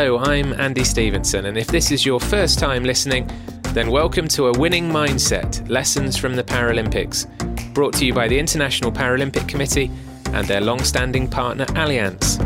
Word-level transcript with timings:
Hello, 0.00 0.16
I'm 0.16 0.54
Andy 0.54 0.82
Stevenson, 0.82 1.44
and 1.44 1.58
if 1.58 1.66
this 1.66 1.90
is 1.90 2.06
your 2.06 2.20
first 2.20 2.58
time 2.58 2.84
listening, 2.84 3.28
then 3.74 3.90
welcome 3.90 4.28
to 4.28 4.46
A 4.46 4.58
Winning 4.58 4.88
Mindset 4.88 5.68
Lessons 5.68 6.16
from 6.16 6.36
the 6.36 6.42
Paralympics, 6.42 7.26
brought 7.74 7.92
to 7.96 8.06
you 8.06 8.14
by 8.14 8.26
the 8.26 8.38
International 8.38 8.90
Paralympic 8.90 9.46
Committee 9.46 9.90
and 10.32 10.48
their 10.48 10.62
long 10.62 10.82
standing 10.84 11.28
partner 11.28 11.66
Allianz. 11.66 12.38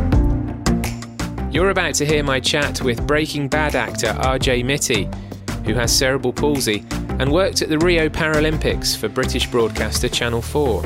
You're 1.53 1.69
about 1.69 1.95
to 1.95 2.05
hear 2.05 2.23
my 2.23 2.41
chat 2.41 2.81
with 2.81 3.07
Breaking 3.07 3.47
Bad 3.47 3.73
actor 3.73 4.07
RJ 4.07 4.65
Mitte, 4.65 5.65
who 5.65 5.75
has 5.75 5.97
cerebral 5.97 6.33
palsy 6.33 6.85
and 7.19 7.31
worked 7.31 7.61
at 7.61 7.69
the 7.69 7.79
Rio 7.79 8.09
Paralympics 8.09 8.97
for 8.97 9.07
British 9.07 9.47
broadcaster 9.47 10.09
Channel 10.09 10.41
4. 10.41 10.83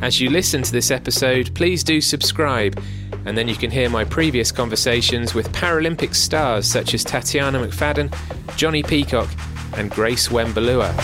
As 0.00 0.18
you 0.18 0.30
listen 0.30 0.62
to 0.62 0.72
this 0.72 0.90
episode, 0.90 1.54
please 1.54 1.84
do 1.84 2.00
subscribe, 2.00 2.82
and 3.24 3.36
then 3.36 3.48
you 3.48 3.54
can 3.54 3.70
hear 3.70 3.90
my 3.90 4.04
previous 4.04 4.50
conversations 4.50 5.34
with 5.34 5.52
Paralympic 5.52 6.14
stars 6.14 6.66
such 6.66 6.94
as 6.94 7.04
Tatiana 7.04 7.58
McFadden, 7.58 8.08
Jonnie 8.56 8.86
Peacock, 8.86 9.28
and 9.76 9.90
Grace 9.90 10.28
Wembelua. 10.28 10.94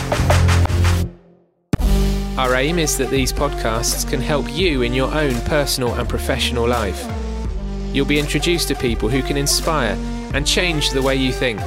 Our 2.38 2.54
aim 2.54 2.78
is 2.78 2.98
that 2.98 3.10
these 3.10 3.32
podcasts 3.32 4.08
can 4.08 4.20
help 4.20 4.50
you 4.50 4.82
in 4.82 4.92
your 4.92 5.12
own 5.14 5.40
personal 5.42 5.94
and 5.94 6.08
professional 6.08 6.66
life. 6.66 7.06
You'll 7.92 8.06
be 8.06 8.18
introduced 8.18 8.68
to 8.68 8.74
people 8.74 9.08
who 9.08 9.22
can 9.22 9.36
inspire 9.36 9.96
and 10.34 10.46
change 10.46 10.90
the 10.90 11.02
way 11.02 11.16
you 11.16 11.32
think 11.32 11.60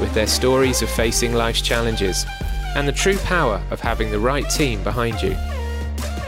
with 0.00 0.12
their 0.14 0.26
stories 0.26 0.82
of 0.82 0.90
facing 0.90 1.34
life's 1.34 1.60
challenges 1.60 2.26
and 2.74 2.86
the 2.86 2.92
true 2.92 3.16
power 3.18 3.62
of 3.70 3.80
having 3.80 4.10
the 4.10 4.18
right 4.18 4.48
team 4.50 4.82
behind 4.82 5.22
you. 5.22 5.36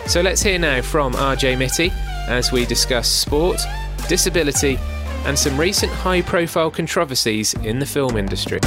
So 0.07 0.21
let's 0.21 0.43
hear 0.43 0.59
now 0.59 0.83
from 0.83 1.13
RJ 1.15 1.57
Mitte 1.57 2.10
as 2.31 2.53
we 2.53 2.65
discuss 2.65 3.09
sport, 3.11 3.61
disability, 4.09 4.79
and 5.25 5.39
some 5.39 5.59
recent 5.59 5.93
high 5.93 6.23
profile 6.23 6.71
controversies 6.71 7.55
in 7.55 7.81
the 7.81 7.87
film 7.87 8.17
industry. 8.17 8.61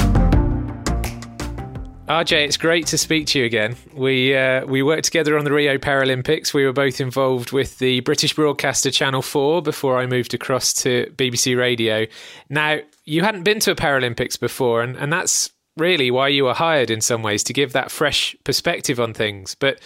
RJ, 2.06 2.44
it's 2.44 2.58
great 2.58 2.86
to 2.88 2.98
speak 2.98 3.26
to 3.28 3.38
you 3.38 3.46
again. 3.46 3.76
We 3.94 4.36
uh, 4.36 4.66
we 4.66 4.82
worked 4.82 5.06
together 5.06 5.38
on 5.38 5.44
the 5.44 5.52
Rio 5.52 5.78
Paralympics. 5.78 6.52
We 6.52 6.66
were 6.66 6.72
both 6.74 7.00
involved 7.00 7.52
with 7.52 7.78
the 7.78 8.00
British 8.00 8.34
broadcaster 8.34 8.90
Channel 8.90 9.22
4 9.22 9.62
before 9.62 9.98
I 9.98 10.04
moved 10.04 10.34
across 10.34 10.74
to 10.82 11.10
BBC 11.16 11.58
Radio. 11.58 12.06
Now, 12.50 12.80
you 13.06 13.22
hadn't 13.22 13.44
been 13.44 13.58
to 13.60 13.70
a 13.70 13.74
Paralympics 13.74 14.38
before, 14.38 14.82
and, 14.82 14.96
and 14.96 15.10
that's 15.10 15.50
really 15.78 16.10
why 16.10 16.28
you 16.28 16.44
were 16.44 16.52
hired 16.52 16.90
in 16.90 17.00
some 17.00 17.22
ways 17.22 17.42
to 17.44 17.54
give 17.54 17.72
that 17.72 17.90
fresh 17.90 18.36
perspective 18.44 19.00
on 19.00 19.14
things. 19.14 19.54
But 19.54 19.80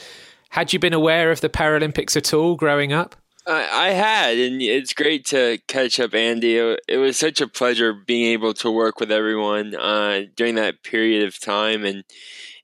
had 0.49 0.73
you 0.73 0.81
been 0.81 0.95
aware 0.95 1.31
of 1.31 1.41
the 1.41 1.49
Paralympics 1.49 2.17
at 2.17 2.35
all 2.35 2.57
growing 2.57 2.93
up? 2.93 3.15
I, 3.51 3.91
had, 3.91 4.37
and 4.39 4.61
it's 4.61 4.93
great 4.93 5.25
to 5.27 5.59
catch 5.69 5.99
up, 5.99 6.15
Andy. 6.15 6.57
It, 6.57 6.99
was 6.99 7.17
such 7.17 7.41
a 7.41 7.49
pleasure 7.49 7.93
being 7.95 8.27
able 8.33 8.53
to 8.55 8.71
work 8.71 9.01
with 9.01 9.11
everyone 9.11 9.75
uh, 9.75 10.23
during 10.37 10.57
that 10.57 10.83
period 10.83 11.27
of 11.27 11.41
time 11.41 11.85
and 11.85 12.05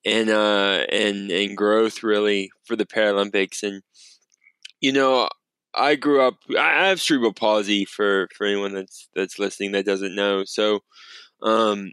and 0.04 0.28
uh, 0.28 0.84
and 0.90 1.30
and 1.30 1.56
growth 1.56 2.02
really 2.02 2.50
for 2.64 2.76
the 2.76 2.84
Paralympics. 2.84 3.62
And 3.62 3.82
you 4.80 4.92
know, 4.92 5.28
I 5.74 5.96
grew 5.96 6.20
up. 6.20 6.34
I 6.58 6.88
have 6.88 7.00
cerebral 7.00 7.32
palsy 7.32 7.84
for 7.84 8.28
for 8.36 8.46
anyone 8.46 8.74
that's 8.74 9.08
that's 9.14 9.38
listening 9.38 9.72
that 9.72 9.86
doesn't 9.86 10.14
know. 10.14 10.44
So, 10.44 10.80
um, 11.42 11.92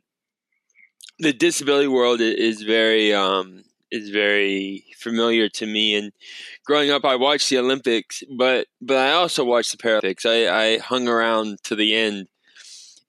the 1.20 1.34
disability 1.34 1.88
world 1.88 2.20
is 2.22 2.64
very 2.64 3.14
um, 3.14 3.64
is 3.92 4.10
very 4.10 4.86
familiar 4.98 5.50
to 5.50 5.66
me. 5.66 5.96
And 5.96 6.12
growing 6.66 6.92
up, 6.92 7.06
I 7.06 7.16
watched 7.16 7.50
the 7.50 7.58
Olympics, 7.58 8.24
but 8.38 8.68
but 8.82 8.98
I 8.98 9.12
also 9.12 9.44
watched 9.44 9.72
the 9.72 9.78
Paralympics. 9.78 10.26
I, 10.26 10.50
I 10.50 10.78
hung 10.80 11.08
around 11.08 11.64
to 11.66 11.76
the 11.76 11.96
end, 11.96 12.28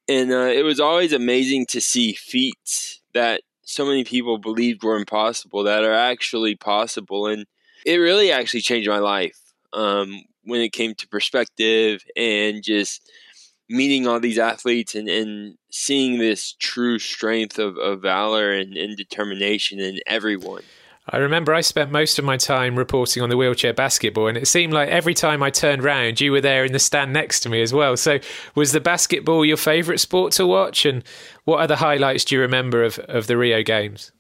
and 0.09 0.33
uh, 0.33 0.51
it 0.53 0.65
was 0.65 0.81
always 0.81 1.13
amazing 1.13 1.67
to 1.67 1.81
see 1.81 2.13
feats 2.13 3.01
that 3.15 3.43
so 3.65 3.87
many 3.87 4.05
people 4.05 4.39
believed 4.39 4.83
were 4.83 4.97
impossible 4.97 5.63
that 5.65 5.85
are 5.85 5.95
actually 5.95 6.57
possible. 6.57 7.27
And 7.27 7.47
it 7.87 7.97
really 7.97 8.31
actually 8.31 8.61
changed 8.61 8.89
my 8.89 8.99
life 8.99 9.39
um, 9.73 10.23
when 10.45 10.61
it 10.61 10.73
came 10.73 10.95
to 10.95 11.09
perspective 11.09 12.03
and 12.17 12.63
just 12.63 13.11
meeting 13.69 14.07
all 14.07 14.21
these 14.21 14.39
athletes 14.39 14.95
and, 14.95 15.09
and 15.09 15.57
seeing 15.71 16.19
this 16.19 16.55
true 16.59 16.99
strength 16.99 17.59
of, 17.59 17.77
of 17.79 18.03
valor 18.03 18.53
and, 18.53 18.77
and 18.77 18.97
determination 18.97 19.81
in 19.81 20.01
everyone. 20.07 20.63
I 21.09 21.17
remember 21.17 21.53
I 21.53 21.63
spent 21.63 21.91
most 21.91 22.21
of 22.21 22.25
my 22.25 22.37
time 22.37 22.77
reporting 22.77 23.25
on 23.25 23.29
the 23.29 23.37
wheelchair 23.37 23.73
basketball, 23.73 24.29
and 24.29 24.39
it 24.39 24.47
seemed 24.47 24.73
like 24.73 24.89
every 24.89 25.15
time 25.15 25.43
I 25.43 25.51
turned 25.51 25.83
round, 25.83 26.21
you 26.21 26.31
were 26.31 26.41
there 26.41 26.65
in 26.65 26.73
the 26.73 26.79
stand 26.79 27.13
next 27.13 27.41
to 27.41 27.49
me 27.49 27.61
as 27.61 27.73
well. 27.73 27.97
So, 27.97 28.21
was 28.55 28.71
the 28.71 28.81
basketball 28.81 29.45
your 29.45 29.57
favourite 29.57 29.99
sport 29.99 30.33
to 30.35 30.47
watch? 30.47 30.87
And 30.87 31.03
what 31.45 31.59
other 31.59 31.75
highlights 31.75 32.25
do 32.25 32.37
you 32.37 32.41
remember 32.41 32.85
of, 32.85 33.01
of 33.01 33.27
the 33.27 33.37
Rio 33.37 33.65
Games? 33.65 34.13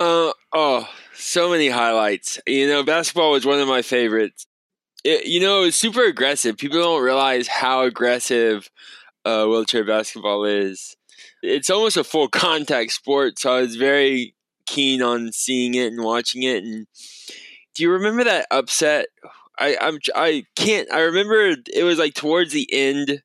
Uh, 0.00 0.32
oh, 0.52 0.88
so 1.14 1.50
many 1.50 1.68
highlights. 1.68 2.40
You 2.48 2.66
know, 2.66 2.82
basketball 2.82 3.30
was 3.30 3.46
one 3.46 3.60
of 3.60 3.68
my 3.68 3.82
favorites 3.82 4.44
it, 5.04 5.26
you 5.26 5.40
know, 5.40 5.64
it's 5.64 5.76
super 5.76 6.04
aggressive. 6.04 6.56
People 6.56 6.80
don't 6.80 7.02
realize 7.02 7.48
how 7.48 7.82
aggressive 7.82 8.70
uh, 9.24 9.46
wheelchair 9.46 9.84
basketball 9.84 10.44
is. 10.44 10.96
It's 11.42 11.70
almost 11.70 11.96
a 11.96 12.04
full 12.04 12.28
contact 12.28 12.92
sport, 12.92 13.38
so 13.38 13.54
I 13.54 13.60
was 13.60 13.76
very 13.76 14.34
keen 14.66 15.02
on 15.02 15.32
seeing 15.32 15.74
it 15.74 15.92
and 15.92 16.02
watching 16.02 16.42
it. 16.42 16.64
And 16.64 16.86
do 17.74 17.82
you 17.82 17.90
remember 17.90 18.24
that 18.24 18.46
upset? 18.50 19.06
I 19.58 19.76
I'm 19.80 19.98
I 20.14 20.44
can't. 20.56 20.90
I 20.92 21.00
remember 21.00 21.54
it 21.72 21.84
was 21.84 21.98
like 21.98 22.14
towards 22.14 22.52
the 22.52 22.68
end. 22.72 23.22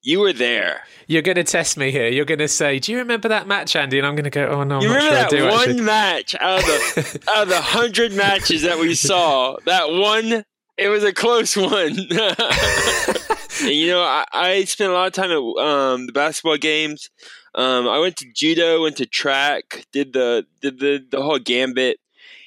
You 0.00 0.20
were 0.20 0.32
there. 0.32 0.82
You're 1.08 1.22
going 1.22 1.36
to 1.36 1.44
test 1.44 1.76
me 1.76 1.90
here. 1.90 2.08
You're 2.08 2.24
going 2.24 2.38
to 2.38 2.48
say, 2.48 2.78
"Do 2.78 2.92
you 2.92 2.98
remember 2.98 3.28
that 3.28 3.46
match, 3.48 3.74
Andy?" 3.74 3.98
And 3.98 4.06
I'm 4.06 4.14
going 4.14 4.24
to 4.24 4.30
go, 4.30 4.46
"Oh 4.46 4.62
no, 4.62 4.76
I'm 4.76 4.82
you 4.82 4.88
remember 4.88 5.06
sure 5.06 5.14
that 5.14 5.30
do, 5.30 5.44
one 5.44 5.60
actually. 5.60 5.80
match 5.82 6.34
out 6.40 6.60
of 6.60 6.64
the 6.64 7.24
out 7.28 7.42
of 7.42 7.48
the 7.48 7.60
hundred 7.60 8.12
matches 8.12 8.62
that 8.62 8.78
we 8.78 8.94
saw? 8.94 9.56
That 9.66 9.90
one 9.90 10.44
it 10.78 10.88
was 10.88 11.02
a 11.02 11.12
close 11.12 11.56
one. 11.56 11.94
you 13.64 13.88
know, 13.88 14.00
I, 14.00 14.24
I, 14.32 14.64
spent 14.64 14.90
a 14.90 14.94
lot 14.94 15.08
of 15.08 15.12
time 15.12 15.32
at 15.32 15.64
um, 15.64 16.06
the 16.06 16.12
basketball 16.12 16.56
games. 16.56 17.10
Um, 17.54 17.88
I 17.88 17.98
went 17.98 18.16
to 18.18 18.32
judo, 18.32 18.82
went 18.82 18.96
to 18.98 19.06
track, 19.06 19.86
did 19.92 20.12
the 20.12 20.46
did 20.62 20.78
the 20.78 21.04
the 21.10 21.20
whole 21.22 21.40
gambit. 21.40 21.98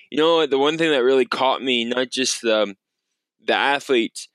You 0.10 0.18
know, 0.18 0.46
the 0.46 0.58
one 0.58 0.78
thing 0.78 0.92
that 0.92 1.04
really 1.04 1.26
caught 1.26 1.62
me, 1.62 1.84
not 1.84 2.10
just 2.10 2.42
the 2.42 2.76
the 3.46 3.54
athletes, 3.54 4.30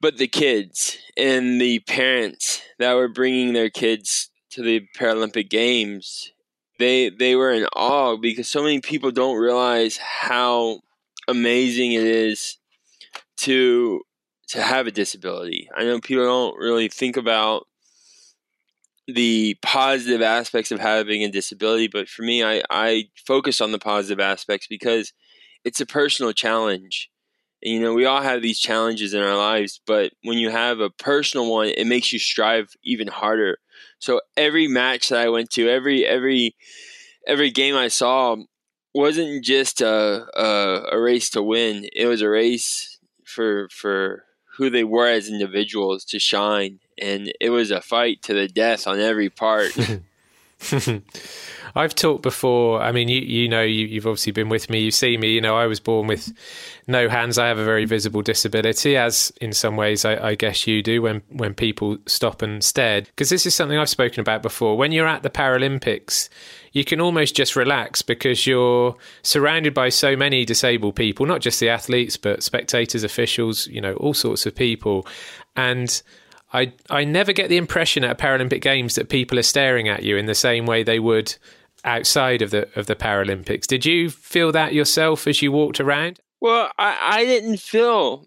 but 0.00 0.18
the 0.18 0.28
kids 0.28 0.98
and 1.16 1.60
the 1.60 1.78
parents 1.80 2.60
that 2.78 2.94
were 2.94 3.08
bringing 3.08 3.54
their 3.54 3.70
kids 3.70 4.30
to 4.50 4.62
the 4.62 4.86
Paralympic 4.98 5.48
Games. 5.48 6.32
They 6.78 7.08
they 7.08 7.34
were 7.34 7.52
in 7.52 7.66
awe 7.74 8.16
because 8.16 8.48
so 8.48 8.62
many 8.62 8.80
people 8.80 9.10
don't 9.10 9.36
realize 9.36 9.96
how 9.96 10.80
amazing 11.28 11.92
it 11.92 12.04
is 12.04 12.58
to 13.40 14.02
to 14.48 14.62
have 14.62 14.86
a 14.86 14.90
disability. 14.90 15.68
I 15.76 15.84
know 15.84 16.00
people 16.00 16.24
don't 16.24 16.56
really 16.58 16.88
think 16.88 17.16
about 17.16 17.66
the 19.06 19.56
positive 19.62 20.22
aspects 20.22 20.72
of 20.72 20.80
having 20.80 21.22
a 21.22 21.30
disability, 21.30 21.86
but 21.86 22.08
for 22.08 22.22
me, 22.22 22.42
I, 22.42 22.62
I 22.68 23.08
focus 23.26 23.60
on 23.60 23.70
the 23.72 23.78
positive 23.78 24.20
aspects 24.20 24.66
because 24.66 25.12
it's 25.64 25.80
a 25.80 25.86
personal 25.86 26.32
challenge. 26.32 27.10
And, 27.62 27.74
you 27.74 27.80
know, 27.80 27.94
we 27.94 28.06
all 28.06 28.22
have 28.22 28.42
these 28.42 28.58
challenges 28.58 29.14
in 29.14 29.22
our 29.22 29.36
lives, 29.36 29.80
but 29.86 30.12
when 30.24 30.38
you 30.38 30.50
have 30.50 30.80
a 30.80 30.90
personal 30.90 31.50
one, 31.50 31.68
it 31.68 31.86
makes 31.86 32.12
you 32.12 32.18
strive 32.18 32.70
even 32.82 33.06
harder. 33.06 33.58
So 33.98 34.20
every 34.36 34.66
match 34.66 35.10
that 35.10 35.20
I 35.20 35.28
went 35.28 35.50
to, 35.50 35.68
every 35.68 36.04
every 36.06 36.56
every 37.26 37.50
game 37.50 37.76
I 37.76 37.88
saw 37.88 38.36
wasn't 38.94 39.44
just 39.44 39.80
a, 39.80 40.26
a, 40.34 40.88
a 40.92 41.00
race 41.00 41.30
to 41.30 41.42
win. 41.42 41.86
It 41.92 42.06
was 42.06 42.22
a 42.22 42.28
race 42.28 42.89
for 43.30 43.68
for 43.70 44.24
who 44.56 44.68
they 44.68 44.84
were 44.84 45.08
as 45.08 45.28
individuals 45.28 46.04
to 46.06 46.18
shine, 46.18 46.80
and 47.00 47.32
it 47.40 47.50
was 47.50 47.70
a 47.70 47.80
fight 47.80 48.22
to 48.22 48.34
the 48.34 48.48
death 48.48 48.86
on 48.86 49.00
every 49.00 49.30
part. 49.30 49.76
I've 51.74 51.94
talked 51.94 52.22
before. 52.22 52.82
I 52.82 52.92
mean, 52.92 53.08
you 53.08 53.20
you 53.20 53.48
know, 53.48 53.62
you, 53.62 54.00
have 54.00 54.06
obviously 54.06 54.32
been 54.32 54.48
with 54.48 54.68
me. 54.70 54.80
You 54.80 54.90
see 54.90 55.16
me. 55.16 55.32
You 55.32 55.40
know, 55.40 55.56
I 55.56 55.66
was 55.66 55.80
born 55.80 56.06
with 56.06 56.32
no 56.86 57.08
hands. 57.08 57.38
I 57.38 57.46
have 57.46 57.58
a 57.58 57.64
very 57.64 57.84
visible 57.84 58.22
disability, 58.22 58.96
as 58.96 59.32
in 59.40 59.52
some 59.52 59.76
ways, 59.76 60.04
I, 60.04 60.30
I 60.30 60.34
guess 60.34 60.66
you 60.66 60.82
do. 60.82 61.02
When 61.02 61.22
when 61.28 61.54
people 61.54 61.98
stop 62.06 62.42
and 62.42 62.62
stare, 62.62 63.02
because 63.02 63.30
this 63.30 63.46
is 63.46 63.54
something 63.54 63.78
I've 63.78 63.88
spoken 63.88 64.20
about 64.20 64.42
before. 64.42 64.76
When 64.76 64.92
you're 64.92 65.06
at 65.06 65.22
the 65.22 65.30
Paralympics, 65.30 66.28
you 66.72 66.84
can 66.84 67.00
almost 67.00 67.34
just 67.34 67.56
relax 67.56 68.02
because 68.02 68.46
you're 68.46 68.96
surrounded 69.22 69.74
by 69.74 69.88
so 69.88 70.16
many 70.16 70.44
disabled 70.44 70.96
people, 70.96 71.26
not 71.26 71.40
just 71.40 71.60
the 71.60 71.68
athletes, 71.68 72.16
but 72.16 72.42
spectators, 72.42 73.04
officials, 73.04 73.66
you 73.68 73.80
know, 73.80 73.94
all 73.94 74.14
sorts 74.14 74.46
of 74.46 74.54
people, 74.54 75.06
and 75.56 76.02
I 76.52 76.72
I 76.88 77.04
never 77.04 77.32
get 77.32 77.48
the 77.48 77.56
impression 77.56 78.04
at 78.04 78.18
Paralympic 78.18 78.60
Games 78.60 78.94
that 78.94 79.08
people 79.08 79.38
are 79.38 79.42
staring 79.42 79.88
at 79.88 80.02
you 80.02 80.16
in 80.16 80.26
the 80.26 80.34
same 80.34 80.66
way 80.66 80.82
they 80.82 80.98
would 80.98 81.36
outside 81.84 82.42
of 82.42 82.50
the 82.50 82.68
of 82.78 82.86
the 82.86 82.96
Paralympics. 82.96 83.66
Did 83.66 83.86
you 83.86 84.10
feel 84.10 84.52
that 84.52 84.74
yourself 84.74 85.26
as 85.26 85.42
you 85.42 85.52
walked 85.52 85.80
around? 85.80 86.20
Well, 86.40 86.70
I, 86.78 86.96
I 87.00 87.24
didn't 87.24 87.58
feel 87.58 88.26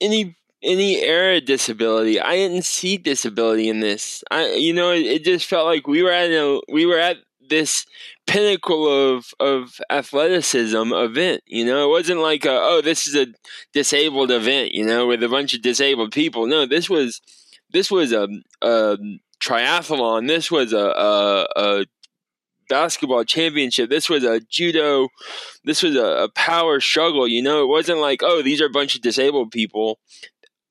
any 0.00 0.36
any 0.62 1.02
era 1.02 1.40
disability. 1.40 2.20
I 2.20 2.36
didn't 2.36 2.64
see 2.64 2.96
disability 2.96 3.68
in 3.68 3.80
this. 3.80 4.22
I, 4.30 4.52
you 4.52 4.72
know, 4.72 4.92
it, 4.92 5.06
it 5.06 5.24
just 5.24 5.46
felt 5.46 5.66
like 5.66 5.86
we 5.86 6.02
were 6.02 6.12
at 6.12 6.30
a, 6.30 6.60
we 6.68 6.86
were 6.86 6.98
at 6.98 7.18
this 7.48 7.84
pinnacle 8.26 8.88
of 8.88 9.34
of 9.40 9.80
athleticism 9.90 10.92
event. 10.92 11.42
You 11.46 11.64
know, 11.64 11.86
it 11.86 11.90
wasn't 11.90 12.20
like 12.20 12.44
a, 12.44 12.52
oh, 12.52 12.80
this 12.82 13.06
is 13.06 13.16
a 13.16 13.26
disabled 13.72 14.30
event. 14.30 14.72
You 14.72 14.84
know, 14.84 15.06
with 15.06 15.22
a 15.22 15.28
bunch 15.28 15.54
of 15.54 15.62
disabled 15.62 16.12
people. 16.12 16.46
No, 16.46 16.66
this 16.66 16.88
was 16.88 17.20
this 17.72 17.90
was 17.90 18.12
a, 18.12 18.28
a 18.60 18.98
triathlon. 19.42 20.28
This 20.28 20.50
was 20.50 20.72
a, 20.72 20.76
a, 20.76 21.46
a 21.56 21.86
basketball 22.68 23.24
championship. 23.24 23.90
This 23.90 24.08
was 24.08 24.24
a 24.24 24.40
judo. 24.40 25.08
This 25.64 25.82
was 25.82 25.96
a, 25.96 26.24
a, 26.24 26.28
power 26.30 26.80
struggle. 26.80 27.28
You 27.28 27.42
know, 27.42 27.62
it 27.62 27.68
wasn't 27.68 27.98
like, 27.98 28.22
oh, 28.22 28.42
these 28.42 28.60
are 28.60 28.66
a 28.66 28.70
bunch 28.70 28.94
of 28.94 29.02
disabled 29.02 29.50
people. 29.50 29.98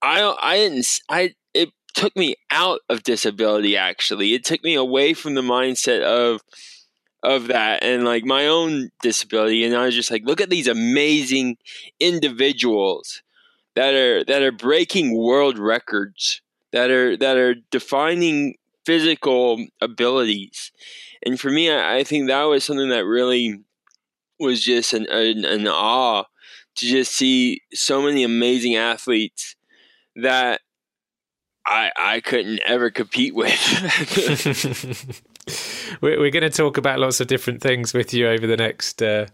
I 0.01 0.35
I 0.41 0.57
didn't 0.57 0.87
I 1.09 1.35
it 1.53 1.69
took 1.93 2.15
me 2.15 2.35
out 2.49 2.79
of 2.89 3.03
disability 3.03 3.77
actually. 3.77 4.33
It 4.33 4.43
took 4.43 4.63
me 4.63 4.75
away 4.75 5.13
from 5.13 5.35
the 5.35 5.41
mindset 5.41 6.01
of 6.01 6.41
of 7.23 7.47
that 7.47 7.83
and 7.83 8.03
like 8.03 8.25
my 8.25 8.47
own 8.47 8.89
disability 9.03 9.63
and 9.63 9.75
I 9.75 9.85
was 9.85 9.93
just 9.93 10.09
like 10.09 10.25
look 10.25 10.41
at 10.41 10.49
these 10.49 10.67
amazing 10.67 11.57
individuals 11.99 13.21
that 13.75 13.93
are 13.93 14.23
that 14.23 14.41
are 14.41 14.51
breaking 14.51 15.15
world 15.15 15.59
records 15.59 16.41
that 16.71 16.89
are 16.89 17.17
that 17.17 17.37
are 17.37 17.55
defining 17.71 18.55
physical 18.85 19.65
abilities 19.79 20.71
and 21.25 21.39
for 21.39 21.49
me 21.49 21.69
I, 21.69 21.97
I 21.97 22.03
think 22.03 22.27
that 22.27 22.43
was 22.43 22.63
something 22.63 22.89
that 22.89 23.05
really 23.05 23.59
was 24.39 24.63
just 24.63 24.93
an, 24.93 25.05
an, 25.09 25.45
an 25.45 25.67
awe 25.67 26.23
to 26.75 26.85
just 26.85 27.13
see 27.13 27.61
so 27.73 28.01
many 28.01 28.23
amazing 28.23 28.75
athletes 28.75 29.55
that 30.15 30.61
I 31.65 31.91
I 31.95 32.21
couldn't 32.21 32.59
ever 32.65 32.89
compete 32.89 33.35
with. 33.35 33.51
we're, 36.01 36.31
going 36.31 36.43
to 36.43 36.49
talk 36.49 36.77
about 36.77 36.99
lots 36.99 37.19
of 37.19 37.27
different 37.27 37.61
things 37.61 37.93
with 37.93 38.13
you 38.13 38.27
over 38.27 38.47
the 38.47 38.57
next 38.57 39.01
uh, 39.01 39.27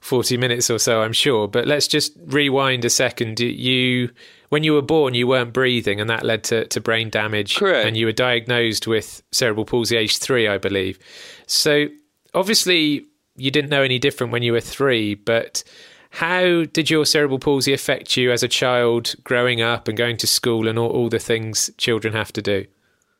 40 0.00 0.36
minutes 0.36 0.70
or 0.70 0.78
so, 0.78 1.02
I'm 1.02 1.12
sure. 1.12 1.48
But 1.48 1.66
let's 1.66 1.88
just 1.88 2.12
rewind 2.26 2.84
a 2.84 2.90
second. 2.90 3.40
You, 3.40 4.10
when 4.48 4.62
you 4.62 4.72
were 4.72 4.82
born, 4.82 5.14
you 5.14 5.26
weren't 5.26 5.52
breathing, 5.52 6.00
and 6.00 6.08
that 6.10 6.24
led 6.24 6.44
to, 6.44 6.66
to 6.66 6.80
brain 6.80 7.10
damage. 7.10 7.56
Correct. 7.56 7.86
And 7.86 7.96
you 7.96 8.06
were 8.06 8.12
diagnosed 8.12 8.86
with 8.86 9.22
cerebral 9.32 9.64
palsy 9.64 9.96
age 9.96 10.18
three, 10.18 10.48
I 10.48 10.58
believe. 10.58 10.98
So 11.46 11.86
obviously, 12.34 13.06
you 13.36 13.50
didn't 13.50 13.70
know 13.70 13.82
any 13.82 13.98
different 13.98 14.32
when 14.32 14.42
you 14.42 14.52
were 14.52 14.60
three, 14.60 15.14
but 15.14 15.62
how 16.10 16.64
did 16.64 16.88
your 16.88 17.04
cerebral 17.04 17.38
palsy 17.38 17.72
affect 17.72 18.16
you 18.16 18.32
as 18.32 18.42
a 18.42 18.48
child 18.48 19.14
growing 19.24 19.60
up 19.60 19.88
and 19.88 19.98
going 19.98 20.16
to 20.18 20.26
school 20.26 20.68
and 20.68 20.78
all, 20.78 20.90
all 20.90 21.08
the 21.08 21.18
things 21.18 21.70
children 21.76 22.14
have 22.14 22.32
to 22.32 22.42
do? 22.42 22.66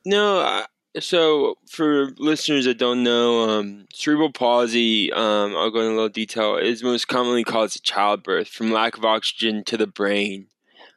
No, 0.04 0.64
so 1.00 1.58
for 1.68 2.12
listeners 2.16 2.64
that 2.64 2.78
don't 2.78 3.02
know, 3.02 3.50
um, 3.50 3.86
cerebral 3.92 4.32
palsy, 4.32 5.12
um, 5.12 5.54
I'll 5.54 5.70
go 5.70 5.80
in 5.80 5.86
a 5.86 5.90
little 5.90 6.08
detail, 6.08 6.56
is 6.56 6.82
most 6.82 7.08
commonly 7.08 7.44
caused 7.44 7.76
at 7.76 7.82
childbirth 7.82 8.48
from 8.48 8.70
lack 8.70 8.96
of 8.96 9.04
oxygen 9.04 9.64
to 9.64 9.76
the 9.76 9.86
brain, 9.86 10.46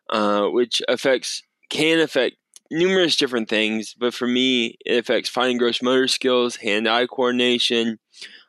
uh, 0.09 0.47
which 0.47 0.81
affects 0.87 1.43
can 1.69 1.99
affect 1.99 2.35
numerous 2.71 3.15
different 3.15 3.49
things. 3.49 3.95
But 3.97 4.13
for 4.13 4.27
me, 4.27 4.77
it 4.85 4.97
affects 4.97 5.29
fine 5.29 5.57
gross 5.57 5.81
motor 5.81 6.07
skills, 6.07 6.57
hand-eye 6.57 7.07
coordination, 7.07 7.99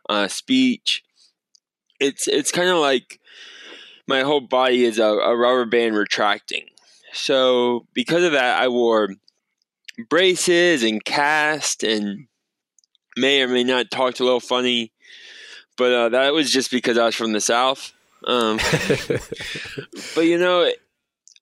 uh, 0.08 0.28
speech. 0.28 1.02
It's 1.98 2.26
it's 2.26 2.52
kind 2.52 2.68
of 2.68 2.78
like 2.78 3.20
my 4.06 4.22
whole 4.22 4.40
body 4.40 4.84
is 4.84 4.98
a, 4.98 5.04
a 5.04 5.36
rubber 5.36 5.66
band 5.66 5.94
retracting. 5.94 6.66
So 7.12 7.86
because 7.94 8.24
of 8.24 8.32
that, 8.32 8.60
I 8.60 8.68
wore 8.68 9.14
braces 10.08 10.82
and 10.82 11.04
cast 11.04 11.82
and 11.82 12.26
may 13.16 13.42
or 13.42 13.48
may 13.48 13.64
not 13.64 13.90
talked 13.90 14.20
a 14.20 14.24
little 14.24 14.40
funny, 14.40 14.92
but 15.76 15.92
uh, 15.92 16.08
that 16.10 16.32
was 16.32 16.50
just 16.50 16.70
because 16.70 16.96
I 16.96 17.06
was 17.06 17.14
from 17.14 17.32
the 17.32 17.40
South. 17.40 17.92
Um, 18.26 18.58
but 20.14 20.22
you 20.22 20.38
know, 20.38 20.70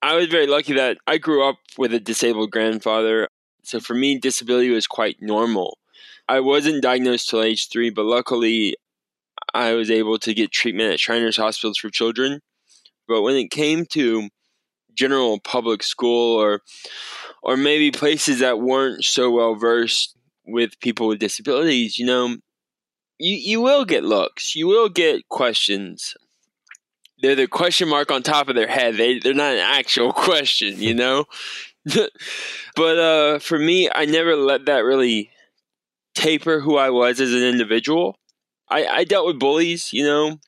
I 0.01 0.15
was 0.15 0.27
very 0.27 0.47
lucky 0.47 0.73
that 0.73 0.97
I 1.07 1.17
grew 1.17 1.43
up 1.47 1.57
with 1.77 1.93
a 1.93 1.99
disabled 1.99 2.51
grandfather. 2.51 3.27
So 3.63 3.79
for 3.79 3.93
me, 3.93 4.17
disability 4.17 4.69
was 4.69 4.87
quite 4.87 5.21
normal. 5.21 5.77
I 6.27 6.39
wasn't 6.39 6.83
diagnosed 6.83 7.29
till 7.29 7.41
age 7.41 7.69
three, 7.69 7.89
but 7.89 8.05
luckily 8.05 8.75
I 9.53 9.73
was 9.73 9.91
able 9.91 10.17
to 10.19 10.33
get 10.33 10.51
treatment 10.51 10.93
at 10.93 10.99
Shriners 10.99 11.37
Hospitals 11.37 11.77
for 11.77 11.89
Children. 11.89 12.39
But 13.07 13.23
when 13.23 13.35
it 13.35 13.51
came 13.51 13.85
to 13.87 14.29
general 14.93 15.39
public 15.39 15.83
school 15.83 16.39
or 16.39 16.61
or 17.41 17.57
maybe 17.57 17.91
places 17.91 18.39
that 18.39 18.59
weren't 18.59 19.03
so 19.03 19.31
well 19.31 19.55
versed 19.55 20.15
with 20.45 20.79
people 20.79 21.07
with 21.07 21.19
disabilities, 21.19 21.97
you 21.97 22.05
know, 22.05 22.37
you 23.17 23.35
you 23.35 23.61
will 23.61 23.85
get 23.85 24.03
looks, 24.03 24.55
you 24.55 24.67
will 24.67 24.89
get 24.89 25.27
questions. 25.29 26.15
They're 27.21 27.35
the 27.35 27.47
question 27.47 27.89
mark 27.89 28.11
on 28.11 28.23
top 28.23 28.49
of 28.49 28.55
their 28.55 28.67
head. 28.67 28.95
They 28.95 29.19
they're 29.19 29.33
not 29.33 29.53
an 29.53 29.59
actual 29.59 30.13
question, 30.27 30.81
you 30.81 30.93
know. 30.93 31.25
but 32.75 32.99
uh, 32.99 33.39
for 33.39 33.57
me, 33.57 33.89
I 33.93 34.05
never 34.05 34.35
let 34.35 34.65
that 34.65 34.83
really 34.83 35.31
taper 36.15 36.59
who 36.59 36.77
I 36.77 36.89
was 36.89 37.19
as 37.19 37.33
an 37.33 37.43
individual. 37.43 38.17
I, 38.69 38.85
I 38.85 39.03
dealt 39.03 39.25
with 39.25 39.39
bullies, 39.39 39.91
you 39.91 40.03
know, 40.03 40.39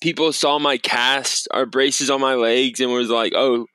people 0.00 0.32
saw 0.32 0.58
my 0.58 0.78
cast 0.78 1.48
or 1.52 1.66
braces 1.66 2.10
on 2.10 2.20
my 2.20 2.34
legs 2.34 2.80
and 2.80 2.92
was 2.92 3.10
like, 3.10 3.32
"Oh, 3.34 3.66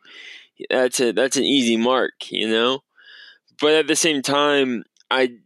that's 0.69 0.99
a 0.99 1.11
that's 1.11 1.37
an 1.37 1.43
easy 1.43 1.77
mark," 1.77 2.13
you 2.31 2.49
know. 2.49 2.81
But 3.59 3.73
at 3.73 3.87
the 3.87 3.95
same 3.95 4.21
time, 4.21 4.83
I 5.09 5.37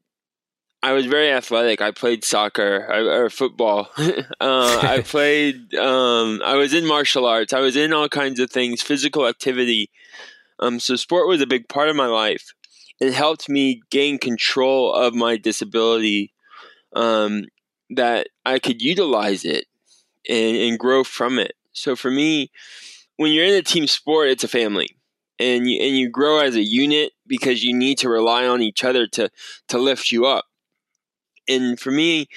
I 0.81 0.93
was 0.93 1.05
very 1.05 1.29
athletic. 1.29 1.81
I 1.81 1.91
played 1.91 2.23
soccer 2.23 2.87
or 2.89 3.29
football. 3.29 3.89
uh, 3.97 4.23
I 4.39 5.01
played. 5.05 5.73
Um, 5.75 6.41
I 6.43 6.55
was 6.55 6.73
in 6.73 6.85
martial 6.85 7.25
arts. 7.25 7.53
I 7.53 7.59
was 7.59 7.75
in 7.75 7.93
all 7.93 8.07
kinds 8.07 8.39
of 8.39 8.49
things, 8.49 8.81
physical 8.81 9.27
activity. 9.27 9.89
Um, 10.59 10.79
so 10.79 10.95
sport 10.95 11.27
was 11.27 11.41
a 11.41 11.47
big 11.47 11.67
part 11.67 11.89
of 11.89 11.95
my 11.95 12.07
life. 12.07 12.53
It 12.99 13.13
helped 13.13 13.49
me 13.49 13.81
gain 13.89 14.17
control 14.17 14.93
of 14.93 15.13
my 15.13 15.37
disability. 15.37 16.33
Um, 16.95 17.45
that 17.89 18.27
I 18.45 18.59
could 18.59 18.81
utilize 18.81 19.43
it 19.45 19.65
and, 20.27 20.57
and 20.57 20.79
grow 20.79 21.03
from 21.03 21.39
it. 21.39 21.53
So 21.71 21.95
for 21.95 22.11
me, 22.11 22.51
when 23.17 23.31
you're 23.31 23.45
in 23.45 23.53
a 23.53 23.61
team 23.61 23.87
sport, 23.87 24.29
it's 24.29 24.43
a 24.43 24.47
family. 24.47 24.95
And 25.39 25.69
you, 25.69 25.81
and 25.81 25.97
you 25.97 26.09
grow 26.09 26.39
as 26.39 26.55
a 26.55 26.61
unit 26.61 27.13
because 27.25 27.63
you 27.63 27.73
need 27.73 27.97
to 27.99 28.09
rely 28.09 28.45
on 28.45 28.61
each 28.61 28.83
other 28.83 29.07
to, 29.07 29.29
to 29.69 29.77
lift 29.77 30.11
you 30.11 30.25
up. 30.25 30.45
And 31.49 31.79
for 31.79 31.91
me, 31.91 32.27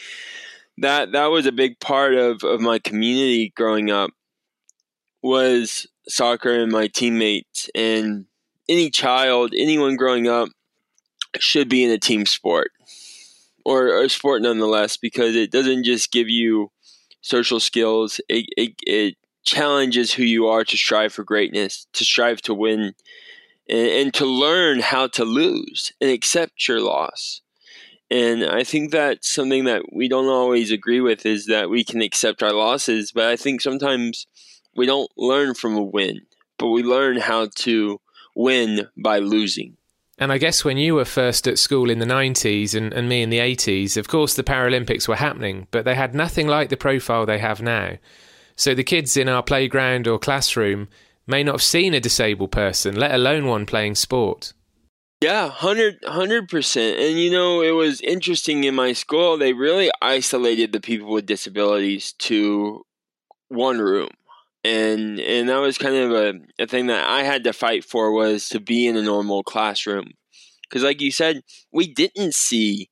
that 0.78 1.12
that 1.12 1.26
was 1.26 1.46
a 1.46 1.52
big 1.52 1.78
part 1.80 2.14
of, 2.14 2.42
of 2.42 2.60
my 2.60 2.78
community 2.78 3.52
growing 3.54 3.90
up 3.90 4.10
was 5.22 5.86
soccer 6.08 6.52
and 6.52 6.72
my 6.72 6.88
teammates 6.88 7.70
and 7.74 8.26
any 8.68 8.90
child 8.90 9.52
anyone 9.56 9.94
growing 9.94 10.26
up 10.26 10.48
should 11.38 11.68
be 11.68 11.84
in 11.84 11.90
a 11.90 11.98
team 11.98 12.26
sport 12.26 12.72
or, 13.64 14.02
a 14.02 14.08
sport 14.08 14.42
nonetheless 14.42 14.96
because 14.96 15.36
it 15.36 15.50
doesn't 15.50 15.84
just 15.84 16.10
give 16.10 16.28
you 16.28 16.70
social 17.20 17.60
skills. 17.60 18.20
It, 18.28 18.46
it, 18.56 18.74
it 18.86 19.16
challenges 19.44 20.12
who 20.12 20.22
you 20.22 20.48
are 20.48 20.64
to 20.64 20.76
strive 20.76 21.12
for 21.12 21.24
greatness, 21.24 21.86
to 21.94 22.04
strive 22.04 22.42
to 22.42 22.54
win, 22.54 22.94
and, 23.68 23.88
and 23.88 24.14
to 24.14 24.26
learn 24.26 24.80
how 24.80 25.06
to 25.08 25.24
lose 25.24 25.92
and 26.00 26.10
accept 26.10 26.66
your 26.68 26.80
loss. 26.80 27.40
And 28.12 28.44
I 28.44 28.62
think 28.62 28.90
that's 28.90 29.34
something 29.34 29.64
that 29.64 29.84
we 29.90 30.06
don't 30.06 30.28
always 30.28 30.70
agree 30.70 31.00
with 31.00 31.24
is 31.24 31.46
that 31.46 31.70
we 31.70 31.82
can 31.82 32.02
accept 32.02 32.42
our 32.42 32.52
losses, 32.52 33.10
but 33.10 33.24
I 33.24 33.36
think 33.36 33.62
sometimes 33.62 34.26
we 34.76 34.84
don't 34.84 35.10
learn 35.16 35.54
from 35.54 35.78
a 35.78 35.82
win, 35.82 36.20
but 36.58 36.68
we 36.68 36.82
learn 36.82 37.16
how 37.16 37.48
to 37.54 38.02
win 38.36 38.86
by 39.02 39.18
losing. 39.20 39.78
And 40.18 40.30
I 40.30 40.36
guess 40.36 40.62
when 40.62 40.76
you 40.76 40.94
were 40.94 41.06
first 41.06 41.48
at 41.48 41.58
school 41.58 41.88
in 41.88 42.00
the 42.00 42.04
90s 42.04 42.74
and, 42.74 42.92
and 42.92 43.08
me 43.08 43.22
in 43.22 43.30
the 43.30 43.38
80s, 43.38 43.96
of 43.96 44.08
course 44.08 44.34
the 44.34 44.44
Paralympics 44.44 45.08
were 45.08 45.16
happening, 45.16 45.66
but 45.70 45.86
they 45.86 45.94
had 45.94 46.14
nothing 46.14 46.46
like 46.46 46.68
the 46.68 46.76
profile 46.76 47.24
they 47.24 47.38
have 47.38 47.62
now. 47.62 47.96
So 48.56 48.74
the 48.74 48.84
kids 48.84 49.16
in 49.16 49.26
our 49.26 49.42
playground 49.42 50.06
or 50.06 50.18
classroom 50.18 50.88
may 51.26 51.42
not 51.42 51.52
have 51.52 51.62
seen 51.62 51.94
a 51.94 52.00
disabled 52.00 52.52
person, 52.52 52.94
let 52.94 53.14
alone 53.14 53.46
one 53.46 53.64
playing 53.64 53.94
sport. 53.94 54.52
Yeah, 55.22 55.44
100 55.44 56.48
percent. 56.48 56.98
And 56.98 57.18
you 57.18 57.30
know, 57.30 57.62
it 57.62 57.70
was 57.70 58.00
interesting 58.00 58.64
in 58.64 58.74
my 58.74 58.92
school. 58.92 59.38
They 59.38 59.52
really 59.52 59.88
isolated 60.02 60.72
the 60.72 60.80
people 60.80 61.12
with 61.12 61.26
disabilities 61.26 62.12
to 62.20 62.84
one 63.48 63.78
room 63.80 64.10
and 64.64 65.20
and 65.20 65.48
that 65.48 65.58
was 65.58 65.78
kind 65.78 65.96
of 65.96 66.12
a, 66.12 66.34
a 66.60 66.66
thing 66.66 66.88
that 66.88 67.08
I 67.08 67.22
had 67.24 67.44
to 67.44 67.52
fight 67.54 67.84
for 67.84 68.12
was 68.12 68.48
to 68.50 68.60
be 68.60 68.86
in 68.86 68.96
a 68.96 69.02
normal 69.02 69.42
classroom 69.44 70.12
because 70.62 70.82
like 70.84 71.00
you 71.00 71.12
said 71.12 71.42
we 71.72 71.86
didn't 71.88 72.34
see 72.34 72.90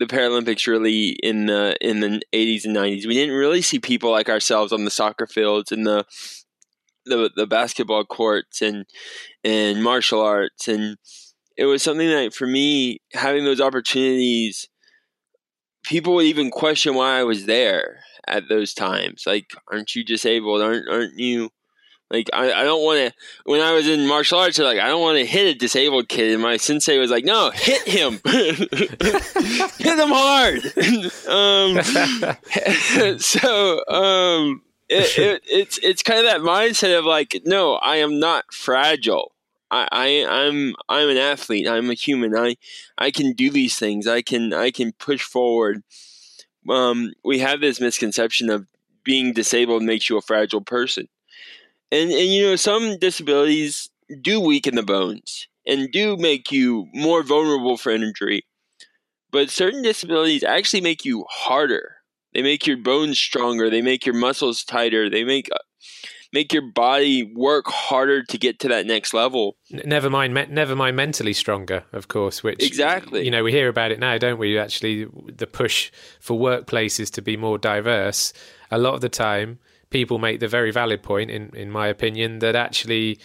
the 0.00 0.06
Paralympics 0.06 0.66
really 0.66 1.10
in 1.22 1.46
the 1.46 1.76
in 1.80 2.00
the 2.00 2.22
80s 2.32 2.64
and 2.66 2.76
90s 2.76 3.06
we 3.06 3.14
didn't 3.14 3.36
really 3.36 3.62
see 3.62 3.78
people 3.80 4.10
like 4.12 4.28
ourselves 4.30 4.72
on 4.72 4.84
the 4.84 4.90
soccer 4.92 5.26
fields 5.26 5.72
and 5.72 5.86
the 5.86 6.04
the 7.04 7.30
the 7.34 7.46
basketball 7.46 8.04
courts 8.04 8.62
and 8.62 8.86
and 9.44 9.82
martial 9.82 10.20
arts 10.20 10.68
and 10.68 10.96
it 11.56 11.66
was 11.66 11.82
something 11.82 12.08
that 12.08 12.34
for 12.34 12.46
me 12.46 13.00
having 13.12 13.44
those 13.44 13.60
opportunities 13.60 14.68
people 15.84 16.14
would 16.14 16.26
even 16.26 16.50
question 16.50 16.94
why 16.94 17.18
I 17.18 17.24
was 17.24 17.46
there 17.46 18.00
at 18.28 18.48
those 18.48 18.72
times 18.72 19.24
like 19.26 19.50
aren't 19.70 19.94
you 19.94 20.04
disabled 20.04 20.62
aren't 20.62 20.88
aren't 20.88 21.18
you 21.18 21.50
like 22.12 22.28
I, 22.34 22.52
I 22.52 22.64
don't 22.64 22.82
want 22.82 22.98
to. 22.98 23.12
When 23.44 23.62
I 23.62 23.72
was 23.72 23.88
in 23.88 24.06
martial 24.06 24.38
arts, 24.38 24.58
like 24.58 24.78
I 24.78 24.86
don't 24.88 25.00
want 25.00 25.16
to 25.16 25.24
hit 25.24 25.56
a 25.56 25.58
disabled 25.58 26.10
kid, 26.10 26.32
and 26.32 26.42
my 26.42 26.58
sensei 26.58 26.98
was 26.98 27.10
like, 27.10 27.24
"No, 27.24 27.50
hit 27.54 27.88
him, 27.88 28.20
hit 28.26 29.98
him 29.98 30.10
hard." 30.12 30.58
um, 31.26 31.82
so 33.18 33.82
um, 33.88 34.60
it, 34.90 35.18
it, 35.18 35.42
it's 35.46 35.78
it's 35.78 36.02
kind 36.02 36.20
of 36.20 36.26
that 36.26 36.42
mindset 36.42 36.98
of 36.98 37.06
like, 37.06 37.40
no, 37.46 37.76
I 37.76 37.96
am 37.96 38.20
not 38.20 38.52
fragile. 38.52 39.31
I, 39.72 39.88
I 39.92 40.26
I'm 40.28 40.74
I'm 40.90 41.10
an 41.10 41.18
athlete. 41.18 41.68
I'm 41.68 41.90
a 41.90 41.94
human. 41.94 42.36
I 42.36 42.56
I 42.98 43.10
can 43.12 43.34
do 43.34 43.50
these 43.50 43.78
things. 43.78 44.08
I 44.08 44.22
can 44.22 44.54
I 44.54 44.72
can 44.72 44.92
push 44.92 45.22
forward. 45.22 45.82
Um, 46.68 47.12
we 47.24 47.40
have 47.40 47.60
this 47.60 47.80
misconception 47.80 48.50
of 48.50 48.66
being 49.04 49.32
disabled 49.32 49.82
makes 49.82 50.08
you 50.10 50.16
a 50.18 50.22
fragile 50.22 50.60
person 50.62 51.08
and 51.92 52.10
and 52.10 52.28
you 52.32 52.42
know 52.42 52.56
some 52.56 52.98
disabilities 52.98 53.90
do 54.20 54.40
weaken 54.40 54.74
the 54.74 54.82
bones 54.82 55.48
and 55.66 55.90
do 55.92 56.16
make 56.16 56.50
you 56.52 56.88
more 56.92 57.22
vulnerable 57.22 57.76
for 57.76 57.90
injury 57.90 58.44
but 59.30 59.50
certain 59.50 59.82
disabilities 59.82 60.44
actually 60.44 60.80
make 60.80 61.04
you 61.04 61.24
harder 61.30 61.96
they 62.34 62.42
make 62.42 62.66
your 62.66 62.76
bones 62.76 63.18
stronger 63.18 63.70
they 63.70 63.82
make 63.82 64.06
your 64.06 64.14
muscles 64.16 64.64
tighter 64.64 65.10
they 65.10 65.24
make 65.24 65.48
uh, 65.54 65.58
make 66.32 66.52
your 66.52 66.62
body 66.62 67.22
work 67.34 67.66
harder 67.66 68.22
to 68.22 68.38
get 68.38 68.58
to 68.60 68.68
that 68.68 68.86
next 68.86 69.12
level. 69.12 69.56
Never 69.70 70.08
mind 70.08 70.34
me- 70.34 70.46
never 70.48 70.74
mind 70.74 70.96
mentally 70.96 71.32
stronger 71.32 71.84
of 71.92 72.08
course 72.08 72.42
which 72.42 72.62
exactly. 72.62 73.24
you 73.24 73.30
know 73.30 73.44
we 73.44 73.52
hear 73.52 73.68
about 73.68 73.90
it 73.90 73.98
now 73.98 74.18
don't 74.18 74.38
we? 74.38 74.58
Actually 74.58 75.06
the 75.26 75.46
push 75.46 75.90
for 76.20 76.38
workplaces 76.38 77.10
to 77.12 77.22
be 77.22 77.36
more 77.36 77.58
diverse. 77.58 78.32
A 78.70 78.78
lot 78.78 78.94
of 78.94 79.00
the 79.00 79.08
time 79.08 79.58
people 79.92 80.18
make 80.18 80.40
the 80.40 80.48
very 80.48 80.72
valid 80.72 81.02
point, 81.02 81.30
in, 81.30 81.50
in 81.54 81.70
my 81.70 81.86
opinion, 81.86 82.40
that 82.40 82.56
actually 82.56 83.18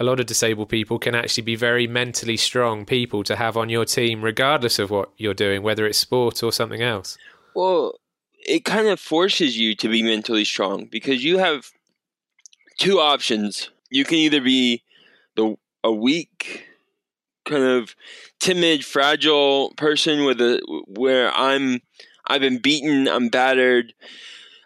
a 0.00 0.04
lot 0.04 0.18
of 0.18 0.26
disabled 0.26 0.68
people 0.68 0.98
can 0.98 1.14
actually 1.14 1.44
be 1.44 1.54
very 1.54 1.86
mentally 1.86 2.36
strong 2.36 2.84
people 2.84 3.22
to 3.22 3.36
have 3.36 3.56
on 3.56 3.68
your 3.68 3.84
team, 3.84 4.22
regardless 4.22 4.78
of 4.78 4.90
what 4.90 5.10
you're 5.16 5.34
doing, 5.34 5.62
whether 5.62 5.86
it's 5.86 5.98
sport 5.98 6.42
or 6.42 6.52
something 6.52 6.82
else. 6.82 7.16
Well, 7.54 8.00
it 8.46 8.64
kind 8.64 8.88
of 8.88 8.98
forces 8.98 9.56
you 9.56 9.74
to 9.76 9.88
be 9.88 10.02
mentally 10.02 10.44
strong 10.44 10.86
because 10.86 11.22
you 11.24 11.38
have 11.38 11.70
two 12.78 13.00
options. 13.00 13.70
You 13.90 14.04
can 14.04 14.18
either 14.18 14.40
be 14.40 14.82
the 15.36 15.56
a 15.84 15.92
weak, 15.92 16.66
kind 17.44 17.62
of 17.62 17.94
timid, 18.40 18.84
fragile 18.84 19.72
person 19.76 20.24
with 20.24 20.40
a 20.40 20.60
where 20.88 21.32
I'm 21.32 21.80
I've 22.26 22.40
been 22.40 22.58
beaten, 22.58 23.06
I'm 23.06 23.28
battered, 23.28 23.94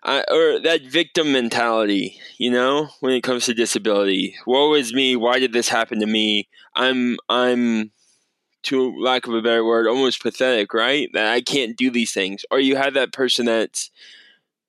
uh, 0.02 0.22
or 0.30 0.60
that 0.60 0.82
victim 0.82 1.32
mentality, 1.32 2.18
you 2.38 2.50
know, 2.50 2.88
when 3.00 3.12
it 3.12 3.22
comes 3.22 3.44
to 3.46 3.54
disability. 3.54 4.34
Woe 4.46 4.74
is 4.74 4.94
me! 4.94 5.16
Why 5.16 5.38
did 5.38 5.52
this 5.52 5.68
happen 5.68 6.00
to 6.00 6.06
me? 6.06 6.48
I'm 6.74 7.18
I'm 7.28 7.92
to 8.62 8.94
lack 8.98 9.26
of 9.26 9.34
a 9.34 9.42
better 9.42 9.64
word, 9.64 9.86
almost 9.86 10.22
pathetic, 10.22 10.74
right? 10.74 11.08
That 11.12 11.32
I 11.32 11.40
can't 11.40 11.76
do 11.76 11.90
these 11.90 12.12
things. 12.12 12.44
Or 12.50 12.58
you 12.60 12.76
have 12.76 12.94
that 12.94 13.12
person 13.12 13.46
that's 13.46 13.90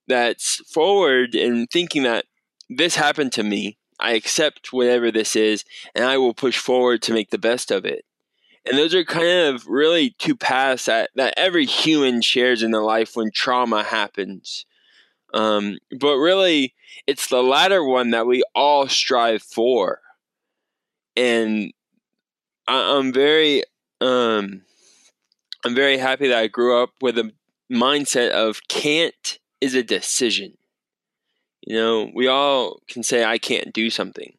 that's 0.07 0.57
forward 0.69 1.36
and 1.36 1.69
thinking 1.69 2.03
that 2.03 2.25
this 2.72 2.96
happened 2.96 3.34
to 3.34 3.44
me. 3.44 3.78
I 4.00 4.13
accept 4.13 4.74
whatever 4.74 5.12
this 5.12 5.36
is, 5.36 5.63
and 5.94 6.06
I 6.06 6.18
will 6.18 6.34
push 6.34 6.58
forward 6.58 7.01
to 7.04 7.13
make 7.13 7.30
the 7.30 7.38
best 7.38 7.70
of 7.70 7.86
it. 7.86 8.06
And 8.66 8.78
those 8.78 8.96
are 8.96 9.04
kind 9.04 9.48
of 9.48 9.68
really 9.68 10.16
two 10.18 10.36
paths 10.36 10.86
that, 10.86 11.10
that 11.16 11.34
every 11.38 11.66
human 11.66 12.22
shares 12.22 12.63
in 12.63 12.72
their 12.72 12.82
life 12.82 13.16
when 13.16 13.32
trauma 13.32 13.84
happens. 13.84 14.66
Um, 15.34 15.80
but 16.00 16.18
really, 16.18 16.74
it's 17.08 17.28
the 17.28 17.44
latter 17.44 17.84
one 17.84 18.12
that 18.12 18.28
we 18.28 18.44
all 18.56 18.88
strive 18.88 19.44
for. 19.44 20.00
And 21.16 21.74
I, 22.68 22.98
am 22.98 23.12
very, 23.12 23.63
um, 24.00 24.62
I'm 25.66 25.75
very 25.75 25.98
happy 25.98 26.28
that 26.28 26.38
I 26.38 26.48
grew 26.48 26.82
up 26.82 26.92
with 27.01 27.18
a 27.18 27.32
mindset 27.72 28.32
of 28.32 28.68
can't 28.68 29.40
is 29.60 29.75
a 29.75 29.84
decision. 29.84 30.58
You 31.72 31.78
know, 31.78 32.12
we 32.13 32.28
all 32.28 32.82
can 32.90 33.01
say 33.01 33.24
I 33.24 33.38
can't 33.38 33.72
do 33.72 33.90
something 33.90 34.34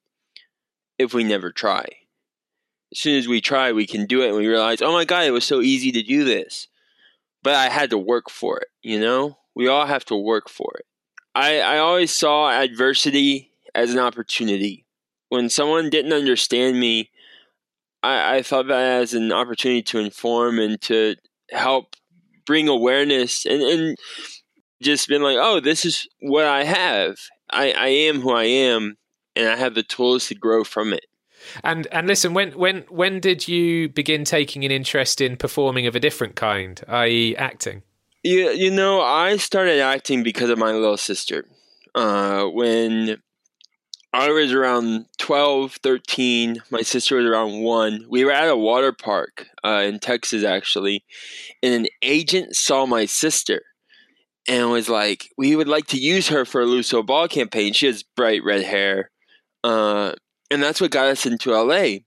if 0.99 1.15
we 1.15 1.25
never 1.25 1.51
try. 1.51 1.87
As 2.93 2.99
soon 2.99 3.19
as 3.19 3.27
we 3.27 3.41
try, 3.41 3.73
we 3.73 3.87
can 3.87 4.05
do 4.05 4.21
it 4.21 4.29
and 4.29 4.37
we 4.37 4.47
realize, 4.47 4.83
oh 4.83 4.93
my 4.93 5.07
God, 5.07 5.25
it 5.25 5.31
was 5.31 5.47
so 5.47 5.62
easy 5.62 5.91
to 5.93 6.03
do 6.03 6.25
this. 6.25 6.69
But 7.43 7.55
I 7.55 7.71
had 7.71 7.89
to 7.89 7.97
work 7.97 8.29
for 8.29 8.59
it, 8.59 8.69
you 8.83 9.01
know? 9.01 9.39
We 9.55 9.67
all 9.67 9.87
have 9.87 10.05
to 10.07 10.15
work 10.15 10.51
for 10.51 10.75
it. 10.79 10.85
I, 11.35 11.61
I 11.61 11.79
always 11.79 12.15
saw 12.15 12.51
adversity 12.51 13.51
as 13.75 13.95
an 13.95 13.99
opportunity. 13.99 14.85
When 15.31 15.49
someone 15.49 15.89
didn't 15.89 16.12
understand 16.12 16.79
me, 16.79 17.12
I, 18.03 18.37
I 18.37 18.43
thought 18.43 18.67
that 18.67 19.01
as 19.01 19.15
an 19.15 19.33
opportunity 19.33 19.81
to 19.85 20.01
inform 20.01 20.59
and 20.59 20.79
to 20.83 21.17
help 21.51 21.97
bring 22.45 22.69
awareness 22.69 23.47
and, 23.47 23.62
and 23.62 23.99
just 24.83 25.09
been 25.09 25.23
like, 25.23 25.39
oh, 25.41 25.61
this 25.61 25.85
is 25.85 26.07
what 26.21 26.45
I 26.45 26.65
have. 26.65 27.17
I, 27.51 27.73
I 27.73 27.89
am 27.89 28.21
who 28.21 28.33
I 28.33 28.45
am 28.45 28.97
and 29.37 29.49
I 29.49 29.57
have 29.57 29.75
the 29.75 29.83
tools 29.83 30.29
to 30.29 30.35
grow 30.35 30.65
from 30.65 30.93
it. 30.93 31.07
And 31.65 31.89
and 31.89 32.07
listen, 32.07 32.35
when 32.35 32.53
when 32.53 32.83
when 32.89 33.19
did 33.19 33.49
you 33.49 33.89
begin 33.89 34.25
taking 34.25 34.65
an 34.65 34.71
interest 34.71 35.21
in 35.21 35.37
performing 35.37 35.87
of 35.87 35.97
a 35.97 36.01
different 36.01 36.37
kind, 36.37 36.81
i.e., 36.87 37.37
acting? 37.37 37.83
You, 38.23 38.51
you 38.51 38.71
know, 38.71 39.01
I 39.01 39.37
started 39.39 39.81
acting 39.81 40.23
because 40.23 40.51
of 40.51 40.59
my 40.59 40.71
little 40.71 40.97
sister. 40.97 41.45
Uh, 41.95 42.45
when 42.45 43.21
I 44.12 44.31
was 44.31 44.53
around 44.53 45.07
12, 45.19 45.79
13, 45.83 46.62
my 46.71 46.83
sister 46.83 47.17
was 47.17 47.27
around 47.27 47.62
1. 47.62 48.07
We 48.09 48.25
were 48.25 48.31
at 48.31 48.49
a 48.49 48.57
water 48.57 48.93
park 48.93 49.49
uh, 49.65 49.83
in 49.85 49.99
Texas, 49.99 50.45
actually, 50.45 51.03
and 51.62 51.75
an 51.75 51.87
agent 52.03 52.55
saw 52.55 52.87
my 52.87 53.07
sister 53.07 53.62
and 54.49 54.70
was 54.70 54.88
like, 54.88 55.30
We 55.37 55.56
would 55.56 55.68
like 55.68 55.87
to 55.88 55.99
use 55.99 56.28
her 56.28 56.44
for 56.44 56.62
a 56.62 56.66
Luso 56.66 57.04
Ball 57.04 57.28
campaign. 57.28 57.72
She 57.72 57.87
has 57.87 58.02
bright 58.02 58.42
red 58.44 58.64
hair. 58.64 59.11
Uh, 59.64 60.12
and 60.50 60.62
that's 60.62 60.80
what 60.80 60.90
got 60.90 61.06
us 61.06 61.26
into 61.26 61.52
LA. 61.52 61.99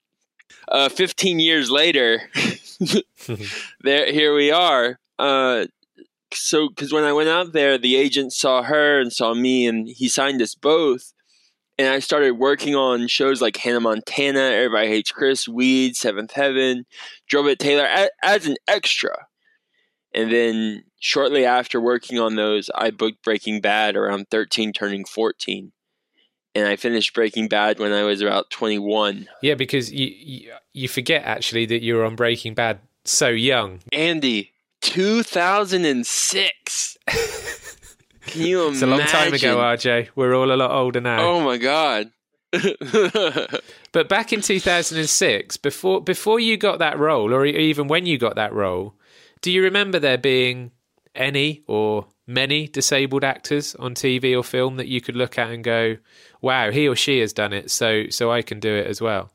Uh, 0.67 0.89
15 0.89 1.39
years 1.39 1.69
later, 1.69 2.21
there 3.81 4.11
here 4.11 4.35
we 4.35 4.51
are. 4.51 4.99
Uh, 5.17 5.65
so 6.33 6.69
because 6.69 6.91
when 6.91 7.03
I 7.03 7.13
went 7.13 7.29
out 7.29 7.53
there, 7.53 7.77
the 7.77 7.95
agent 7.95 8.33
saw 8.33 8.63
her 8.63 8.99
and 8.99 9.11
saw 9.11 9.33
me, 9.33 9.65
and 9.65 9.87
he 9.87 10.09
signed 10.09 10.41
us 10.41 10.55
both. 10.55 11.13
And 11.77 11.89
I 11.89 11.99
started 11.99 12.33
working 12.33 12.73
on 12.75 13.07
shows 13.07 13.41
like 13.41 13.57
Hannah 13.57 13.81
Montana, 13.81 14.39
Everybody 14.39 14.87
Hates 14.87 15.11
Chris, 15.11 15.47
Weed, 15.47 15.95
Seventh 15.95 16.31
Heaven, 16.31 16.85
Drillbit 17.29 17.57
Taylor 17.57 17.85
as, 17.85 18.09
as 18.23 18.47
an 18.47 18.55
extra. 18.67 19.27
And 20.13 20.31
then 20.31 20.83
shortly 21.05 21.45
after 21.45 21.79
working 21.79 22.17
on 22.17 22.35
those, 22.35 22.71
I 22.73 22.89
booked 22.89 23.23
Breaking 23.23 23.61
Bad 23.61 23.95
around 23.95 24.25
13, 24.31 24.73
turning 24.73 25.05
14 25.05 25.71
and 26.55 26.67
I 26.67 26.75
finished 26.77 27.13
Breaking 27.13 27.47
Bad 27.47 27.77
when 27.79 27.93
I 27.93 28.01
was 28.03 28.21
about 28.21 28.49
21. 28.49 29.27
Yeah, 29.43 29.53
because 29.55 29.91
you 29.91 30.49
you, 30.73 30.87
forget 30.87 31.23
actually 31.25 31.65
that 31.67 31.83
you 31.83 31.95
were 31.95 32.05
on 32.05 32.15
Breaking 32.15 32.53
Bad 32.53 32.79
so 33.03 33.27
young. 33.27 33.81
Andy, 33.91 34.53
2006. 34.81 36.97
Can 38.27 38.41
you 38.41 38.61
imagine? 38.61 38.73
It's 38.73 38.81
a 38.81 38.87
long 38.87 39.01
time 39.01 39.33
ago, 39.33 39.57
RJ. 39.57 40.07
We're 40.15 40.33
all 40.33 40.49
a 40.51 40.55
lot 40.55 40.71
older 40.71 41.01
now. 41.01 41.23
Oh 41.23 41.41
my 41.41 41.57
god. 41.57 42.11
but 43.91 44.07
back 44.07 44.31
in 44.31 44.39
2006, 44.41 45.57
before 45.57 46.01
before 46.01 46.39
you 46.39 46.55
got 46.55 46.79
that 46.79 46.97
role, 46.97 47.33
or 47.33 47.45
even 47.45 47.89
when 47.89 48.05
you 48.05 48.17
got 48.17 48.37
that 48.37 48.53
role, 48.53 48.93
do 49.41 49.51
you 49.51 49.61
remember 49.61 49.99
there 49.99 50.17
being 50.17 50.71
any 51.15 51.63
or 51.67 52.07
many 52.27 52.67
disabled 52.67 53.23
actors 53.23 53.75
on 53.75 53.93
TV 53.95 54.37
or 54.37 54.43
film 54.43 54.77
that 54.77 54.87
you 54.87 55.01
could 55.01 55.15
look 55.15 55.37
at 55.37 55.51
and 55.51 55.63
go, 55.63 55.97
"Wow, 56.41 56.71
he 56.71 56.87
or 56.87 56.95
she 56.95 57.19
has 57.19 57.33
done 57.33 57.53
it, 57.53 57.71
so 57.71 58.09
so 58.09 58.31
I 58.31 58.41
can 58.41 58.59
do 58.59 58.73
it 58.75 58.87
as 58.87 59.01
well." 59.01 59.31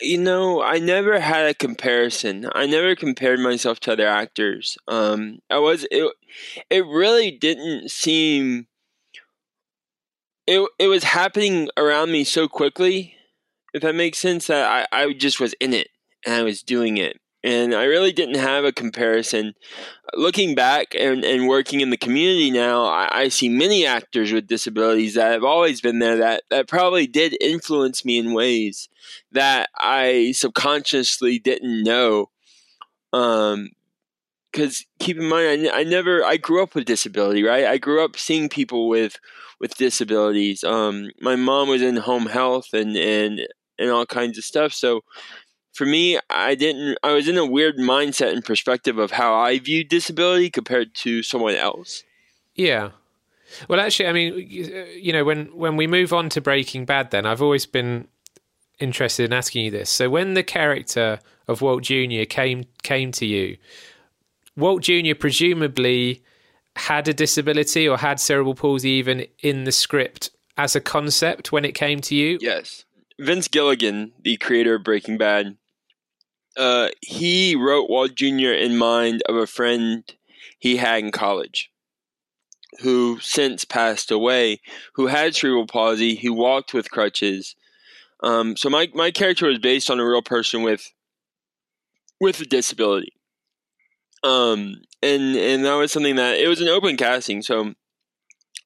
you 0.00 0.18
know, 0.18 0.62
I 0.62 0.78
never 0.78 1.18
had 1.18 1.48
a 1.48 1.54
comparison. 1.54 2.48
I 2.54 2.66
never 2.66 2.94
compared 2.94 3.40
myself 3.40 3.80
to 3.80 3.92
other 3.92 4.06
actors. 4.06 4.78
Um, 4.86 5.40
I 5.50 5.58
was 5.58 5.86
it. 5.90 6.12
It 6.70 6.86
really 6.86 7.30
didn't 7.30 7.90
seem. 7.90 8.66
It 10.46 10.68
it 10.78 10.86
was 10.86 11.04
happening 11.04 11.68
around 11.76 12.12
me 12.12 12.24
so 12.24 12.48
quickly, 12.48 13.16
if 13.74 13.82
that 13.82 13.94
makes 13.94 14.18
sense. 14.18 14.46
That 14.46 14.88
I 14.92 15.04
I 15.04 15.12
just 15.12 15.40
was 15.40 15.54
in 15.54 15.72
it 15.72 15.88
and 16.24 16.34
I 16.34 16.42
was 16.42 16.62
doing 16.62 16.96
it, 16.96 17.20
and 17.44 17.74
I 17.74 17.84
really 17.84 18.12
didn't 18.12 18.36
have 18.36 18.64
a 18.64 18.72
comparison. 18.72 19.54
Looking 20.14 20.54
back 20.54 20.94
and, 20.98 21.24
and 21.24 21.48
working 21.48 21.80
in 21.80 21.90
the 21.90 21.96
community 21.96 22.50
now, 22.50 22.84
I, 22.84 23.08
I, 23.12 23.28
see 23.28 23.48
many 23.48 23.86
actors 23.86 24.32
with 24.32 24.46
disabilities 24.46 25.14
that 25.14 25.32
have 25.32 25.44
always 25.44 25.80
been 25.80 25.98
there 26.00 26.16
that, 26.16 26.42
that 26.50 26.66
probably 26.66 27.06
did 27.06 27.36
influence 27.40 28.04
me 28.04 28.18
in 28.18 28.32
ways 28.32 28.88
that 29.32 29.68
I 29.78 30.32
subconsciously 30.34 31.38
didn't 31.38 31.84
know. 31.84 32.30
Um, 33.12 33.70
because 34.50 34.86
keep 34.98 35.18
in 35.18 35.28
mind, 35.28 35.68
I, 35.68 35.80
I 35.80 35.84
never, 35.84 36.24
I 36.24 36.38
grew 36.38 36.62
up 36.62 36.74
with 36.74 36.86
disability, 36.86 37.44
right? 37.44 37.66
I 37.66 37.78
grew 37.78 38.02
up 38.04 38.16
seeing 38.16 38.48
people 38.48 38.88
with 38.88 39.18
with 39.60 39.76
disabilities. 39.76 40.64
Um, 40.64 41.10
my 41.20 41.36
mom 41.36 41.68
was 41.68 41.82
in 41.82 41.96
home 41.96 42.26
health 42.26 42.72
and 42.72 42.96
and 42.96 43.46
and 43.78 43.90
all 43.90 44.06
kinds 44.06 44.38
of 44.38 44.44
stuff, 44.44 44.72
so 44.72 45.02
for 45.78 45.86
me, 45.86 46.18
I 46.28 46.56
didn't. 46.56 46.98
I 47.04 47.12
was 47.12 47.28
in 47.28 47.38
a 47.38 47.46
weird 47.46 47.76
mindset 47.78 48.32
and 48.32 48.44
perspective 48.44 48.98
of 48.98 49.12
how 49.12 49.32
I 49.32 49.60
viewed 49.60 49.88
disability 49.88 50.50
compared 50.50 50.92
to 50.96 51.22
someone 51.22 51.54
else. 51.54 52.02
Yeah. 52.56 52.90
Well, 53.68 53.78
actually, 53.78 54.08
I 54.08 54.12
mean, 54.12 54.34
uh, 54.34 54.90
you 54.90 55.12
know, 55.12 55.24
when 55.24 55.46
when 55.56 55.76
we 55.76 55.86
move 55.86 56.12
on 56.12 56.30
to 56.30 56.40
Breaking 56.40 56.84
Bad, 56.84 57.12
then 57.12 57.24
I've 57.24 57.40
always 57.40 57.64
been 57.64 58.08
interested 58.80 59.26
in 59.26 59.32
asking 59.32 59.66
you 59.66 59.70
this. 59.70 59.88
So, 59.88 60.10
when 60.10 60.34
the 60.34 60.42
character 60.42 61.20
of 61.46 61.62
Walt 61.62 61.84
Jr. 61.84 62.24
came 62.28 62.64
came 62.82 63.12
to 63.12 63.24
you, 63.24 63.56
Walt 64.56 64.82
Jr. 64.82 65.14
presumably 65.14 66.24
had 66.74 67.06
a 67.06 67.14
disability 67.14 67.88
or 67.88 67.98
had 67.98 68.18
cerebral 68.18 68.56
palsy 68.56 68.90
even 68.90 69.26
in 69.44 69.62
the 69.62 69.72
script 69.72 70.30
as 70.56 70.74
a 70.74 70.80
concept 70.80 71.52
when 71.52 71.64
it 71.64 71.76
came 71.76 72.00
to 72.00 72.16
you. 72.16 72.38
Yes. 72.40 72.84
Vince 73.20 73.48
Gilligan, 73.48 74.12
the 74.22 74.36
creator 74.36 74.76
of 74.76 74.84
Breaking 74.84 75.18
Bad, 75.18 75.56
uh, 76.58 76.88
he 77.00 77.54
wrote 77.54 77.88
Walt 77.88 78.14
Jr. 78.14 78.52
in 78.52 78.76
mind 78.76 79.22
of 79.28 79.36
a 79.36 79.46
friend 79.46 80.04
he 80.58 80.76
had 80.76 81.04
in 81.04 81.10
college 81.10 81.70
who 82.80 83.18
since 83.20 83.64
passed 83.64 84.10
away, 84.10 84.60
who 84.94 85.06
had 85.06 85.34
cerebral 85.34 85.66
palsy, 85.66 86.16
who 86.16 86.32
walked 86.32 86.74
with 86.74 86.90
crutches. 86.90 87.56
Um, 88.22 88.56
so 88.56 88.68
my, 88.68 88.88
my 88.94 89.10
character 89.10 89.46
was 89.46 89.58
based 89.58 89.90
on 89.90 89.98
a 89.98 90.06
real 90.06 90.22
person 90.22 90.62
with 90.62 90.92
with 92.20 92.40
a 92.40 92.44
disability. 92.44 93.12
Um, 94.24 94.82
and 95.02 95.36
and 95.36 95.64
that 95.64 95.74
was 95.74 95.92
something 95.92 96.16
that 96.16 96.38
it 96.38 96.48
was 96.48 96.60
an 96.60 96.68
open 96.68 96.96
casting, 96.96 97.42
so 97.42 97.74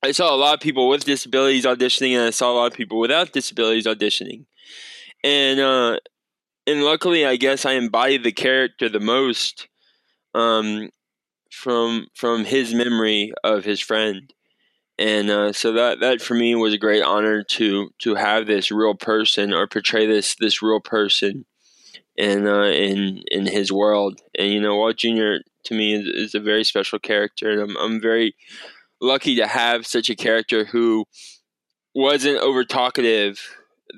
I 0.03 0.13
saw 0.13 0.35
a 0.35 0.37
lot 0.37 0.55
of 0.55 0.61
people 0.61 0.89
with 0.89 1.05
disabilities 1.05 1.67
auditioning, 1.67 2.13
and 2.13 2.23
I 2.23 2.31
saw 2.31 2.51
a 2.51 2.57
lot 2.57 2.73
of 2.73 2.77
people 2.77 2.99
without 2.99 3.33
disabilities 3.33 3.87
auditioning. 3.87 4.47
And 5.23 5.61
uh, 5.61 5.99
and 6.67 6.85
luckily, 6.85 7.27
I 7.27 7.37
guess 7.37 7.65
I 7.65 7.73
embodied 7.73 8.23
the 8.23 8.33
character 8.33 8.89
the 8.89 9.01
most 9.01 9.69
um, 10.35 10.91
from 11.51 12.07
from 12.15 12.45
his 12.45 12.73
memory 12.73 13.33
of 13.43 13.65
his 13.65 13.81
friend, 13.81 14.33
and 14.99 15.31
uh, 15.31 15.53
so 15.53 15.73
that 15.73 16.01
that 16.01 16.21
for 16.21 16.35
me 16.35 16.55
was 16.55 16.75
a 16.75 16.79
great 16.79 17.03
honor 17.03 17.43
to 17.43 17.91
to 18.01 18.15
have 18.15 18.47
this 18.47 18.71
real 18.71 18.95
person 18.95 19.53
or 19.53 19.67
portray 19.67 20.07
this 20.07 20.37
this 20.37 20.63
real 20.63 20.81
person 20.81 21.45
in 22.17 22.47
uh, 22.47 22.65
in 22.65 23.23
in 23.31 23.47
his 23.47 23.73
world. 23.73 24.21
And 24.39 24.53
you 24.53 24.61
know, 24.61 24.77
Walt 24.77 24.97
Jr. 24.97 25.43
to 25.65 25.75
me 25.75 25.95
is, 25.95 26.07
is 26.07 26.35
a 26.35 26.41
very 26.41 26.65
special 26.65 26.99
character, 26.99 27.51
and 27.51 27.61
I'm 27.61 27.77
I'm 27.77 28.01
very 28.01 28.37
lucky 29.01 29.35
to 29.37 29.49
have 29.49 29.87
such 29.87 30.09
a 30.09 30.15
character 30.15 30.65
who 30.65 31.07
wasn't 31.93 32.39
over 32.39 32.65
talkative 32.65 33.41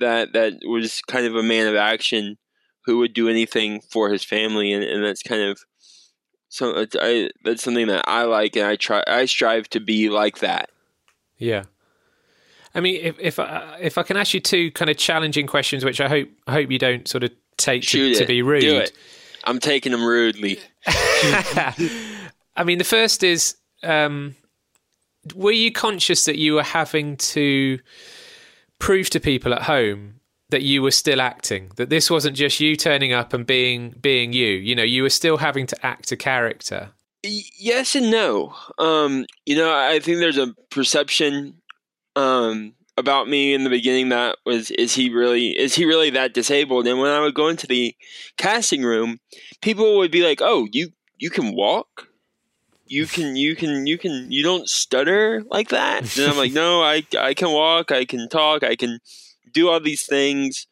that 0.00 0.32
that 0.32 0.54
was 0.66 1.02
kind 1.02 1.26
of 1.26 1.36
a 1.36 1.42
man 1.42 1.68
of 1.68 1.76
action 1.76 2.38
who 2.84 2.98
would 2.98 3.12
do 3.12 3.28
anything 3.28 3.80
for 3.80 4.10
his 4.10 4.24
family, 4.24 4.72
and, 4.72 4.84
and 4.84 5.04
that's 5.04 5.22
kind 5.22 5.42
of 5.42 5.60
so 6.48 6.86
I, 7.00 7.30
that's 7.42 7.64
something 7.64 7.88
that 7.88 8.04
I 8.06 8.24
like, 8.24 8.54
and 8.54 8.66
I 8.66 8.76
try 8.76 9.02
I 9.06 9.24
strive 9.24 9.68
to 9.70 9.80
be 9.80 10.08
like 10.08 10.38
that. 10.38 10.70
Yeah. 11.36 11.64
I 12.74 12.80
mean, 12.80 13.00
if 13.02 13.16
if 13.18 13.38
I, 13.38 13.78
if 13.80 13.98
I 13.98 14.02
can 14.02 14.16
ask 14.16 14.34
you 14.34 14.40
two 14.40 14.70
kind 14.70 14.90
of 14.90 14.96
challenging 14.96 15.46
questions, 15.46 15.84
which 15.84 16.00
I 16.00 16.08
hope 16.08 16.28
I 16.46 16.52
hope 16.52 16.70
you 16.70 16.78
don't 16.78 17.08
sort 17.08 17.24
of 17.24 17.32
take 17.56 17.82
to, 17.82 18.14
to, 18.14 18.26
be 18.26 18.42
rude. 18.42 18.60
Do 18.60 18.76
it. 18.76 18.92
I'm 19.44 19.58
taking 19.58 19.92
them 19.92 20.04
rudely. 20.04 20.58
I 20.86 22.62
mean, 22.64 22.78
the 22.78 22.84
first 22.84 23.22
is, 23.22 23.56
um, 23.82 24.36
were 25.34 25.52
you 25.52 25.72
conscious 25.72 26.24
that 26.24 26.38
you 26.38 26.54
were 26.54 26.62
having 26.62 27.16
to 27.16 27.78
prove 28.78 29.10
to 29.10 29.20
people 29.20 29.52
at 29.54 29.62
home 29.62 30.13
that 30.54 30.62
you 30.62 30.80
were 30.82 30.92
still 30.92 31.20
acting 31.20 31.68
that 31.74 31.90
this 31.90 32.08
wasn't 32.08 32.36
just 32.36 32.60
you 32.60 32.76
turning 32.76 33.12
up 33.12 33.32
and 33.32 33.44
being 33.44 33.92
being 34.00 34.32
you 34.32 34.46
you 34.46 34.72
know 34.72 34.84
you 34.84 35.02
were 35.02 35.10
still 35.10 35.38
having 35.38 35.66
to 35.66 35.76
act 35.84 36.12
a 36.12 36.16
character? 36.16 36.90
Yes 37.24 37.96
and 37.96 38.08
no. 38.08 38.54
Um, 38.78 39.26
you 39.44 39.56
know 39.56 39.74
i 39.74 39.98
think 39.98 40.18
there's 40.18 40.38
a 40.38 40.54
perception 40.70 41.54
um, 42.14 42.74
about 42.96 43.28
me 43.28 43.52
in 43.52 43.64
the 43.64 43.70
beginning 43.70 44.10
that 44.10 44.38
was 44.46 44.70
is 44.70 44.94
he 44.94 45.10
really 45.10 45.58
is 45.58 45.74
he 45.74 45.84
really 45.86 46.10
that 46.10 46.34
disabled? 46.34 46.86
And 46.86 47.00
when 47.00 47.10
i 47.10 47.18
would 47.18 47.34
go 47.34 47.48
into 47.48 47.66
the 47.66 47.92
casting 48.36 48.84
room 48.84 49.18
people 49.60 49.96
would 49.96 50.12
be 50.12 50.22
like 50.22 50.40
oh 50.40 50.68
you 50.70 50.92
you 51.18 51.30
can 51.30 51.52
walk? 51.56 52.06
You 52.86 53.06
can 53.14 53.34
you 53.34 53.56
can 53.56 53.88
you 53.88 53.98
can 53.98 54.30
you 54.30 54.44
don't 54.44 54.68
stutter 54.68 55.42
like 55.50 55.70
that? 55.70 56.16
And 56.16 56.30
i'm 56.30 56.36
like 56.36 56.52
no 56.52 56.80
i 56.80 57.02
i 57.18 57.34
can 57.34 57.50
walk 57.50 57.90
i 57.90 58.04
can 58.04 58.28
talk 58.28 58.62
i 58.62 58.76
can 58.76 59.00
do 59.54 59.70
all 59.70 59.80
these 59.80 60.04
things. 60.04 60.66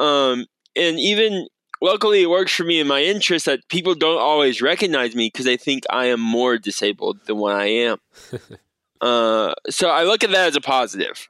Um, 0.00 0.46
and 0.74 0.98
even 0.98 1.46
luckily, 1.80 2.22
it 2.22 2.30
works 2.30 2.52
for 2.52 2.64
me 2.64 2.80
in 2.80 2.88
my 2.88 3.02
interest 3.02 3.46
that 3.46 3.68
people 3.68 3.94
don't 3.94 4.20
always 4.20 4.60
recognize 4.60 5.14
me 5.14 5.28
because 5.32 5.44
they 5.44 5.56
think 5.56 5.84
I 5.90 6.06
am 6.06 6.20
more 6.20 6.58
disabled 6.58 7.20
than 7.26 7.36
what 7.36 7.54
I 7.54 7.66
am. 7.66 7.98
uh, 9.00 9.54
so 9.70 9.90
I 9.90 10.02
look 10.02 10.24
at 10.24 10.30
that 10.30 10.48
as 10.48 10.56
a 10.56 10.60
positive 10.60 11.28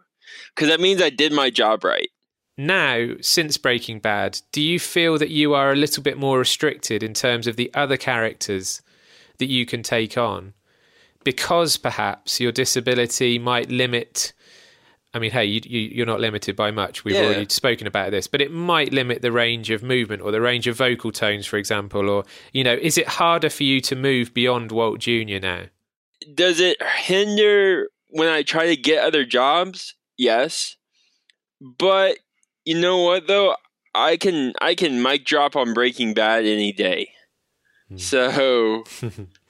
because 0.54 0.68
that 0.68 0.80
means 0.80 1.02
I 1.02 1.10
did 1.10 1.32
my 1.32 1.50
job 1.50 1.84
right. 1.84 2.08
Now, 2.56 3.14
since 3.20 3.58
Breaking 3.58 3.98
Bad, 3.98 4.40
do 4.52 4.62
you 4.62 4.78
feel 4.78 5.18
that 5.18 5.30
you 5.30 5.54
are 5.54 5.72
a 5.72 5.76
little 5.76 6.02
bit 6.02 6.16
more 6.16 6.38
restricted 6.38 7.02
in 7.02 7.12
terms 7.12 7.48
of 7.48 7.56
the 7.56 7.70
other 7.74 7.96
characters 7.96 8.80
that 9.38 9.46
you 9.46 9.66
can 9.66 9.82
take 9.82 10.16
on? 10.16 10.54
Because 11.24 11.76
perhaps 11.76 12.38
your 12.38 12.52
disability 12.52 13.38
might 13.40 13.70
limit 13.70 14.32
I 15.14 15.20
mean, 15.20 15.30
hey, 15.30 15.44
you, 15.44 15.60
you, 15.64 16.02
are 16.02 16.06
not 16.06 16.18
limited 16.18 16.56
by 16.56 16.72
much. 16.72 17.04
We've 17.04 17.14
yeah. 17.14 17.22
already 17.22 17.46
spoken 17.48 17.86
about 17.86 18.10
this, 18.10 18.26
but 18.26 18.40
it 18.40 18.50
might 18.50 18.92
limit 18.92 19.22
the 19.22 19.30
range 19.30 19.70
of 19.70 19.80
movement 19.82 20.22
or 20.22 20.32
the 20.32 20.40
range 20.40 20.66
of 20.66 20.76
vocal 20.76 21.12
tones, 21.12 21.46
for 21.46 21.56
example. 21.56 22.10
Or, 22.10 22.24
you 22.52 22.64
know, 22.64 22.74
is 22.74 22.98
it 22.98 23.06
harder 23.06 23.48
for 23.48 23.62
you 23.62 23.80
to 23.82 23.94
move 23.94 24.34
beyond 24.34 24.72
Walt 24.72 24.98
Jr. 24.98 25.38
now? 25.40 25.66
Does 26.34 26.58
it 26.58 26.82
hinder 26.82 27.88
when 28.10 28.28
I 28.28 28.42
try 28.42 28.66
to 28.66 28.76
get 28.76 29.04
other 29.04 29.24
jobs? 29.24 29.94
Yes. 30.18 30.76
But 31.78 32.18
you 32.64 32.80
know 32.80 33.02
what, 33.02 33.28
though? 33.28 33.54
I 33.94 34.16
can 34.16 34.54
I 34.60 34.74
can 34.74 35.00
mic 35.00 35.24
drop 35.24 35.54
on 35.54 35.72
Breaking 35.72 36.14
Bad 36.14 36.44
any 36.44 36.72
day. 36.72 37.10
Hmm. 37.88 37.98
So 37.98 38.84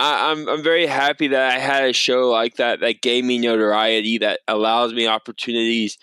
I, 0.00 0.30
am 0.30 0.38
I'm, 0.38 0.48
I'm 0.48 0.62
very 0.62 0.86
happy 0.86 1.28
that 1.28 1.52
I 1.52 1.58
had 1.58 1.84
a 1.84 1.92
show 1.92 2.30
like 2.30 2.56
that 2.56 2.80
that 2.80 3.02
gave 3.02 3.22
me 3.22 3.38
notoriety 3.38 4.16
that 4.18 4.40
allows 4.48 4.94
me 4.94 5.06
opportunities. 5.06 5.98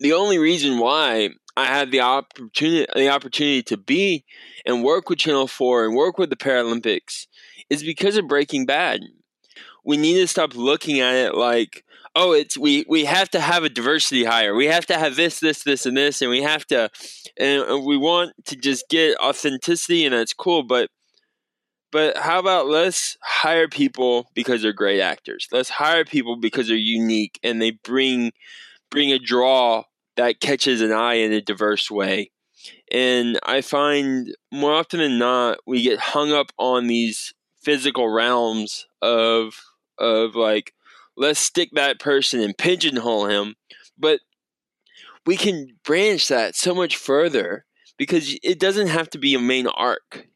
The 0.00 0.14
only 0.14 0.38
reason 0.38 0.78
why 0.78 1.30
I 1.54 1.66
had 1.66 1.90
the 1.90 2.00
opportunity 2.00 2.86
the 2.94 3.10
opportunity 3.10 3.62
to 3.64 3.76
be 3.76 4.24
and 4.64 4.82
work 4.82 5.10
with 5.10 5.18
Channel 5.18 5.46
Four 5.46 5.84
and 5.84 5.94
work 5.94 6.16
with 6.16 6.30
the 6.30 6.36
Paralympics 6.36 7.26
is 7.68 7.82
because 7.82 8.16
of 8.16 8.26
Breaking 8.26 8.64
Bad. 8.64 9.02
We 9.84 9.98
need 9.98 10.14
to 10.14 10.26
stop 10.26 10.54
looking 10.54 11.00
at 11.00 11.14
it 11.14 11.34
like, 11.34 11.84
oh, 12.16 12.32
it's 12.32 12.56
we 12.56 12.86
we 12.88 13.04
have 13.04 13.28
to 13.30 13.40
have 13.40 13.64
a 13.64 13.68
diversity 13.68 14.24
hire. 14.24 14.54
We 14.54 14.66
have 14.66 14.86
to 14.86 14.98
have 14.98 15.16
this, 15.16 15.40
this, 15.40 15.62
this, 15.62 15.84
and 15.84 15.94
this, 15.94 16.22
and 16.22 16.30
we 16.30 16.40
have 16.42 16.64
to, 16.68 16.88
and 17.36 17.84
we 17.84 17.98
want 17.98 18.32
to 18.46 18.56
just 18.56 18.88
get 18.88 19.18
authenticity, 19.18 20.06
and 20.06 20.14
that's 20.14 20.32
cool, 20.32 20.62
but 20.62 20.88
but 21.94 22.16
how 22.16 22.40
about 22.40 22.66
let's 22.66 23.16
hire 23.22 23.68
people 23.68 24.28
because 24.34 24.62
they're 24.62 24.72
great 24.72 25.00
actors. 25.00 25.46
Let's 25.52 25.68
hire 25.68 26.04
people 26.04 26.34
because 26.34 26.66
they're 26.66 26.76
unique 26.76 27.38
and 27.44 27.62
they 27.62 27.70
bring 27.70 28.32
bring 28.90 29.12
a 29.12 29.18
draw 29.20 29.84
that 30.16 30.40
catches 30.40 30.80
an 30.80 30.90
eye 30.90 31.14
in 31.14 31.32
a 31.32 31.40
diverse 31.40 31.92
way. 31.92 32.32
And 32.90 33.38
I 33.46 33.60
find 33.60 34.34
more 34.50 34.72
often 34.72 34.98
than 34.98 35.18
not 35.18 35.58
we 35.68 35.82
get 35.82 36.00
hung 36.00 36.32
up 36.32 36.50
on 36.58 36.88
these 36.88 37.32
physical 37.62 38.08
realms 38.08 38.88
of 39.00 39.54
of 39.96 40.34
like 40.34 40.74
let's 41.16 41.38
stick 41.38 41.68
that 41.74 42.00
person 42.00 42.40
and 42.40 42.58
pigeonhole 42.58 43.26
him, 43.26 43.54
but 43.96 44.18
we 45.26 45.36
can 45.36 45.68
branch 45.84 46.26
that 46.26 46.56
so 46.56 46.74
much 46.74 46.96
further 46.96 47.66
because 47.96 48.36
it 48.42 48.58
doesn't 48.58 48.88
have 48.88 49.08
to 49.10 49.18
be 49.18 49.36
a 49.36 49.40
main 49.40 49.68
arc 49.68 50.26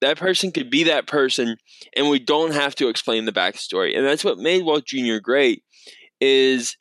that 0.00 0.18
person 0.18 0.52
could 0.52 0.70
be 0.70 0.84
that 0.84 1.06
person 1.06 1.56
and 1.96 2.08
we 2.08 2.18
don't 2.18 2.52
have 2.52 2.74
to 2.74 2.88
explain 2.88 3.24
the 3.24 3.32
backstory 3.32 3.96
and 3.96 4.06
that's 4.06 4.24
what 4.24 4.38
made 4.38 4.64
walt 4.64 4.84
jr 4.86 5.18
great 5.22 5.62
is 6.20 6.76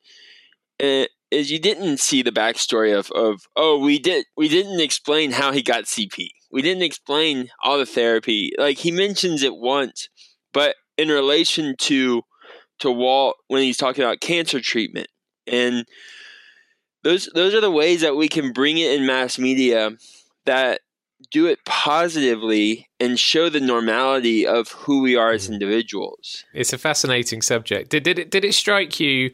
uh, 0.81 1.05
is 1.31 1.51
you 1.51 1.59
didn't 1.59 1.99
see 1.99 2.21
the 2.21 2.31
backstory 2.31 2.97
of, 2.97 3.11
of 3.11 3.41
oh 3.55 3.79
we 3.79 3.99
did 3.99 4.25
we 4.35 4.47
didn't 4.47 4.79
explain 4.79 5.31
how 5.31 5.51
he 5.51 5.61
got 5.61 5.85
cp 5.85 6.29
we 6.51 6.61
didn't 6.61 6.83
explain 6.83 7.49
all 7.63 7.77
the 7.77 7.85
therapy. 7.85 8.51
Like 8.57 8.77
he 8.77 8.91
mentions 8.91 9.43
it 9.43 9.55
once, 9.55 10.09
but 10.53 10.75
in 10.97 11.09
relation 11.09 11.75
to 11.79 12.23
to 12.79 12.91
Walt 12.91 13.35
when 13.47 13.63
he's 13.63 13.77
talking 13.77 14.03
about 14.03 14.21
cancer 14.21 14.61
treatment 14.61 15.07
and 15.47 15.85
those 17.03 17.27
those 17.33 17.55
are 17.55 17.61
the 17.61 17.71
ways 17.71 18.01
that 18.01 18.15
we 18.15 18.27
can 18.27 18.53
bring 18.53 18.77
it 18.77 18.91
in 18.91 19.05
mass 19.05 19.39
media 19.39 19.91
that 20.45 20.81
do 21.31 21.47
it 21.47 21.59
positively 21.65 22.87
and 22.99 23.19
show 23.19 23.49
the 23.49 23.59
normality 23.59 24.45
of 24.45 24.69
who 24.71 25.01
we 25.01 25.15
are 25.15 25.31
as 25.31 25.47
mm. 25.47 25.53
individuals. 25.53 26.45
It's 26.53 26.73
a 26.73 26.77
fascinating 26.77 27.41
subject. 27.41 27.89
Did 27.89 28.03
did 28.03 28.19
it 28.19 28.31
did 28.31 28.45
it 28.45 28.53
strike 28.53 28.99
you 28.99 29.31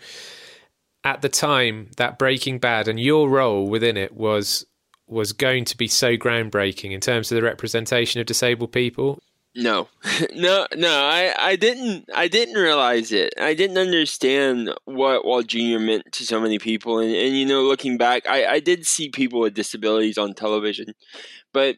at 1.04 1.22
the 1.22 1.30
time 1.30 1.92
that 1.98 2.18
Breaking 2.18 2.60
Bad 2.60 2.88
and 2.88 3.00
your 3.00 3.30
role 3.30 3.68
within 3.68 3.98
it 3.98 4.14
was 4.14 4.66
was 5.08 5.34
going 5.34 5.66
to 5.66 5.78
be 5.78 5.88
so 5.88 6.16
groundbreaking 6.16 6.92
in 6.92 7.02
terms 7.02 7.32
of 7.32 7.36
the 7.36 7.44
representation 7.44 8.22
of 8.22 8.28
disabled 8.28 8.72
people? 8.72 9.20
No, 9.56 9.88
no, 10.34 10.66
no. 10.76 10.90
I, 10.90 11.34
I 11.38 11.56
didn't. 11.56 12.10
I 12.14 12.28
didn't 12.28 12.56
realize 12.56 13.12
it. 13.12 13.34
I 13.40 13.54
didn't 13.54 13.78
understand 13.78 14.74
what 14.86 15.26
Walt 15.26 15.48
Jr. 15.48 15.80
meant 15.80 16.12
to 16.14 16.26
so 16.26 16.42
many 16.42 16.58
people. 16.58 17.00
And, 17.00 17.14
and 17.14 17.38
you 17.38 17.46
know, 17.46 17.62
looking 17.62 17.98
back, 17.98 18.28
I, 18.28 18.46
I 18.46 18.60
did 18.60 18.88
see 18.88 19.10
people 19.10 19.42
with 19.42 19.54
disabilities 19.54 20.18
on 20.18 20.34
television, 20.34 20.96
but 21.54 21.78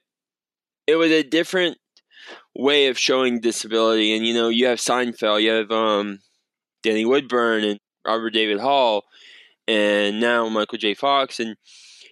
it 0.87 0.95
was 0.95 1.11
a 1.11 1.23
different 1.23 1.77
way 2.55 2.87
of 2.87 2.97
showing 2.97 3.39
disability. 3.39 4.15
And 4.15 4.25
you 4.25 4.33
know, 4.33 4.49
you 4.49 4.67
have 4.67 4.79
Seinfeld, 4.79 5.41
you 5.41 5.51
have 5.51 5.71
um, 5.71 6.19
Danny 6.83 7.05
Woodburn, 7.05 7.63
and 7.63 7.79
Robert 8.05 8.31
David 8.31 8.59
Hall, 8.59 9.03
and 9.67 10.19
now 10.19 10.47
Michael 10.49 10.77
J. 10.77 10.93
Fox. 10.93 11.39
And 11.39 11.55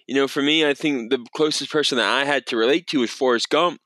you 0.06 0.14
know, 0.14 0.28
for 0.28 0.42
me, 0.42 0.66
I 0.66 0.74
think 0.74 1.10
the 1.10 1.24
closest 1.34 1.70
person 1.70 1.98
that 1.98 2.08
I 2.08 2.24
had 2.24 2.46
to 2.46 2.56
relate 2.56 2.86
to 2.88 3.00
was 3.00 3.10
Forrest 3.10 3.48
Gump 3.48 3.80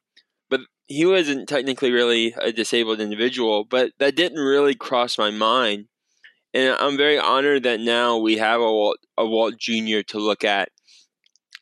But 0.50 0.60
he 0.86 1.06
wasn't 1.06 1.48
technically 1.48 1.92
really 1.92 2.34
a 2.40 2.52
disabled 2.52 3.00
individual, 3.00 3.64
but 3.64 3.92
that 3.98 4.16
didn't 4.16 4.40
really 4.40 4.74
cross 4.74 5.18
my 5.18 5.30
mind. 5.30 5.86
And 6.54 6.74
I'm 6.80 6.96
very 6.96 7.18
honored 7.18 7.64
that 7.64 7.78
now 7.78 8.16
we 8.16 8.38
have 8.38 8.60
a 8.60 8.72
Walt, 8.72 8.98
a 9.18 9.26
Walt 9.26 9.58
Jr. 9.58 10.00
to 10.08 10.18
look 10.18 10.44
at 10.44 10.70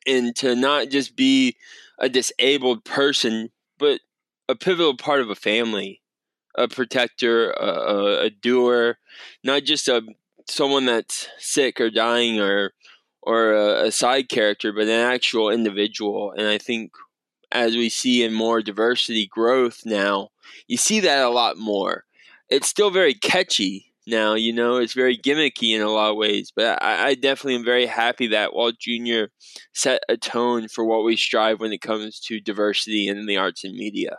and 0.07 0.35
to 0.37 0.55
not 0.55 0.88
just 0.88 1.16
be 1.16 1.57
a 1.98 2.09
disabled 2.09 2.85
person, 2.85 3.50
but 3.78 4.00
a 4.48 4.54
pivotal 4.54 4.96
part 4.96 5.20
of 5.20 5.30
a 5.30 5.35
family, 5.35 6.02
a 6.56 6.68
protector, 6.68 7.50
a, 7.50 7.66
a, 7.66 8.24
a 8.24 8.30
doer, 8.30 8.98
not 9.42 9.64
just 9.64 9.88
a 9.88 10.02
someone 10.48 10.87
that's 10.87 11.28
sick 11.38 11.80
or 11.80 11.90
dying 11.90 12.40
or 12.40 12.72
or 13.22 13.52
a, 13.52 13.87
a 13.87 13.92
side 13.92 14.28
character, 14.28 14.72
but 14.72 14.85
an 14.85 14.90
actual 14.90 15.50
individual. 15.50 16.32
And 16.37 16.46
I 16.46 16.59
think 16.59 16.92
as 17.50 17.74
we 17.74 17.88
see 17.88 18.22
in 18.22 18.32
more 18.32 18.62
diversity 18.62 19.26
growth 19.26 19.82
now, 19.85 20.30
you 20.68 20.76
see 20.76 21.00
that 21.00 21.24
a 21.24 21.28
lot 21.28 21.56
more. 21.56 22.04
It's 22.48 22.68
still 22.68 22.90
very 22.90 23.14
catchy 23.14 23.86
now, 24.06 24.34
you 24.34 24.52
know, 24.52 24.76
it's 24.76 24.92
very 24.94 25.18
gimmicky 25.18 25.74
in 25.74 25.82
a 25.82 25.90
lot 25.90 26.12
of 26.12 26.16
ways, 26.16 26.52
but 26.54 26.82
I, 26.82 27.08
I 27.08 27.14
definitely 27.14 27.56
am 27.56 27.64
very 27.64 27.86
happy 27.86 28.28
that 28.28 28.54
Walt 28.54 28.76
Jr. 28.78 29.24
set 29.74 30.02
a 30.08 30.16
tone 30.16 30.68
for 30.68 30.84
what 30.84 31.04
we 31.04 31.16
strive 31.16 31.60
when 31.60 31.72
it 31.72 31.80
comes 31.80 32.20
to 32.20 32.40
diversity 32.40 33.08
in 33.08 33.26
the 33.26 33.36
arts 33.36 33.64
and 33.64 33.74
media. 33.74 34.16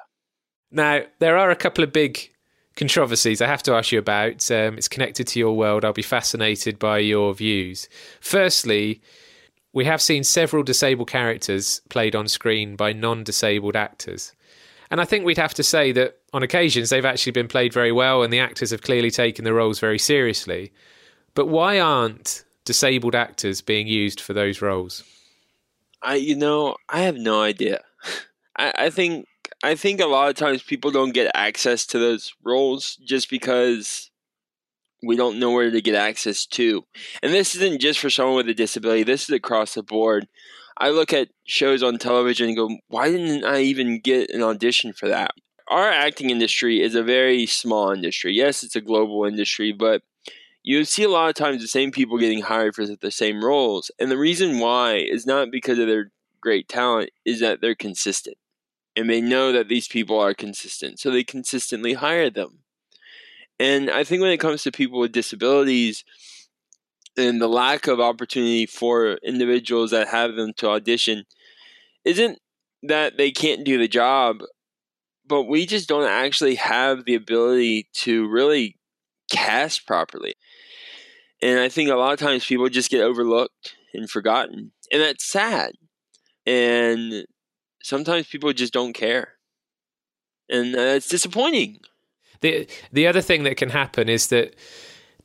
Now, 0.71 1.02
there 1.19 1.38
are 1.38 1.50
a 1.50 1.56
couple 1.56 1.84
of 1.84 1.93
big 1.93 2.30
controversies 2.76 3.41
I 3.41 3.47
have 3.47 3.63
to 3.63 3.73
ask 3.73 3.91
you 3.91 4.00
about. 4.00 4.50
Um, 4.52 4.78
it's 4.78 4.89
connected 4.89 5.28
to 5.28 5.39
your 5.39 5.56
world. 5.56 5.86
I'll 5.86 5.93
be 5.93 6.02
fascinated 6.02 6.78
by 6.78 7.00
your 7.00 7.34
views. 7.34 7.88
Firstly, 8.19 9.02
we 9.73 9.86
have 9.86 10.02
seen 10.02 10.23
several 10.23 10.63
disabled 10.63 11.10
characters 11.10 11.82
played 11.89 12.15
on 12.15 12.28
screen 12.28 12.76
by 12.76 12.93
non 12.93 13.23
disabled 13.23 13.76
actors. 13.76 14.34
And 14.89 15.02
I 15.02 15.06
think 15.06 15.26
we'd 15.26 15.38
have 15.38 15.54
to 15.56 15.63
say 15.63 15.91
that 15.93 16.17
on 16.34 16.43
occasions 16.43 16.89
they've 16.89 17.06
actually 17.06 17.34
been 17.34 17.47
played 17.47 17.73
very 17.73 17.91
well 17.91 18.23
and 18.23 18.32
the 18.32 18.39
actors 18.39 18.71
have 18.71 18.82
clearly 18.82 19.12
taken 19.12 19.45
the 19.45 19.54
roles 19.54 19.80
very 19.80 20.00
seriously. 20.00 20.71
But 21.34 21.47
why 21.47 21.80
aren't 21.80 22.43
disabled 22.65 23.15
actors 23.15 23.62
being 23.62 23.88
used 23.88 24.19
for 24.19 24.34
those 24.34 24.62
roles? 24.62 25.04
I 26.02 26.15
you 26.15 26.36
know, 26.36 26.76
I 26.89 27.02
have 27.02 27.17
no 27.17 27.41
idea. 27.41 27.82
I, 28.58 28.73
I 28.78 28.89
think 28.89 29.28
I 29.63 29.76
think 29.76 30.00
a 30.00 30.06
lot 30.06 30.30
of 30.30 30.36
times 30.36 30.62
people 30.62 30.91
don't 30.91 31.13
get 31.13 31.32
access 31.34 31.86
to 31.88 32.00
those 32.00 32.34
roles 32.43 32.95
just 32.97 33.30
because 33.30 34.12
we 35.04 35.15
don't 35.15 35.39
know 35.39 35.52
where 35.52 35.71
to 35.71 35.82
get 35.82 35.95
access 35.95 36.45
to. 36.45 36.86
And 37.21 37.34
this 37.34 37.56
isn't 37.56 37.82
just 37.82 38.00
for 38.00 38.10
someone 38.10 38.38
with 38.38 38.50
a 38.50 38.54
disability, 38.54 39.04
this 39.04 39.23
is 39.23 39.30
across 39.30 39.73
the 39.73 39.84
board. 39.84 40.28
I 40.80 40.90
look 40.90 41.13
at 41.13 41.30
shows 41.46 41.82
on 41.84 41.98
television 41.98 42.48
and 42.48 42.58
go, 42.58 42.70
why 42.88 43.10
didn't 43.10 43.44
I 43.44 43.62
even 43.62 44.00
get 44.00 44.30
an 44.30 44.44
audition 44.44 44.94
for 44.94 45.08
that? 45.08 45.32
Our 45.68 45.90
acting 45.90 46.30
industry 46.30 46.82
is 46.82 46.96
a 46.96 47.04
very 47.04 47.46
small 47.46 47.92
industry. 47.92 48.34
Yes, 48.34 48.63
it's 48.63 48.76
a 48.76 48.82
global 48.82 49.26
industry, 49.26 49.72
but 49.72 50.02
you 50.63 50.84
see 50.86 51.04
a 51.04 51.10
lot 51.10 51.30
of 51.30 51.36
times 51.36 51.62
the 51.62 51.68
same 51.68 51.92
people 51.92 52.18
getting 52.18 52.42
hired 52.42 52.76
for 52.76 52.86
the 52.86 53.12
same 53.12 53.44
roles. 53.44 53.92
And 54.00 54.12
the 54.12 54.18
reason 54.18 54.60
why 54.60 54.96
is 54.96 55.26
not 55.26 55.52
because 55.52 55.80
of 55.80 55.88
their 55.88 56.12
great 56.40 56.70
talent, 56.70 57.10
is 57.26 57.40
that 57.40 57.62
they're 57.62 57.76
consistent. 57.76 58.38
And 58.96 59.10
they 59.10 59.22
know 59.22 59.52
that 59.52 59.68
these 59.68 59.88
people 59.88 60.20
are 60.20 60.34
consistent. 60.34 61.00
So 61.00 61.12
they 61.12 61.24
consistently 61.24 61.94
hire 61.94 62.30
them. 62.30 62.60
And 63.60 63.90
I 63.90 64.04
think 64.04 64.22
when 64.22 64.32
it 64.32 64.40
comes 64.40 64.63
to 64.63 64.72
people 64.72 65.00
with 65.00 65.12
disabilities 65.12 66.04
and 67.18 67.42
the 67.42 67.48
lack 67.48 67.88
of 67.88 68.00
opportunity 68.00 68.66
for 68.66 69.14
individuals 69.24 69.92
that 69.92 70.10
have 70.10 70.36
them 70.36 70.54
to 70.58 70.70
audition, 70.70 71.26
isn't 72.06 72.40
that 72.84 73.18
they 73.18 73.32
can't 73.32 73.66
do 73.66 73.78
the 73.78 73.88
job, 73.88 74.38
but 75.26 75.44
we 75.44 75.66
just 75.66 75.90
don't 75.90 76.10
actually 76.10 76.56
have 76.56 77.06
the 77.06 77.16
ability 77.16 77.90
to 77.94 78.28
really 78.28 78.78
cast 79.32 79.86
properly. 79.86 80.36
And 81.42 81.60
I 81.60 81.70
think 81.70 81.90
a 81.90 81.96
lot 81.96 82.14
of 82.14 82.20
times 82.20 82.46
people 82.46 82.70
just 82.70 82.90
get 82.90 83.02
overlooked 83.02 83.76
and 83.94 84.10
forgotten. 84.10 84.72
And 84.92 85.02
that's 85.02 85.26
sad. 85.26 85.74
And 86.46 87.26
sometimes 87.84 88.28
people 88.28 88.54
just 88.54 88.74
don't 88.74 88.94
care. 88.94 89.34
And 90.50 90.76
uh, 90.76 90.96
it's 90.96 91.10
disappointing. 91.10 91.80
The 92.42 92.68
the 92.92 93.08
other 93.08 93.22
thing 93.22 93.44
that 93.44 93.58
can 93.58 93.70
happen 93.70 94.08
is 94.08 94.28
that 94.28 94.56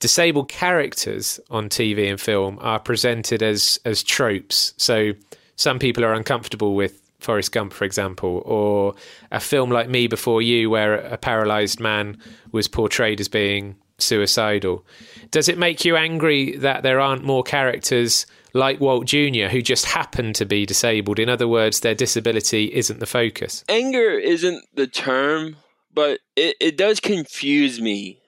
disabled 0.03 0.49
characters 0.49 1.41
on 1.51 1.69
TV 1.69 2.11
and 2.11 2.21
film 2.21 2.59
are 2.61 2.79
presented 2.79 3.43
as 3.43 3.79
as 3.85 4.03
tropes. 4.03 4.75
So 4.77 5.13
some 5.57 5.79
people 5.79 6.05
are 6.05 6.13
uncomfortable 6.13 6.75
with 6.75 7.01
Forrest 7.21 7.53
Gump, 7.53 7.73
for 7.73 7.85
example, 7.85 8.43
or 8.45 8.95
a 9.31 9.41
film 9.41 9.71
like 9.71 9.89
Me 9.89 10.07
Before 10.09 10.43
You, 10.43 10.69
where 10.69 10.95
a 10.95 11.17
paralyzed 11.17 11.81
man 11.81 12.19
was 12.51 12.69
portrayed 12.69 13.21
as 13.21 13.29
being 13.29 13.77
suicidal. 13.99 14.85
Does 15.31 15.49
it 15.49 15.57
make 15.57 15.85
you 15.85 15.97
angry 15.97 16.57
that 16.57 16.83
there 16.83 17.01
aren't 17.01 17.25
more 17.25 17.45
characters 17.45 18.27
like 18.55 18.81
Walt 18.81 19.07
Jr., 19.07 19.47
who 19.47 19.63
just 19.63 19.87
happen 19.87 20.33
to 20.35 20.45
be 20.45 20.67
disabled? 20.67 21.19
In 21.21 21.29
other 21.29 21.47
words, 21.47 21.81
their 21.81 21.95
disability 21.95 22.65
isn't 22.75 22.99
the 22.99 23.07
focus. 23.07 23.65
Anger 23.69 24.11
isn't 24.11 24.65
the 24.75 24.89
term 24.89 25.57
but 25.95 26.21
it, 26.37 26.57
it 26.61 26.77
does 26.77 27.01
confuse 27.01 27.81
me 27.81 28.21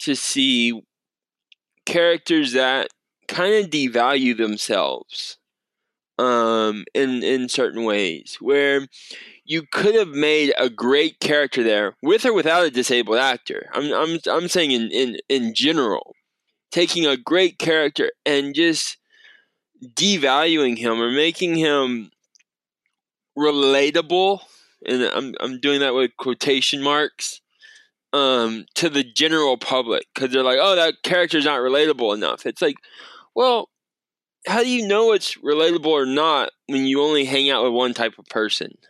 to 0.00 0.14
see 0.14 0.82
characters 1.86 2.52
that 2.52 2.88
kind 3.28 3.54
of 3.64 3.70
devalue 3.70 4.36
themselves 4.36 5.38
um, 6.18 6.84
in 6.94 7.22
in 7.22 7.48
certain 7.48 7.84
ways 7.84 8.36
where 8.40 8.86
you 9.44 9.62
could 9.70 9.94
have 9.94 10.08
made 10.08 10.52
a 10.58 10.70
great 10.70 11.18
character 11.20 11.62
there 11.62 11.94
with 12.02 12.24
or 12.24 12.32
without 12.32 12.64
a 12.64 12.70
disabled 12.70 13.18
actor. 13.18 13.68
I'm 13.72 13.92
I'm 13.92 14.18
I'm 14.30 14.48
saying 14.48 14.72
in 14.72 14.90
in 14.90 15.16
in 15.28 15.54
general, 15.54 16.14
taking 16.70 17.06
a 17.06 17.16
great 17.16 17.58
character 17.58 18.10
and 18.24 18.54
just 18.54 18.98
devaluing 19.84 20.78
him 20.78 21.00
or 21.00 21.10
making 21.10 21.56
him 21.56 22.10
relatable 23.36 24.40
and 24.86 25.02
I'm 25.02 25.34
I'm 25.40 25.60
doing 25.60 25.80
that 25.80 25.94
with 25.94 26.16
quotation 26.16 26.82
marks, 26.82 27.40
um, 28.12 28.66
to 28.74 28.88
the 28.88 29.04
general 29.04 29.56
public 29.56 30.06
because 30.14 30.32
they're 30.32 30.42
like, 30.42 30.58
oh, 30.60 30.76
that 30.76 31.02
character's 31.02 31.44
not 31.44 31.60
relatable 31.60 32.14
enough. 32.14 32.46
It's 32.46 32.62
like, 32.62 32.76
well, 33.34 33.68
how 34.46 34.62
do 34.62 34.68
you 34.68 34.86
know 34.86 35.12
it's 35.12 35.36
relatable 35.38 35.86
or 35.86 36.06
not 36.06 36.50
when 36.66 36.84
you 36.84 37.02
only 37.02 37.24
hang 37.24 37.50
out 37.50 37.64
with 37.64 37.72
one 37.72 37.94
type 37.94 38.18
of 38.18 38.26
person? 38.26 38.76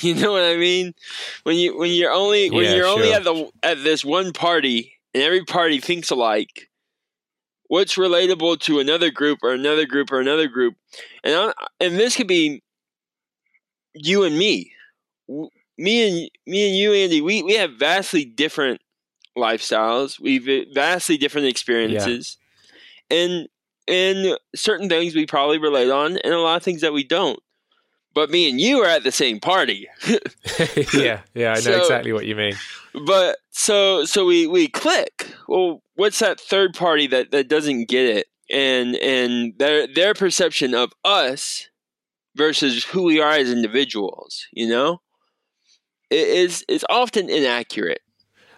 You 0.00 0.16
know 0.16 0.32
what 0.32 0.42
I 0.42 0.56
mean? 0.56 0.92
When 1.44 1.54
you 1.56 1.78
when 1.78 1.92
you're 1.92 2.10
only 2.10 2.50
when 2.50 2.64
yeah, 2.64 2.74
you're 2.74 2.86
sure. 2.86 2.98
only 2.98 3.12
at 3.12 3.22
the 3.22 3.48
at 3.62 3.84
this 3.84 4.04
one 4.04 4.32
party 4.32 4.94
and 5.14 5.22
every 5.22 5.44
party 5.44 5.78
thinks 5.78 6.10
alike. 6.10 6.68
What's 7.68 7.94
relatable 7.94 8.58
to 8.60 8.80
another 8.80 9.12
group 9.12 9.38
or 9.44 9.52
another 9.52 9.86
group 9.86 10.10
or 10.10 10.20
another 10.20 10.48
group, 10.48 10.74
and 11.22 11.34
I, 11.34 11.52
and 11.78 11.96
this 11.96 12.16
could 12.16 12.26
be 12.26 12.64
you 13.94 14.24
and 14.24 14.36
me 14.36 14.72
me 15.76 16.06
and 16.06 16.30
me 16.46 16.68
and 16.68 16.76
you, 16.76 16.92
Andy, 16.92 17.20
we 17.20 17.42
we 17.42 17.54
have 17.54 17.72
vastly 17.72 18.24
different 18.24 18.80
lifestyles. 19.36 20.20
We've 20.20 20.48
uh, 20.48 20.70
vastly 20.72 21.16
different 21.16 21.48
experiences, 21.48 22.36
yeah. 23.10 23.18
and 23.18 23.48
and 23.86 24.38
certain 24.54 24.88
things 24.88 25.14
we 25.14 25.26
probably 25.26 25.58
relate 25.58 25.90
on, 25.90 26.16
and 26.18 26.32
a 26.32 26.40
lot 26.40 26.56
of 26.56 26.62
things 26.62 26.80
that 26.80 26.92
we 26.92 27.04
don't. 27.04 27.40
but 28.14 28.30
me 28.30 28.48
and 28.48 28.60
you 28.60 28.78
are 28.78 28.88
at 28.88 29.02
the 29.02 29.12
same 29.12 29.40
party. 29.40 29.88
yeah, 30.94 31.20
yeah, 31.34 31.50
I 31.50 31.54
know 31.54 31.60
so, 31.60 31.80
exactly 31.80 32.12
what 32.12 32.26
you 32.26 32.36
mean. 32.36 32.54
But 33.06 33.38
so 33.50 34.04
so 34.04 34.24
we 34.24 34.46
we 34.46 34.68
click. 34.68 35.34
Well, 35.48 35.82
what's 35.96 36.20
that 36.20 36.40
third 36.40 36.74
party 36.74 37.06
that 37.08 37.32
that 37.32 37.48
doesn't 37.48 37.88
get 37.88 38.06
it? 38.16 38.26
And 38.50 38.96
and 38.96 39.54
their 39.58 39.86
their 39.86 40.14
perception 40.14 40.74
of 40.74 40.92
us 41.04 41.68
versus 42.36 42.84
who 42.84 43.02
we 43.04 43.20
are 43.20 43.32
as 43.32 43.50
individuals, 43.50 44.46
you 44.52 44.68
know, 44.68 45.00
is 46.10 46.64
is 46.68 46.84
often 46.88 47.28
inaccurate. 47.28 48.00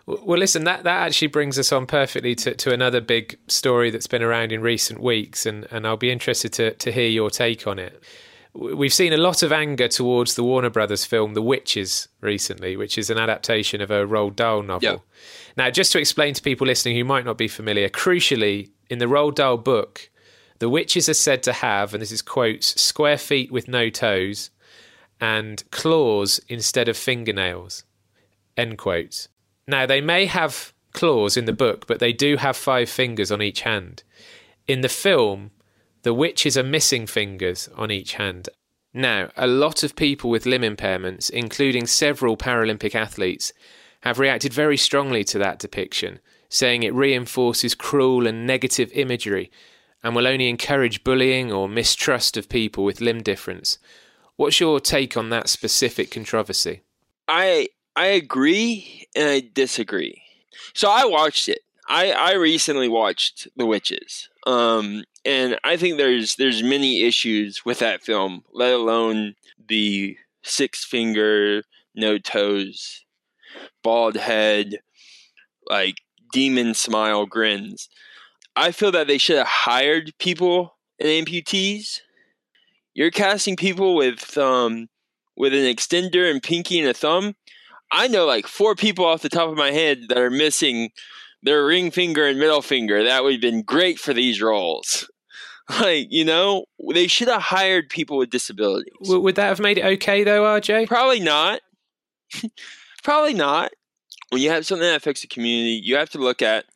Well, 0.06 0.38
listen, 0.38 0.62
that, 0.64 0.84
that 0.84 1.06
actually 1.06 1.28
brings 1.28 1.58
us 1.58 1.72
on 1.72 1.86
perfectly 1.86 2.36
to, 2.36 2.54
to 2.54 2.72
another 2.72 3.00
big 3.00 3.40
story 3.48 3.90
that's 3.90 4.06
been 4.06 4.22
around 4.22 4.52
in 4.52 4.60
recent 4.60 5.02
weeks, 5.02 5.46
and, 5.46 5.66
and 5.72 5.84
I'll 5.84 5.96
be 5.96 6.12
interested 6.12 6.52
to, 6.54 6.74
to 6.74 6.92
hear 6.92 7.08
your 7.08 7.28
take 7.28 7.66
on 7.66 7.80
it. 7.80 8.00
We've 8.54 8.94
seen 8.94 9.12
a 9.12 9.16
lot 9.16 9.42
of 9.42 9.50
anger 9.50 9.88
towards 9.88 10.36
the 10.36 10.44
Warner 10.44 10.70
Brothers 10.70 11.04
film 11.04 11.34
The 11.34 11.42
Witches 11.42 12.06
recently, 12.20 12.76
which 12.76 12.96
is 12.96 13.10
an 13.10 13.18
adaptation 13.18 13.80
of 13.80 13.90
a 13.90 14.06
Roald 14.06 14.36
Dahl 14.36 14.62
novel. 14.62 14.88
Yep. 14.88 15.00
Now, 15.56 15.70
just 15.70 15.90
to 15.92 15.98
explain 15.98 16.34
to 16.34 16.42
people 16.42 16.68
listening 16.68 16.96
who 16.96 17.04
might 17.04 17.24
not 17.24 17.36
be 17.36 17.48
familiar, 17.48 17.88
crucially, 17.88 18.70
in 18.88 18.98
the 18.98 19.06
Roald 19.06 19.34
Dahl 19.34 19.56
book, 19.56 20.08
the 20.60 20.70
witches 20.70 21.08
are 21.08 21.14
said 21.14 21.42
to 21.42 21.52
have, 21.52 21.92
and 21.92 22.00
this 22.00 22.12
is 22.12 22.22
quotes, 22.22 22.80
square 22.80 23.18
feet 23.18 23.50
with 23.50 23.66
no 23.66 23.90
toes 23.90 24.50
and 25.20 25.68
claws 25.70 26.40
instead 26.48 26.88
of 26.88 26.96
fingernails. 26.96 27.84
End 28.56 28.78
quotes. 28.78 29.28
Now, 29.66 29.86
they 29.86 30.00
may 30.00 30.26
have 30.26 30.72
claws 30.92 31.36
in 31.36 31.44
the 31.44 31.52
book, 31.52 31.86
but 31.86 31.98
they 31.98 32.12
do 32.12 32.36
have 32.36 32.56
five 32.56 32.88
fingers 32.88 33.30
on 33.30 33.42
each 33.42 33.62
hand. 33.62 34.02
In 34.66 34.80
the 34.80 34.88
film, 34.88 35.50
the 36.02 36.14
witches 36.14 36.56
are 36.56 36.62
missing 36.62 37.06
fingers 37.06 37.68
on 37.76 37.90
each 37.90 38.14
hand. 38.14 38.48
Now, 38.94 39.30
a 39.36 39.46
lot 39.46 39.82
of 39.82 39.96
people 39.96 40.30
with 40.30 40.46
limb 40.46 40.62
impairments, 40.62 41.28
including 41.30 41.86
several 41.86 42.36
Paralympic 42.36 42.94
athletes, 42.94 43.52
have 44.00 44.18
reacted 44.18 44.52
very 44.54 44.76
strongly 44.76 45.24
to 45.24 45.38
that 45.38 45.58
depiction, 45.58 46.20
saying 46.48 46.82
it 46.82 46.94
reinforces 46.94 47.74
cruel 47.74 48.26
and 48.26 48.46
negative 48.46 48.90
imagery 48.92 49.50
and 50.02 50.14
will 50.14 50.26
only 50.26 50.48
encourage 50.48 51.04
bullying 51.04 51.52
or 51.52 51.68
mistrust 51.68 52.36
of 52.36 52.48
people 52.48 52.84
with 52.84 53.00
limb 53.00 53.22
difference. 53.22 53.78
What's 54.36 54.60
your 54.60 54.80
take 54.80 55.16
on 55.16 55.30
that 55.30 55.48
specific 55.48 56.10
controversy? 56.10 56.82
I 57.28 57.68
I 57.94 58.06
agree 58.06 59.06
and 59.14 59.28
I 59.28 59.42
disagree. 59.52 60.22
So 60.74 60.90
I 60.90 61.04
watched 61.06 61.48
it. 61.48 61.60
I, 61.88 62.10
I 62.10 62.32
recently 62.34 62.88
watched 62.88 63.48
The 63.56 63.64
Witches. 63.64 64.28
Um, 64.46 65.04
and 65.24 65.58
I 65.64 65.76
think 65.76 65.96
there's 65.96 66.36
there's 66.36 66.62
many 66.62 67.02
issues 67.02 67.64
with 67.64 67.78
that 67.78 68.02
film, 68.02 68.44
let 68.52 68.72
alone 68.72 69.34
the 69.68 70.16
six 70.42 70.84
finger, 70.84 71.62
no 71.94 72.18
toes, 72.18 73.04
bald 73.82 74.16
head, 74.16 74.80
like 75.68 75.96
demon 76.32 76.74
smile 76.74 77.26
grins. 77.26 77.88
I 78.54 78.72
feel 78.72 78.92
that 78.92 79.06
they 79.06 79.18
should 79.18 79.38
have 79.38 79.46
hired 79.46 80.12
people 80.18 80.76
in 80.98 81.06
amputees. 81.06 82.00
You're 82.96 83.10
casting 83.10 83.56
people 83.56 83.94
with 83.94 84.38
um 84.38 84.88
with 85.36 85.52
an 85.52 85.60
extender 85.60 86.28
and 86.30 86.42
pinky 86.42 86.80
and 86.80 86.88
a 86.88 86.94
thumb. 86.94 87.34
I 87.92 88.08
know 88.08 88.24
like 88.24 88.46
four 88.46 88.74
people 88.74 89.04
off 89.04 89.20
the 89.20 89.28
top 89.28 89.50
of 89.50 89.56
my 89.56 89.70
head 89.70 90.06
that 90.08 90.18
are 90.18 90.30
missing 90.30 90.90
their 91.42 91.64
ring 91.64 91.90
finger 91.90 92.26
and 92.26 92.40
middle 92.40 92.62
finger. 92.62 93.04
That 93.04 93.22
would 93.22 93.34
have 93.34 93.40
been 93.42 93.62
great 93.62 94.00
for 94.00 94.12
these 94.12 94.42
roles. 94.42 95.08
Like, 95.80 96.06
you 96.10 96.24
know, 96.24 96.66
they 96.94 97.08
should 97.08 97.26
have 97.26 97.42
hired 97.42 97.88
people 97.88 98.18
with 98.18 98.30
disabilities. 98.30 98.92
would 99.00 99.34
that 99.34 99.48
have 99.48 99.58
made 99.58 99.78
it 99.78 99.84
okay, 99.84 100.22
though, 100.22 100.44
RJ? 100.44 100.86
Probably 100.86 101.18
not. 101.18 101.60
Probably 103.02 103.34
not. 103.34 103.72
When 104.28 104.40
you 104.40 104.50
have 104.50 104.64
something 104.64 104.86
that 104.86 104.94
affects 104.94 105.22
the 105.22 105.26
community, 105.26 105.80
you 105.82 105.96
have 105.96 106.10
to 106.10 106.18
look 106.18 106.40
at 106.40 106.66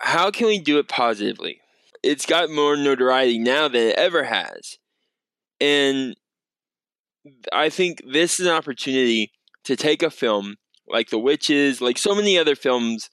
how 0.00 0.32
can 0.32 0.48
we 0.48 0.58
do 0.58 0.80
it 0.80 0.88
positively? 0.88 1.60
It's 2.06 2.24
got 2.24 2.50
more 2.50 2.76
notoriety 2.76 3.36
now 3.36 3.66
than 3.66 3.88
it 3.88 3.96
ever 3.96 4.22
has. 4.22 4.78
And 5.60 6.14
I 7.52 7.68
think 7.68 8.00
this 8.06 8.38
is 8.38 8.46
an 8.46 8.52
opportunity 8.52 9.32
to 9.64 9.74
take 9.74 10.04
a 10.04 10.10
film 10.10 10.54
like 10.86 11.10
The 11.10 11.18
Witches, 11.18 11.80
like 11.80 11.98
so 11.98 12.14
many 12.14 12.38
other 12.38 12.54
films 12.54 13.10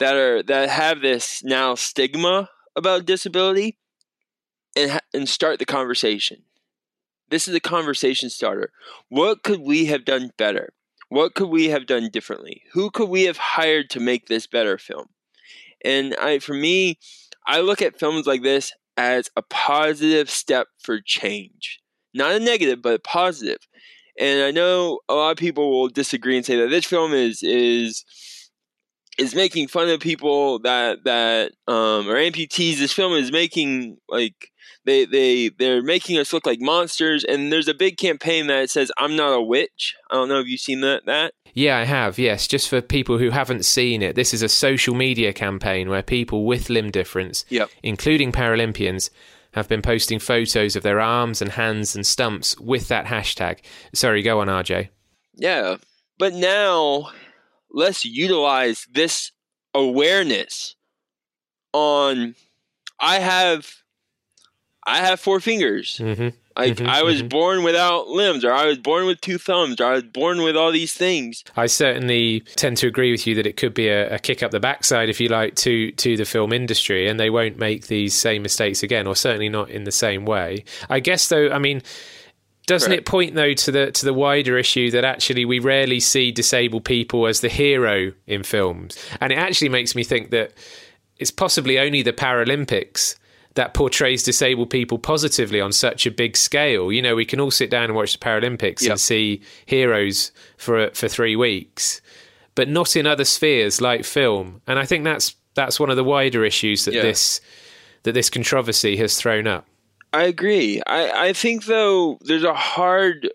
that 0.00 0.16
are 0.16 0.42
that 0.42 0.68
have 0.68 1.00
this 1.00 1.42
now 1.44 1.74
stigma 1.74 2.50
about 2.76 3.06
disability 3.06 3.78
and 4.76 5.00
and 5.14 5.26
start 5.26 5.58
the 5.58 5.64
conversation. 5.64 6.42
This 7.30 7.48
is 7.48 7.54
a 7.54 7.60
conversation 7.60 8.28
starter. 8.28 8.70
What 9.08 9.44
could 9.44 9.60
we 9.60 9.86
have 9.86 10.04
done 10.04 10.32
better? 10.36 10.74
What 11.08 11.34
could 11.34 11.48
we 11.48 11.70
have 11.70 11.86
done 11.86 12.10
differently? 12.12 12.64
Who 12.72 12.90
could 12.90 13.08
we 13.08 13.22
have 13.22 13.38
hired 13.38 13.88
to 13.90 14.00
make 14.00 14.26
this 14.26 14.46
better 14.46 14.76
film? 14.76 15.06
And 15.82 16.14
I 16.16 16.38
for 16.38 16.52
me, 16.52 16.98
I 17.46 17.60
look 17.60 17.82
at 17.82 17.98
films 17.98 18.26
like 18.26 18.42
this 18.42 18.72
as 18.96 19.30
a 19.36 19.42
positive 19.42 20.30
step 20.30 20.68
for 20.82 21.00
change 21.00 21.80
not 22.16 22.32
a 22.32 22.40
negative, 22.40 22.82
but 22.82 22.94
a 22.94 22.98
positive. 22.98 23.58
And 24.18 24.42
I 24.42 24.50
know 24.50 25.00
a 25.08 25.14
lot 25.14 25.30
of 25.32 25.36
people 25.36 25.70
will 25.70 25.88
disagree 25.88 26.36
and 26.36 26.44
say 26.44 26.56
that 26.56 26.70
this 26.70 26.86
film 26.86 27.12
is 27.12 27.42
is 27.42 28.04
is 29.18 29.34
making 29.34 29.68
fun 29.68 29.88
of 29.88 30.00
people 30.00 30.58
that 30.60 31.04
that 31.04 31.52
um, 31.66 32.08
are 32.08 32.16
amputees. 32.16 32.78
This 32.78 32.92
film 32.92 33.14
is 33.14 33.32
making 33.32 33.98
like 34.08 34.52
they 34.84 35.04
they 35.04 35.48
they're 35.48 35.82
making 35.82 36.18
us 36.18 36.32
look 36.32 36.46
like 36.46 36.60
monsters. 36.60 37.24
And 37.24 37.52
there's 37.52 37.68
a 37.68 37.74
big 37.74 37.96
campaign 37.96 38.46
that 38.48 38.70
says 38.70 38.92
"I'm 38.98 39.16
not 39.16 39.32
a 39.32 39.42
witch." 39.42 39.94
I 40.10 40.14
don't 40.14 40.28
know 40.28 40.40
if 40.40 40.46
you've 40.46 40.60
seen 40.60 40.80
that. 40.82 41.06
That 41.06 41.34
yeah, 41.54 41.78
I 41.78 41.84
have. 41.84 42.18
Yes, 42.18 42.46
just 42.46 42.68
for 42.68 42.82
people 42.82 43.16
who 43.16 43.30
haven't 43.30 43.64
seen 43.64 44.02
it, 44.02 44.14
this 44.14 44.34
is 44.34 44.42
a 44.42 44.48
social 44.48 44.94
media 44.94 45.32
campaign 45.32 45.88
where 45.88 46.02
people 46.02 46.44
with 46.44 46.68
limb 46.68 46.90
difference, 46.90 47.46
yep. 47.48 47.70
including 47.82 48.30
Paralympians, 48.30 49.08
have 49.52 49.66
been 49.66 49.80
posting 49.80 50.18
photos 50.18 50.76
of 50.76 50.82
their 50.82 51.00
arms 51.00 51.40
and 51.40 51.52
hands 51.52 51.96
and 51.96 52.06
stumps 52.06 52.58
with 52.60 52.88
that 52.88 53.06
hashtag. 53.06 53.60
Sorry, 53.94 54.20
go 54.20 54.40
on, 54.40 54.48
RJ. 54.48 54.90
Yeah. 55.34 55.76
But 56.18 56.34
now 56.34 57.10
let's 57.76 58.04
utilize 58.04 58.86
this 58.90 59.30
awareness 59.74 60.74
on 61.72 62.34
I 62.98 63.20
have 63.20 63.70
I 64.84 64.98
have 64.98 65.20
four 65.20 65.38
fingers. 65.40 65.98
Mm-hmm. 66.02 66.28
Like 66.56 66.76
mm-hmm, 66.76 66.88
I 66.88 67.02
was 67.02 67.18
mm-hmm. 67.18 67.28
born 67.28 67.62
without 67.64 68.08
limbs, 68.08 68.42
or 68.42 68.50
I 68.50 68.64
was 68.64 68.78
born 68.78 69.04
with 69.04 69.20
two 69.20 69.36
thumbs, 69.36 69.78
or 69.78 69.84
I 69.84 69.92
was 69.92 70.04
born 70.04 70.40
with 70.40 70.56
all 70.56 70.72
these 70.72 70.94
things. 70.94 71.44
I 71.54 71.66
certainly 71.66 72.40
tend 72.54 72.78
to 72.78 72.86
agree 72.86 73.10
with 73.10 73.26
you 73.26 73.34
that 73.34 73.46
it 73.46 73.58
could 73.58 73.74
be 73.74 73.88
a, 73.88 74.14
a, 74.14 74.18
kick 74.18 74.42
up 74.42 74.52
the 74.52 74.60
backside, 74.60 75.10
if 75.10 75.20
you 75.20 75.28
like, 75.28 75.54
to 75.56 75.92
to 75.92 76.16
the 76.16 76.24
film 76.24 76.54
industry, 76.54 77.08
and 77.08 77.20
they 77.20 77.28
won't 77.28 77.58
make 77.58 77.88
these 77.88 78.14
same 78.14 78.42
mistakes 78.42 78.82
again, 78.82 79.06
or 79.06 79.14
certainly 79.14 79.50
not 79.50 79.68
in 79.68 79.84
the 79.84 79.92
same 79.92 80.24
way. 80.24 80.64
I 80.88 81.00
guess, 81.00 81.28
though, 81.28 81.50
I 81.50 81.58
mean. 81.58 81.82
Doesn't 82.66 82.92
it 82.92 83.06
point 83.06 83.34
though 83.34 83.54
to 83.54 83.70
the 83.70 83.92
to 83.92 84.04
the 84.04 84.12
wider 84.12 84.58
issue 84.58 84.90
that 84.90 85.04
actually 85.04 85.44
we 85.44 85.60
rarely 85.60 86.00
see 86.00 86.32
disabled 86.32 86.84
people 86.84 87.26
as 87.26 87.40
the 87.40 87.48
hero 87.48 88.12
in 88.26 88.42
films, 88.42 88.98
and 89.20 89.32
it 89.32 89.38
actually 89.38 89.68
makes 89.68 89.94
me 89.94 90.02
think 90.02 90.30
that 90.30 90.52
it's 91.18 91.30
possibly 91.30 91.78
only 91.78 92.02
the 92.02 92.12
Paralympics 92.12 93.14
that 93.54 93.72
portrays 93.72 94.22
disabled 94.22 94.68
people 94.68 94.98
positively 94.98 95.60
on 95.60 95.72
such 95.72 96.06
a 96.06 96.10
big 96.10 96.36
scale. 96.36 96.92
You 96.92 97.00
know, 97.00 97.14
we 97.14 97.24
can 97.24 97.40
all 97.40 97.50
sit 97.50 97.70
down 97.70 97.84
and 97.84 97.94
watch 97.94 98.12
the 98.12 98.24
Paralympics 98.24 98.82
yep. 98.82 98.92
and 98.92 99.00
see 99.00 99.42
heroes 99.64 100.32
for 100.56 100.90
for 100.90 101.08
three 101.08 101.36
weeks, 101.36 102.00
but 102.56 102.68
not 102.68 102.96
in 102.96 103.06
other 103.06 103.24
spheres 103.24 103.80
like 103.80 104.04
film. 104.04 104.60
And 104.66 104.78
I 104.78 104.84
think 104.86 105.04
that's 105.04 105.36
that's 105.54 105.78
one 105.78 105.90
of 105.90 105.96
the 105.96 106.04
wider 106.04 106.44
issues 106.44 106.84
that 106.84 106.94
yeah. 106.94 107.02
this 107.02 107.40
that 108.02 108.12
this 108.12 108.28
controversy 108.28 108.96
has 108.96 109.16
thrown 109.16 109.46
up. 109.46 109.66
I 110.16 110.22
agree. 110.22 110.80
I, 110.86 111.28
I 111.28 111.32
think 111.34 111.66
though 111.66 112.16
there's 112.22 112.42
a 112.42 112.54
hard 112.54 113.28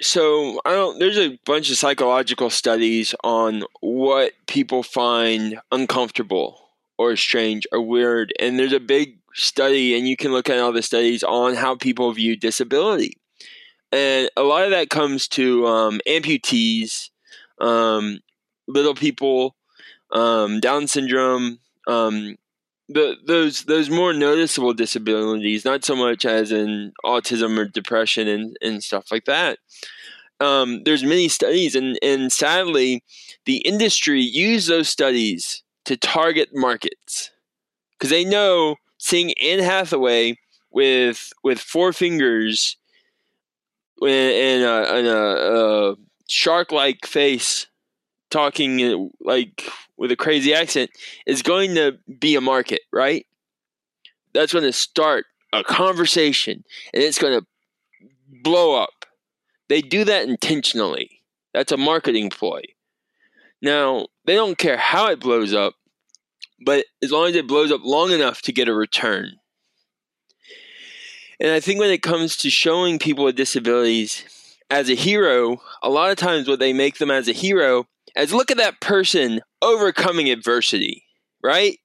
so 0.00 0.60
I 0.64 0.72
don't 0.72 0.98
there's 0.98 1.18
a 1.18 1.38
bunch 1.46 1.70
of 1.70 1.76
psychological 1.76 2.50
studies 2.50 3.14
on 3.22 3.62
what 3.80 4.32
people 4.48 4.82
find 4.82 5.60
uncomfortable 5.70 6.70
or 6.98 7.14
strange 7.14 7.64
or 7.70 7.80
weird. 7.80 8.32
And 8.40 8.58
there's 8.58 8.72
a 8.72 8.80
big 8.80 9.18
study, 9.34 9.96
and 9.96 10.08
you 10.08 10.16
can 10.16 10.32
look 10.32 10.50
at 10.50 10.58
all 10.58 10.72
the 10.72 10.82
studies 10.82 11.22
on 11.22 11.54
how 11.54 11.76
people 11.76 12.10
view 12.12 12.34
disability. 12.34 13.16
And 13.92 14.28
a 14.36 14.42
lot 14.42 14.64
of 14.64 14.70
that 14.72 14.90
comes 14.90 15.28
to 15.28 15.64
um, 15.68 16.00
amputees, 16.08 17.10
um, 17.60 18.18
little 18.66 18.96
people, 18.96 19.54
um, 20.10 20.58
Down 20.58 20.88
syndrome, 20.88 21.60
um, 21.86 22.34
the, 22.88 23.16
those 23.26 23.64
those 23.64 23.90
more 23.90 24.12
noticeable 24.12 24.72
disabilities, 24.72 25.64
not 25.64 25.84
so 25.84 25.96
much 25.96 26.24
as 26.24 26.52
in 26.52 26.92
autism 27.04 27.58
or 27.58 27.64
depression 27.64 28.28
and, 28.28 28.56
and 28.62 28.82
stuff 28.82 29.10
like 29.10 29.24
that. 29.24 29.58
Um, 30.38 30.82
there's 30.84 31.02
many 31.02 31.28
studies, 31.28 31.74
and, 31.74 31.98
and 32.02 32.30
sadly, 32.30 33.02
the 33.46 33.58
industry 33.58 34.20
use 34.20 34.66
those 34.66 34.88
studies 34.88 35.62
to 35.86 35.96
target 35.96 36.50
markets 36.52 37.30
because 37.92 38.10
they 38.10 38.24
know 38.24 38.76
seeing 38.98 39.32
Anne 39.40 39.60
Hathaway 39.60 40.36
with 40.70 41.32
with 41.42 41.58
four 41.58 41.92
fingers 41.92 42.76
and 44.02 44.62
a, 44.62 44.94
and 44.94 45.06
a, 45.06 45.56
a 45.56 45.96
shark 46.28 46.70
like 46.70 47.06
face 47.06 47.66
talking 48.30 49.10
like 49.20 49.70
with 49.96 50.12
a 50.12 50.16
crazy 50.16 50.54
accent 50.54 50.90
is 51.26 51.42
going 51.42 51.74
to 51.74 51.98
be 52.18 52.34
a 52.34 52.40
market, 52.40 52.80
right? 52.92 53.26
That's 54.34 54.52
going 54.52 54.64
to 54.64 54.72
start 54.72 55.26
a 55.52 55.64
conversation 55.64 56.64
and 56.92 57.02
it's 57.02 57.18
going 57.18 57.40
to 57.40 57.46
blow 58.42 58.80
up. 58.80 59.06
They 59.68 59.80
do 59.80 60.04
that 60.04 60.28
intentionally. 60.28 61.22
That's 61.54 61.72
a 61.72 61.76
marketing 61.76 62.30
ploy. 62.30 62.62
Now, 63.62 64.06
they 64.26 64.34
don't 64.34 64.58
care 64.58 64.76
how 64.76 65.08
it 65.10 65.20
blows 65.20 65.54
up, 65.54 65.74
but 66.64 66.84
as 67.02 67.10
long 67.10 67.28
as 67.28 67.34
it 67.34 67.48
blows 67.48 67.72
up 67.72 67.80
long 67.82 68.10
enough 68.10 68.42
to 68.42 68.52
get 68.52 68.68
a 68.68 68.74
return. 68.74 69.32
And 71.40 71.50
I 71.50 71.60
think 71.60 71.80
when 71.80 71.90
it 71.90 72.02
comes 72.02 72.36
to 72.38 72.50
showing 72.50 72.98
people 72.98 73.24
with 73.24 73.36
disabilities 73.36 74.24
as 74.70 74.88
a 74.90 74.94
hero, 74.94 75.60
a 75.82 75.90
lot 75.90 76.10
of 76.10 76.16
times 76.16 76.48
what 76.48 76.58
they 76.58 76.72
make 76.72 76.98
them 76.98 77.10
as 77.10 77.28
a 77.28 77.32
hero 77.32 77.86
is 78.16 78.32
look 78.32 78.50
at 78.50 78.56
that 78.56 78.80
person 78.80 79.40
overcoming 79.62 80.30
adversity, 80.30 81.04
right? 81.42 81.78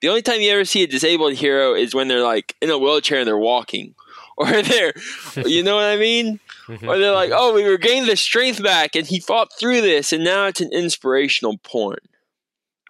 The 0.00 0.08
only 0.08 0.22
time 0.22 0.40
you 0.40 0.50
ever 0.50 0.64
see 0.64 0.82
a 0.82 0.86
disabled 0.86 1.34
hero 1.34 1.74
is 1.74 1.94
when 1.94 2.08
they're 2.08 2.22
like 2.22 2.54
in 2.62 2.70
a 2.70 2.78
wheelchair 2.78 3.20
and 3.20 3.26
they're 3.26 3.36
walking. 3.36 3.94
Or 4.40 4.62
they're, 4.62 4.92
you 5.34 5.64
know 5.64 5.74
what 5.74 5.86
I 5.86 5.96
mean? 5.96 6.38
Mm-hmm. 6.68 6.88
or 6.88 6.96
they're 6.96 7.12
like, 7.12 7.30
mm-hmm. 7.30 7.38
oh, 7.40 7.54
we 7.54 7.64
regained 7.64 8.08
the 8.08 8.14
strength 8.14 8.62
back 8.62 8.94
and 8.94 9.04
he 9.04 9.18
fought 9.18 9.48
through 9.58 9.80
this 9.80 10.12
and 10.12 10.22
now 10.22 10.46
it's 10.46 10.60
an 10.60 10.70
inspirational 10.72 11.58
porn. 11.58 11.98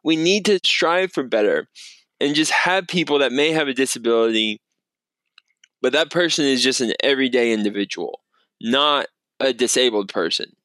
We 0.05 0.17
need 0.17 0.45
to 0.45 0.61
strive 0.63 1.13
for 1.13 1.23
better 1.23 1.69
and 2.21 2.35
just 2.35 2.51
have 2.51 2.87
people 2.87 3.21
that 3.21 3.33
may 3.33 3.53
have 3.53 3.69
a 3.69 3.73
disability, 3.73 4.61
but 5.81 5.93
that 5.93 6.11
person 6.11 6.45
is 6.45 6.63
just 6.63 6.83
an 6.83 6.93
everyday 7.03 7.53
individual, 7.53 8.21
not 8.61 9.07
a 9.41 9.53
disabled 9.53 10.13
person. 10.13 10.57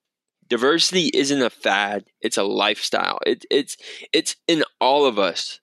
Diversity 0.53 1.09
isn't 1.15 1.41
a 1.41 1.49
fad, 1.49 2.05
it's 2.21 2.37
a 2.37 2.43
lifestyle. 2.43 3.17
It, 3.25 3.43
it's 3.49 3.75
it's 4.13 4.35
in 4.47 4.63
all 4.79 5.07
of 5.07 5.17
us. 5.17 5.59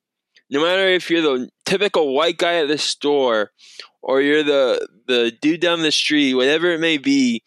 No 0.51 0.61
matter 0.61 0.89
if 0.89 1.09
you're 1.09 1.23
the 1.23 1.49
typical 1.65 2.13
white 2.13 2.39
guy 2.39 2.55
at 2.57 2.67
the 2.67 2.77
store 2.77 3.53
or 4.03 4.21
you're 4.21 4.43
the 4.43 4.85
the 5.07 5.31
dude 5.41 5.61
down 5.61 5.83
the 5.83 5.93
street, 5.93 6.35
whatever 6.35 6.73
it 6.73 6.81
may 6.81 6.99
be, 6.99 7.45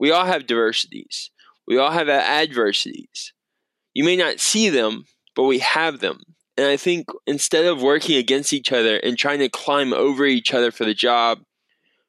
we 0.00 0.10
all 0.10 0.24
have 0.24 0.48
diversities. 0.48 1.30
We 1.68 1.78
all 1.78 1.92
have 1.92 2.08
adversities. 2.08 3.32
You 3.94 4.02
may 4.02 4.16
not 4.16 4.40
see 4.40 4.68
them, 4.68 5.04
but 5.36 5.44
we 5.44 5.60
have 5.60 6.00
them. 6.00 6.22
And 6.56 6.66
I 6.66 6.76
think 6.76 7.06
instead 7.24 7.66
of 7.66 7.80
working 7.80 8.16
against 8.16 8.52
each 8.52 8.72
other 8.72 8.96
and 8.96 9.16
trying 9.16 9.38
to 9.38 9.48
climb 9.48 9.92
over 9.92 10.24
each 10.24 10.52
other 10.52 10.72
for 10.72 10.84
the 10.84 10.92
job, 10.92 11.38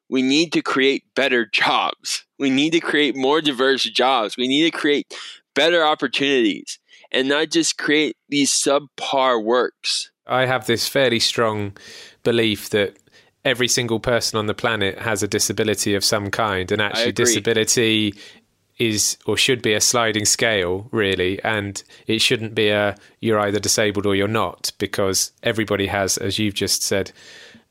we 0.08 0.22
need 0.22 0.52
to 0.54 0.60
create 0.60 1.14
better 1.14 1.46
jobs. 1.46 2.24
We 2.40 2.50
need 2.50 2.70
to 2.70 2.80
create 2.80 3.14
more 3.14 3.40
diverse 3.40 3.84
jobs. 3.84 4.36
We 4.36 4.48
need 4.48 4.64
to 4.64 4.76
create 4.76 5.14
better 5.54 5.84
opportunities 5.84 6.78
and 7.12 7.28
not 7.28 7.50
just 7.50 7.78
create 7.78 8.16
these 8.28 8.50
subpar 8.50 9.44
works. 9.44 10.10
I 10.26 10.46
have 10.46 10.66
this 10.66 10.88
fairly 10.88 11.20
strong 11.20 11.76
belief 12.22 12.70
that 12.70 12.96
every 13.44 13.68
single 13.68 14.00
person 14.00 14.38
on 14.38 14.46
the 14.46 14.54
planet 14.54 14.98
has 14.98 15.22
a 15.22 15.28
disability 15.28 15.94
of 15.94 16.04
some 16.04 16.30
kind, 16.30 16.70
and 16.72 16.80
actually, 16.80 17.12
disability 17.12 18.14
is 18.78 19.18
or 19.26 19.36
should 19.36 19.60
be 19.60 19.74
a 19.74 19.80
sliding 19.80 20.24
scale, 20.24 20.88
really, 20.92 21.42
and 21.42 21.82
it 22.06 22.20
shouldn't 22.20 22.54
be 22.54 22.68
a 22.68 22.96
you're 23.20 23.40
either 23.40 23.60
disabled 23.60 24.06
or 24.06 24.14
you're 24.14 24.28
not, 24.28 24.72
because 24.78 25.32
everybody 25.42 25.86
has, 25.88 26.16
as 26.16 26.38
you've 26.38 26.54
just 26.54 26.82
said, 26.82 27.12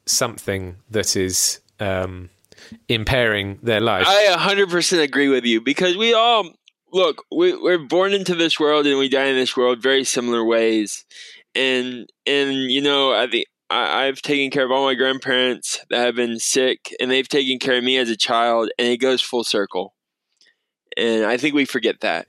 something 0.06 0.76
that 0.90 1.16
is 1.16 1.60
um, 1.80 2.30
impairing 2.88 3.60
their 3.64 3.82
life. 3.82 4.06
I 4.08 4.36
100% 4.38 5.02
agree 5.02 5.28
with 5.28 5.46
you 5.46 5.62
because 5.62 5.98
we 5.98 6.14
all 6.14 6.50
look, 6.92 7.24
we, 7.32 7.56
we're 7.56 7.78
born 7.78 8.14
into 8.14 8.36
this 8.36 8.60
world 8.60 8.86
and 8.86 8.98
we 8.98 9.10
die 9.10 9.26
in 9.26 9.36
this 9.36 9.56
world 9.56 9.82
very 9.82 10.04
similar 10.04 10.44
ways. 10.44 11.06
And, 11.56 12.10
and 12.26 12.54
you 12.54 12.82
know, 12.82 13.14
I 13.14 13.28
think 13.28 13.46
I, 13.70 14.06
I've 14.06 14.22
taken 14.22 14.52
care 14.52 14.66
of 14.66 14.72
all 14.72 14.86
my 14.86 14.96
grandparents 14.96 15.80
that 15.90 16.06
have 16.06 16.16
been 16.16 16.40
sick, 16.40 16.94
and 17.00 17.10
they've 17.10 17.28
taken 17.28 17.60
care 17.60 17.78
of 17.78 17.84
me 17.84 17.98
as 17.98 18.10
a 18.10 18.18
child, 18.18 18.70
and 18.78 18.88
it 18.88 18.98
goes 18.98 19.22
full 19.22 19.44
circle. 19.44 19.94
And 20.98 21.26
I 21.26 21.38
think 21.38 21.56
we 21.56 21.66
forget 21.66 22.02
that. 22.02 22.28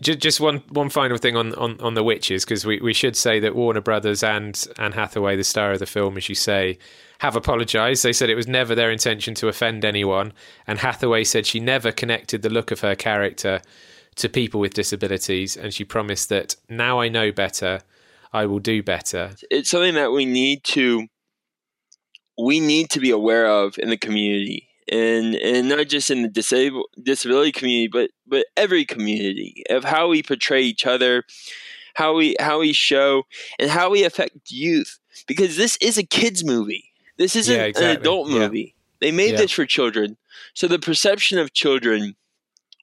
Just 0.00 0.40
one 0.40 0.62
one 0.70 0.88
final 0.88 1.18
thing 1.18 1.36
on, 1.36 1.54
on, 1.54 1.78
on 1.80 1.94
the 1.94 2.02
witches 2.02 2.44
because 2.44 2.64
we, 2.64 2.80
we 2.80 2.94
should 2.94 3.14
say 3.14 3.38
that 3.40 3.54
Warner 3.54 3.82
Brothers 3.82 4.22
and 4.22 4.66
Anne 4.78 4.92
Hathaway, 4.92 5.36
the 5.36 5.44
star 5.44 5.72
of 5.72 5.80
the 5.80 5.86
film, 5.86 6.16
as 6.16 6.30
you 6.30 6.34
say, 6.34 6.78
have 7.18 7.36
apologised. 7.36 8.02
They 8.02 8.14
said 8.14 8.30
it 8.30 8.36
was 8.36 8.48
never 8.48 8.74
their 8.74 8.90
intention 8.90 9.34
to 9.34 9.48
offend 9.48 9.84
anyone, 9.84 10.32
and 10.66 10.78
Hathaway 10.78 11.24
said 11.24 11.44
she 11.44 11.60
never 11.60 11.92
connected 11.92 12.40
the 12.40 12.48
look 12.48 12.70
of 12.70 12.80
her 12.80 12.94
character 12.94 13.60
to 14.16 14.28
people 14.30 14.60
with 14.60 14.72
disabilities, 14.72 15.58
and 15.58 15.74
she 15.74 15.84
promised 15.84 16.30
that 16.30 16.56
now 16.70 17.00
I 17.00 17.08
know 17.08 17.30
better, 17.30 17.80
I 18.32 18.46
will 18.46 18.60
do 18.60 18.82
better. 18.82 19.32
It's 19.50 19.70
something 19.70 19.94
that 19.94 20.10
we 20.10 20.24
need 20.24 20.64
to 20.64 21.06
we 22.38 22.60
need 22.60 22.90
to 22.90 23.00
be 23.00 23.10
aware 23.10 23.46
of 23.46 23.78
in 23.78 23.88
the 23.88 23.96
community 23.96 24.65
and 24.90 25.34
and 25.36 25.68
not 25.68 25.88
just 25.88 26.10
in 26.10 26.22
the 26.22 26.28
disabled 26.28 26.86
disability 27.02 27.52
community 27.52 27.88
but 27.88 28.10
but 28.26 28.46
every 28.56 28.84
community 28.84 29.64
of 29.70 29.84
how 29.84 30.08
we 30.08 30.22
portray 30.22 30.62
each 30.62 30.86
other 30.86 31.24
how 31.94 32.14
we 32.14 32.36
how 32.38 32.60
we 32.60 32.72
show 32.72 33.24
and 33.58 33.70
how 33.70 33.90
we 33.90 34.04
affect 34.04 34.50
youth 34.50 34.98
because 35.26 35.56
this 35.56 35.76
is 35.80 35.98
a 35.98 36.04
kids 36.04 36.44
movie 36.44 36.92
this 37.16 37.34
isn't 37.34 37.56
yeah, 37.56 37.64
exactly. 37.64 37.90
an 37.90 37.96
adult 37.96 38.28
movie 38.28 38.74
yeah. 38.76 38.82
they 39.00 39.12
made 39.12 39.32
yeah. 39.32 39.38
this 39.38 39.52
for 39.52 39.66
children 39.66 40.16
so 40.54 40.68
the 40.68 40.78
perception 40.78 41.38
of 41.38 41.52
children 41.52 42.14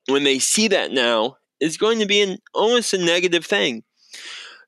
when 0.10 0.24
they 0.24 0.39
see 0.39 0.68
that 0.68 0.92
now 0.92 1.38
is 1.60 1.78
going 1.78 2.00
to 2.00 2.06
be 2.06 2.22
an 2.22 2.38
almost 2.54 2.94
a 2.94 2.98
negative 2.98 3.46
thing 3.46 3.84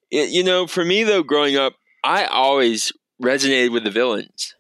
you 0.10 0.44
know 0.44 0.68
for 0.68 0.86
me 0.86 1.04
though 1.04 1.24
growing 1.24 1.58
up 1.58 1.74
i 2.04 2.26
always 2.26 2.94
resonated 3.22 3.74
with 3.74 3.84
the 3.84 3.92
villains 3.92 4.56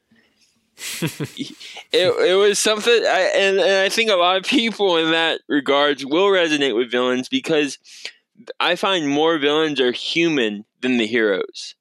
it, 1.01 1.55
it 1.93 2.35
was 2.35 2.59
something, 2.59 2.93
I, 2.93 3.31
and, 3.35 3.59
and 3.59 3.85
I 3.85 3.89
think 3.89 4.09
a 4.09 4.15
lot 4.15 4.37
of 4.37 4.43
people 4.43 4.97
in 4.97 5.11
that 5.11 5.41
regards 5.47 6.05
will 6.05 6.27
resonate 6.27 6.75
with 6.75 6.91
villains 6.91 7.29
because 7.29 7.77
I 8.59 8.75
find 8.75 9.07
more 9.07 9.37
villains 9.37 9.79
are 9.79 9.91
human 9.91 10.65
than 10.81 10.97
the 10.97 11.07
heroes. 11.07 11.75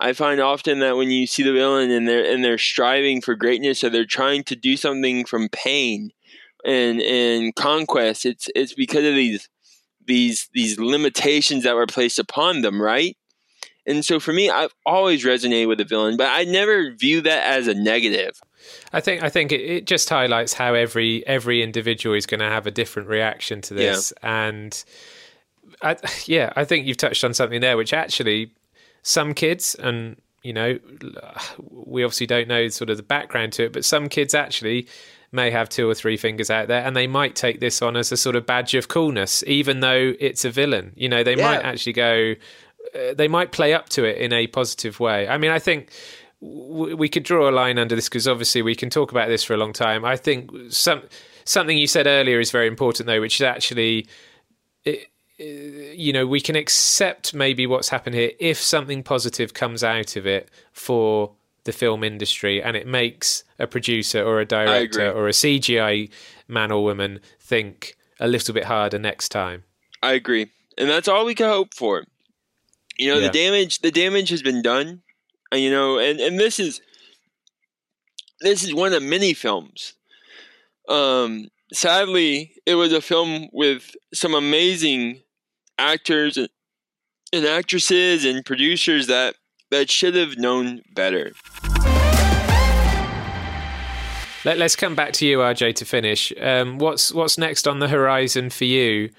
I 0.00 0.12
find 0.12 0.40
often 0.40 0.80
that 0.80 0.96
when 0.96 1.10
you 1.10 1.26
see 1.26 1.42
the 1.42 1.52
villain 1.52 1.90
and 1.90 2.08
they're 2.08 2.24
and 2.24 2.44
they're 2.44 2.58
striving 2.58 3.20
for 3.20 3.34
greatness 3.34 3.84
or 3.84 3.90
they're 3.90 4.04
trying 4.04 4.42
to 4.44 4.56
do 4.56 4.76
something 4.76 5.24
from 5.24 5.48
pain 5.50 6.10
and 6.64 7.00
and 7.00 7.54
conquest, 7.54 8.26
it's 8.26 8.48
it's 8.56 8.74
because 8.74 9.04
of 9.04 9.14
these 9.14 9.48
these 10.04 10.48
these 10.52 10.80
limitations 10.80 11.62
that 11.62 11.76
were 11.76 11.86
placed 11.86 12.18
upon 12.18 12.62
them, 12.62 12.82
right? 12.82 13.16
And 13.86 14.04
so 14.04 14.18
for 14.18 14.32
me, 14.32 14.50
I've 14.50 14.74
always 14.86 15.24
resonated 15.24 15.68
with 15.68 15.78
the 15.78 15.84
villain, 15.84 16.16
but 16.16 16.30
I 16.30 16.44
never 16.44 16.92
view 16.92 17.20
that 17.22 17.44
as 17.44 17.68
a 17.68 17.74
negative. 17.74 18.40
I 18.92 19.00
think 19.00 19.22
I 19.22 19.28
think 19.28 19.52
it, 19.52 19.60
it 19.60 19.86
just 19.86 20.08
highlights 20.08 20.54
how 20.54 20.74
every 20.74 21.26
every 21.26 21.62
individual 21.62 22.14
is 22.14 22.26
going 22.26 22.40
to 22.40 22.48
have 22.48 22.66
a 22.66 22.70
different 22.70 23.08
reaction 23.08 23.60
to 23.62 23.74
this, 23.74 24.12
yeah. 24.22 24.48
and 24.48 24.84
I, 25.82 25.96
yeah, 26.26 26.52
I 26.56 26.64
think 26.64 26.86
you've 26.86 26.96
touched 26.96 27.24
on 27.24 27.34
something 27.34 27.60
there, 27.60 27.76
which 27.76 27.92
actually 27.92 28.52
some 29.02 29.34
kids 29.34 29.74
and 29.74 30.16
you 30.42 30.52
know 30.52 30.78
we 31.70 32.02
obviously 32.04 32.26
don't 32.26 32.48
know 32.48 32.68
sort 32.68 32.90
of 32.90 32.96
the 32.96 33.02
background 33.02 33.52
to 33.54 33.64
it, 33.64 33.72
but 33.72 33.84
some 33.84 34.08
kids 34.08 34.34
actually 34.34 34.88
may 35.30 35.50
have 35.50 35.68
two 35.68 35.90
or 35.90 35.94
three 35.94 36.16
fingers 36.16 36.48
out 36.48 36.68
there 36.68 36.84
and 36.86 36.94
they 36.94 37.08
might 37.08 37.34
take 37.34 37.58
this 37.58 37.82
on 37.82 37.96
as 37.96 38.12
a 38.12 38.16
sort 38.16 38.36
of 38.36 38.46
badge 38.46 38.72
of 38.74 38.86
coolness 38.86 39.42
even 39.48 39.80
though 39.80 40.14
it's 40.20 40.44
a 40.44 40.50
villain 40.50 40.92
you 40.94 41.08
know 41.08 41.24
they 41.24 41.36
yeah. 41.36 41.44
might 41.44 41.64
actually 41.64 41.92
go 41.92 42.34
uh, 42.94 43.14
they 43.14 43.28
might 43.28 43.52
play 43.52 43.74
up 43.74 43.88
to 43.90 44.04
it 44.04 44.18
in 44.18 44.32
a 44.32 44.46
positive 44.46 45.00
way. 45.00 45.28
I 45.28 45.38
mean, 45.38 45.50
I 45.50 45.58
think 45.58 45.90
w- 46.40 46.96
we 46.96 47.08
could 47.08 47.22
draw 47.22 47.48
a 47.48 47.52
line 47.52 47.78
under 47.78 47.94
this 47.94 48.08
because 48.08 48.28
obviously 48.28 48.62
we 48.62 48.74
can 48.74 48.90
talk 48.90 49.10
about 49.10 49.28
this 49.28 49.44
for 49.44 49.54
a 49.54 49.56
long 49.56 49.72
time. 49.72 50.04
I 50.04 50.16
think 50.16 50.50
some 50.70 51.02
something 51.44 51.76
you 51.76 51.86
said 51.86 52.06
earlier 52.06 52.40
is 52.40 52.50
very 52.50 52.66
important 52.66 53.06
though, 53.06 53.20
which 53.20 53.36
is 53.36 53.42
actually. 53.42 54.06
It, 54.84 55.08
you 55.36 56.12
know, 56.12 56.28
we 56.28 56.40
can 56.40 56.54
accept 56.54 57.34
maybe 57.34 57.66
what's 57.66 57.88
happened 57.88 58.14
here 58.14 58.30
if 58.38 58.56
something 58.60 59.02
positive 59.02 59.52
comes 59.52 59.82
out 59.82 60.14
of 60.14 60.28
it 60.28 60.48
for 60.72 61.32
the 61.64 61.72
film 61.72 62.04
industry 62.04 62.62
and 62.62 62.76
it 62.76 62.86
makes 62.86 63.42
a 63.58 63.66
producer 63.66 64.22
or 64.22 64.40
a 64.40 64.44
director 64.44 65.10
or 65.10 65.26
a 65.26 65.32
CGI 65.32 66.08
man 66.46 66.70
or 66.70 66.84
woman 66.84 67.20
think 67.40 67.96
a 68.20 68.28
little 68.28 68.54
bit 68.54 68.64
harder 68.64 68.98
next 68.98 69.30
time. 69.30 69.64
I 70.02 70.12
agree. 70.12 70.50
And 70.78 70.88
that's 70.88 71.08
all 71.08 71.24
we 71.24 71.34
can 71.34 71.48
hope 71.48 71.74
for. 71.74 72.04
You 72.98 73.12
know, 73.12 73.18
yeah. 73.18 73.26
the 73.26 73.32
damage 73.32 73.80
the 73.80 73.90
damage 73.90 74.28
has 74.30 74.42
been 74.42 74.62
done. 74.62 75.02
And, 75.52 75.60
you 75.60 75.70
know, 75.70 75.98
and, 75.98 76.20
and 76.20 76.38
this 76.38 76.58
is 76.58 76.80
this 78.40 78.62
is 78.62 78.74
one 78.74 78.92
of 78.92 79.02
many 79.02 79.34
films. 79.34 79.94
Um, 80.88 81.48
sadly, 81.72 82.52
it 82.66 82.74
was 82.74 82.92
a 82.92 83.00
film 83.00 83.48
with 83.52 83.90
some 84.12 84.34
amazing 84.34 85.22
actors 85.78 86.36
and, 86.36 86.48
and 87.32 87.44
actresses 87.44 88.24
and 88.24 88.44
producers 88.44 89.06
that 89.06 89.36
that 89.70 89.90
should 89.90 90.14
have 90.14 90.38
known 90.38 90.82
better. 90.94 91.32
Let, 94.44 94.60
us 94.60 94.76
come 94.76 94.94
back 94.94 95.14
to 95.14 95.26
you, 95.26 95.38
RJ, 95.38 95.74
to 95.76 95.84
finish. 95.86 96.32
Um, 96.38 96.78
what's 96.78 97.12
what's 97.12 97.38
next 97.38 97.66
on 97.66 97.78
the 97.78 97.88
horizon 97.88 98.50
for 98.50 98.66
you, 98.66 99.10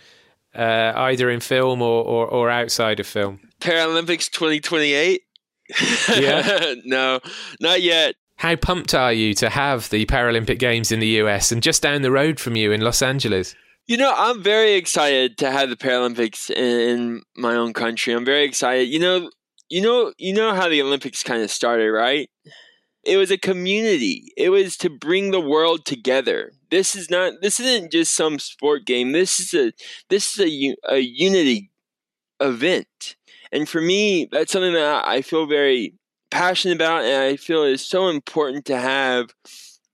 uh, 0.56 0.94
either 0.96 1.30
in 1.30 1.40
film 1.40 1.82
or, 1.82 2.04
or, 2.04 2.28
or 2.28 2.50
outside 2.50 3.00
of 3.00 3.08
film? 3.08 3.40
Paralympics 3.60 4.30
2028. 4.30 5.22
Yeah. 6.18 6.76
no, 6.86 7.20
not 7.60 7.82
yet. 7.82 8.16
How 8.38 8.56
pumped 8.56 8.94
are 8.94 9.14
you 9.14 9.34
to 9.36 9.50
have 9.50 9.90
the 9.90 10.06
Paralympic 10.06 10.60
Games 10.60 10.92
in 10.92 11.00
the 11.00 11.08
US 11.22 11.52
and 11.52 11.64
just 11.64 11.82
down 11.82 12.02
the 12.02 12.12
road 12.12 12.40
from 12.40 12.56
you 12.56 12.72
in 12.72 12.82
Los 12.82 13.02
Angeles? 13.02 13.56
You 13.88 13.98
know, 13.98 14.14
I'm 14.16 14.42
very 14.42 14.74
excited 14.74 15.38
to 15.38 15.52
have 15.52 15.70
the 15.70 15.76
Paralympics 15.76 16.50
in 16.50 17.22
my 17.36 17.56
own 17.56 17.72
country. 17.74 18.14
I'm 18.14 18.26
very 18.26 18.44
excited. 18.44 18.88
You 18.90 19.00
know, 19.00 19.30
you 19.70 19.82
know, 19.82 20.14
you 20.18 20.34
know 20.34 20.54
how 20.54 20.68
the 20.68 20.82
Olympics 20.82 21.24
kind 21.24 21.44
of 21.44 21.52
started, 21.52 21.92
right? 21.92 22.30
It 23.04 23.18
was 23.18 23.30
a 23.30 23.38
community. 23.38 24.34
It 24.36 24.50
was 24.50 24.76
to 24.78 24.90
bring 24.90 25.32
the 25.32 25.40
world 25.40 25.86
together. 25.86 26.52
This 26.70 26.96
is 26.96 27.10
not. 27.10 27.34
This 27.42 27.60
isn't 27.60 27.92
just 27.92 28.16
some 28.16 28.40
sport 28.40 28.86
game. 28.86 29.12
This 29.12 29.40
is 29.40 29.54
a. 29.54 29.74
This 30.10 30.38
is 30.38 30.46
a 30.46 30.96
a 30.96 31.00
unity 31.00 31.72
event. 32.40 33.16
And 33.52 33.70
for 33.70 33.82
me, 33.82 34.28
that's 34.32 34.52
something 34.52 34.74
that 34.74 35.08
I 35.08 35.22
feel 35.22 35.46
very 35.46 35.94
passionate 36.32 36.76
about, 36.76 37.06
and 37.06 37.24
I 37.24 37.38
feel 37.38 37.64
is 37.64 37.86
so 37.86 38.10
important 38.10 38.66
to 38.66 38.78
have. 38.78 39.30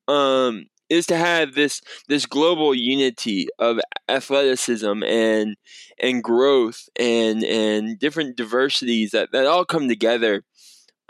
Um, 0.08 0.66
is 0.90 1.06
to 1.06 1.16
have 1.16 1.54
this 1.56 1.82
this 2.10 2.26
global 2.26 2.76
unity 2.76 3.48
of 3.60 3.80
athleticism 4.10 5.04
and 5.04 5.56
and 6.00 6.22
growth 6.22 6.90
and 7.00 7.46
and 7.46 7.98
different 7.98 8.36
diversities 8.36 9.12
that, 9.12 9.32
that 9.32 9.46
all 9.46 9.64
come 9.64 9.88
together 9.88 10.44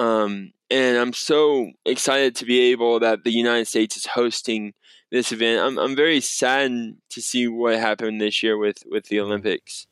um, 0.01 0.51
and 0.71 0.97
I'm 0.97 1.13
so 1.13 1.69
excited 1.85 2.35
to 2.37 2.45
be 2.45 2.71
able 2.71 2.99
that 3.01 3.23
the 3.23 3.31
United 3.31 3.67
States 3.67 3.97
is 3.97 4.05
hosting 4.07 4.73
this 5.11 5.31
event. 5.31 5.61
I'm 5.61 5.77
I'm 5.77 5.95
very 5.95 6.21
saddened 6.21 6.97
to 7.09 7.21
see 7.21 7.47
what 7.47 7.77
happened 7.77 8.19
this 8.19 8.41
year 8.41 8.57
with 8.57 8.83
with 8.89 9.07
the 9.07 9.19
Olympics. 9.19 9.87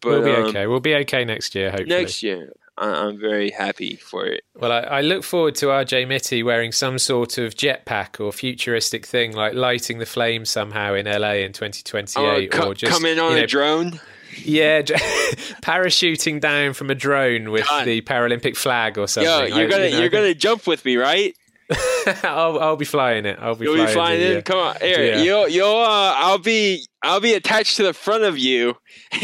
But 0.00 0.10
we'll 0.10 0.22
be 0.22 0.30
um, 0.30 0.44
okay. 0.44 0.66
We'll 0.66 0.80
be 0.80 0.94
okay 0.96 1.24
next 1.24 1.54
year. 1.54 1.70
Hopefully 1.70 1.88
next 1.88 2.22
year. 2.22 2.52
I'm 2.78 3.20
very 3.20 3.50
happy 3.50 3.96
for 3.96 4.24
it. 4.24 4.42
Well, 4.58 4.72
I, 4.72 4.78
I, 4.78 5.00
look 5.02 5.22
forward 5.22 5.54
to 5.56 5.66
RJ 5.66 6.06
Mitte 6.06 6.42
wearing 6.42 6.72
some 6.72 6.98
sort 6.98 7.36
of 7.36 7.54
jetpack 7.54 8.18
or 8.24 8.32
futuristic 8.32 9.04
thing, 9.04 9.32
like 9.32 9.52
lighting 9.52 9.98
the 9.98 10.06
flame 10.06 10.46
somehow 10.46 10.94
in 10.94 11.04
LA 11.04 11.32
in 11.32 11.52
2028, 11.52 12.18
oh, 12.18 12.56
co- 12.56 12.70
or 12.70 12.74
just 12.74 12.90
come 12.90 13.04
in 13.04 13.18
on 13.18 13.32
you 13.32 13.38
know, 13.38 13.44
a 13.44 13.46
drone. 13.46 14.00
Yeah, 14.42 14.80
parachuting 15.62 16.40
down 16.40 16.72
from 16.72 16.88
a 16.88 16.94
drone 16.94 17.50
with 17.50 17.66
Done. 17.66 17.84
the 17.84 18.00
Paralympic 18.00 18.56
flag 18.56 18.96
or 18.96 19.08
something. 19.08 19.30
Yo, 19.30 19.56
you're 19.58 19.68
gonna 19.68 19.86
you 19.86 19.90
know, 19.90 19.98
you're 19.98 20.08
gonna 20.08 20.34
jump 20.34 20.66
with 20.66 20.82
me, 20.84 20.96
right? 20.96 21.36
I'll 22.24 22.58
I'll 22.58 22.76
be 22.76 22.84
flying 22.84 23.26
it. 23.26 23.38
I'll 23.40 23.54
be 23.54 23.66
You'll 23.66 23.74
flying, 23.74 23.88
be 23.88 23.92
flying 23.92 24.20
in. 24.20 24.42
Come 24.42 24.58
on, 24.58 24.76
here. 24.80 25.04
Yeah. 25.04 25.22
You'll 25.22 25.48
you'll 25.48 25.68
uh, 25.68 26.14
I'll 26.16 26.38
be 26.38 26.86
I'll 27.02 27.20
be 27.20 27.34
attached 27.34 27.76
to 27.76 27.84
the 27.84 27.92
front 27.92 28.24
of 28.24 28.38
you. 28.38 28.76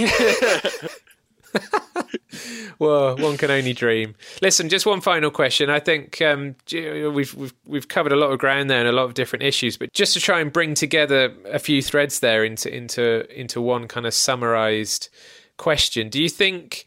well, 2.78 3.16
one 3.16 3.36
can 3.36 3.50
only 3.50 3.72
dream. 3.72 4.14
Listen, 4.42 4.68
just 4.68 4.86
one 4.86 5.00
final 5.00 5.30
question. 5.30 5.70
I 5.70 5.80
think 5.80 6.20
um, 6.22 6.56
we've, 6.72 7.34
we've 7.34 7.54
we've 7.66 7.88
covered 7.88 8.12
a 8.12 8.16
lot 8.16 8.30
of 8.30 8.38
ground 8.38 8.70
there 8.70 8.80
and 8.80 8.88
a 8.88 8.92
lot 8.92 9.04
of 9.04 9.14
different 9.14 9.42
issues, 9.42 9.76
but 9.76 9.92
just 9.92 10.14
to 10.14 10.20
try 10.20 10.40
and 10.40 10.52
bring 10.52 10.74
together 10.74 11.32
a 11.46 11.58
few 11.58 11.82
threads 11.82 12.20
there 12.20 12.44
into 12.44 12.74
into 12.74 13.28
into 13.38 13.60
one 13.60 13.88
kind 13.88 14.06
of 14.06 14.14
summarized 14.14 15.08
question. 15.56 16.08
Do 16.08 16.22
you 16.22 16.28
think 16.28 16.86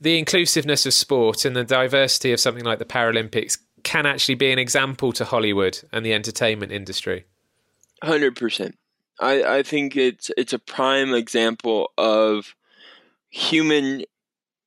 the 0.00 0.18
inclusiveness 0.18 0.86
of 0.86 0.94
sport 0.94 1.44
and 1.44 1.56
the 1.56 1.64
diversity 1.64 2.32
of 2.32 2.40
something 2.40 2.64
like 2.64 2.78
the 2.78 2.84
Paralympics 2.84 3.58
can 3.84 4.06
actually 4.06 4.34
be 4.34 4.50
an 4.50 4.58
example 4.58 5.12
to 5.12 5.24
Hollywood 5.24 5.82
and 5.92 6.04
the 6.04 6.12
entertainment 6.12 6.72
industry? 6.72 7.24
Hundred 8.02 8.36
percent. 8.36 8.76
I, 9.20 9.58
I 9.58 9.62
think 9.62 9.96
it's 9.96 10.30
it's 10.36 10.52
a 10.52 10.58
prime 10.58 11.14
example 11.14 11.92
of 11.96 12.54
human 13.30 14.04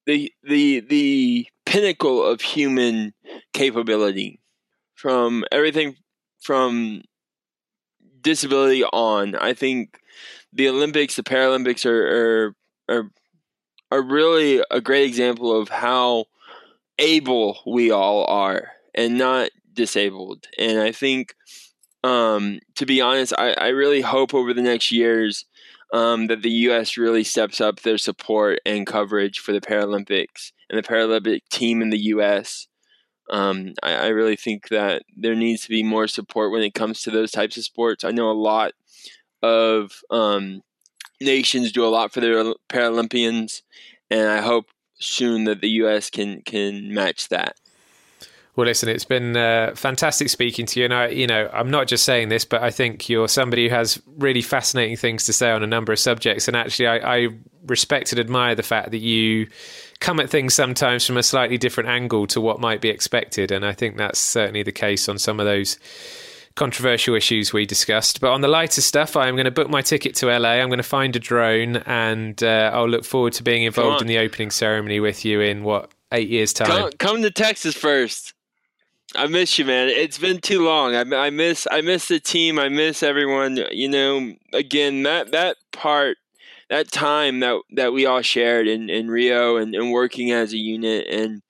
the 0.06 0.32
the 0.44 0.80
the 0.80 1.48
pinnacle 1.66 2.26
of 2.26 2.42
human 2.42 3.14
capability 3.54 4.40
from 4.96 5.44
everything 5.52 5.96
from 6.42 7.02
disability 8.22 8.84
on 8.86 9.36
i 9.36 9.54
think 9.54 10.00
the 10.54 10.68
olympics 10.68 11.16
the 11.16 11.24
paralympics 11.24 11.86
are 11.86 12.08
are 12.08 12.56
are, 12.90 13.12
are 13.92 14.02
really 14.02 14.62
a 14.72 14.82
great 14.82 15.06
example 15.08 15.60
of 15.60 15.70
how 15.70 16.26
able 17.00 17.60
we 17.66 17.92
all 17.92 18.26
are 18.26 18.72
and 18.98 19.18
not 19.18 19.50
disabled 19.74 20.48
and 20.58 20.80
i 20.80 20.92
think 20.92 21.34
um, 22.04 22.60
to 22.76 22.86
be 22.86 23.02
honest 23.02 23.34
I, 23.38 23.54
I 23.54 23.68
really 23.70 24.02
hope 24.02 24.34
over 24.34 24.54
the 24.54 24.62
next 24.62 24.92
years 24.92 25.46
um, 25.94 26.28
that 26.28 26.42
the 26.42 26.50
U.S. 26.50 26.98
really 26.98 27.24
steps 27.24 27.62
up 27.62 27.82
their 27.82 27.98
support 27.98 28.60
and 28.66 28.86
coverage 28.86 29.40
for 29.40 29.52
the 29.52 29.62
Paralympics 29.62 30.52
and 30.70 30.78
the 30.78 30.88
Paralympic 30.88 31.42
team 31.50 31.82
in 31.82 31.90
the 31.90 32.00
U.S. 32.00 32.68
Um, 33.30 33.74
I, 33.84 33.94
I, 33.94 34.08
really 34.08 34.36
think 34.36 34.70
that 34.70 35.04
there 35.16 35.36
needs 35.36 35.64
to 35.64 35.70
be 35.70 35.84
more 35.84 36.08
support 36.08 36.52
when 36.52 36.62
it 36.62 36.74
comes 36.74 37.02
to 37.02 37.12
those 37.12 37.32
types 37.32 37.58
of 37.58 37.66
sports. 37.66 38.06
I 38.06 38.12
know 38.12 38.32
a 38.32 38.32
lot 38.32 38.72
of 39.44 39.92
um, 40.10 40.62
nations 41.20 41.74
do 41.74 41.86
a 41.86 41.90
lot 41.90 42.14
for 42.14 42.22
their 42.22 42.54
Paralympians, 42.70 43.64
and 44.10 44.30
I 44.30 44.40
hope 44.40 44.68
soon 45.00 45.44
that 45.44 45.60
the 45.62 45.70
U.S. 45.70 46.10
can 46.10 46.42
can 46.42 46.94
match 46.94 47.28
that. 47.30 47.58
Well, 48.58 48.66
listen, 48.66 48.90
it's 48.90 49.06
been 49.06 49.38
uh, 49.38 49.74
fantastic 49.76 50.30
speaking 50.30 50.66
to 50.66 50.80
you. 50.80 50.86
And 50.86 50.94
I, 50.94 51.08
you 51.10 51.28
know, 51.28 51.48
I'm 51.54 51.70
not 51.70 51.88
just 51.88 52.04
saying 52.04 52.30
this, 52.30 52.44
but 52.44 52.64
I 52.64 52.72
think 52.72 53.08
you're 53.08 53.28
somebody 53.28 53.70
who 53.70 53.76
has 53.76 54.02
really 54.18 54.42
fascinating 54.42 54.98
things 54.98 55.26
to 55.26 55.34
say 55.34 55.52
on 55.52 55.62
a 55.62 55.68
number 55.68 55.94
of 55.94 56.00
subjects. 56.00 56.48
And 56.48 56.58
actually, 56.58 56.88
I, 56.88 57.18
I 57.18 57.28
respect 57.68 58.12
and 58.12 58.20
admire 58.20 58.56
the 58.56 58.64
fact 58.64 58.90
that 58.92 58.98
you 58.98 59.48
come 60.00 60.20
at 60.20 60.32
things 60.32 60.56
sometimes 60.56 61.06
from 61.06 61.18
a 61.18 61.24
slightly 61.24 61.60
different 61.60 61.90
angle 61.90 62.26
to 62.28 62.42
what 62.42 62.60
might 62.60 62.82
be 62.82 62.90
expected. 62.90 63.52
And 63.52 63.64
I 63.64 63.74
think 63.74 63.96
that's 63.96 64.18
certainly 64.18 64.64
the 64.64 64.72
case 64.72 65.08
on 65.08 65.20
some 65.20 65.40
of 65.40 65.46
those 65.46 65.78
controversial 66.56 67.14
issues 67.14 67.54
we 67.54 67.68
discussed. 67.68 68.20
But 68.22 68.32
on 68.32 68.42
the 68.42 68.48
lighter 68.48 68.82
stuff, 68.82 69.16
I'm 69.16 69.36
going 69.36 69.46
to 69.46 69.52
book 69.52 69.70
my 69.70 69.84
ticket 69.84 70.16
to 70.16 70.36
LA. 70.36 70.54
I'm 70.54 70.70
going 70.70 70.78
to 70.78 70.84
find 70.84 71.16
a 71.16 71.20
drone, 71.20 71.78
and 71.86 72.42
uh, 72.44 72.72
I'll 72.74 72.90
look 72.90 73.06
forward 73.06 73.34
to 73.34 73.44
being 73.44 73.66
involved 73.66 74.02
in 74.02 74.08
the 74.08 74.18
opening 74.18 74.50
ceremony 74.50 75.00
with 75.00 75.26
you 75.26 75.42
in 75.42 75.64
what 75.64 75.92
eight 76.12 76.30
years' 76.30 76.54
time. 76.54 76.68
Come, 76.68 76.92
come 76.98 77.22
to 77.22 77.30
Texas 77.30 77.76
first. 77.76 78.34
I 79.16 79.28
miss 79.28 79.58
you, 79.58 79.66
man. 79.66 79.88
It's 79.88 80.18
been 80.18 80.40
too 80.40 80.66
long. 80.66 80.96
I, 80.96 81.02
I 81.16 81.30
miss 81.30 81.68
I 81.72 81.82
miss 81.82 82.08
the 82.08 82.20
team. 82.20 82.60
I 82.60 82.70
miss 82.70 83.04
everyone. 83.04 83.58
You 83.72 83.90
know, 83.90 84.34
again 84.54 85.04
that 85.04 85.32
that 85.32 85.58
part, 85.72 86.18
that 86.70 86.92
time 86.92 87.40
that 87.40 87.62
that 87.76 87.94
we 87.94 88.06
all 88.06 88.22
shared 88.22 88.68
in 88.68 88.90
in 88.90 89.10
Rio 89.10 89.58
and, 89.58 89.74
and 89.74 89.92
working 89.92 90.32
as 90.32 90.54
a 90.54 90.58
unit 90.58 91.08
and 91.08 91.42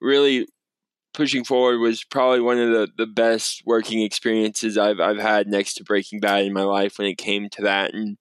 really 0.00 0.46
pushing 1.12 1.44
forward 1.44 1.78
was 1.78 2.04
probably 2.04 2.40
one 2.40 2.58
of 2.58 2.70
the, 2.70 2.88
the 2.96 3.06
best 3.06 3.62
working 3.66 4.02
experiences 4.02 4.78
I've 4.78 5.00
I've 5.00 5.18
had 5.18 5.48
next 5.48 5.74
to 5.74 5.84
Breaking 5.84 6.20
Bad 6.20 6.44
in 6.44 6.52
my 6.52 6.62
life 6.62 6.98
when 6.98 7.08
it 7.08 7.18
came 7.18 7.48
to 7.50 7.62
that. 7.62 7.94
And 7.94 8.16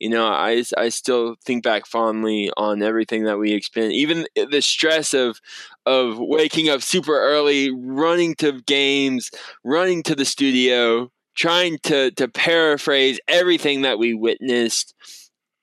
you 0.00 0.08
know, 0.08 0.26
I 0.26 0.64
I 0.76 0.88
still 0.88 1.36
think 1.44 1.62
back 1.64 1.86
fondly 1.86 2.50
on 2.56 2.82
everything 2.82 3.24
that 3.24 3.38
we 3.38 3.52
experienced, 3.52 3.96
even 3.96 4.26
the 4.50 4.62
stress 4.62 5.14
of 5.14 5.40
of 5.86 6.18
waking 6.18 6.68
up 6.68 6.82
super 6.82 7.18
early, 7.18 7.70
running 7.70 8.34
to 8.36 8.60
games, 8.62 9.30
running 9.64 10.02
to 10.04 10.14
the 10.14 10.24
studio, 10.24 11.10
trying 11.36 11.78
to 11.84 12.10
to 12.12 12.28
paraphrase 12.28 13.20
everything 13.28 13.82
that 13.82 13.98
we 13.98 14.14
witnessed. 14.14 14.94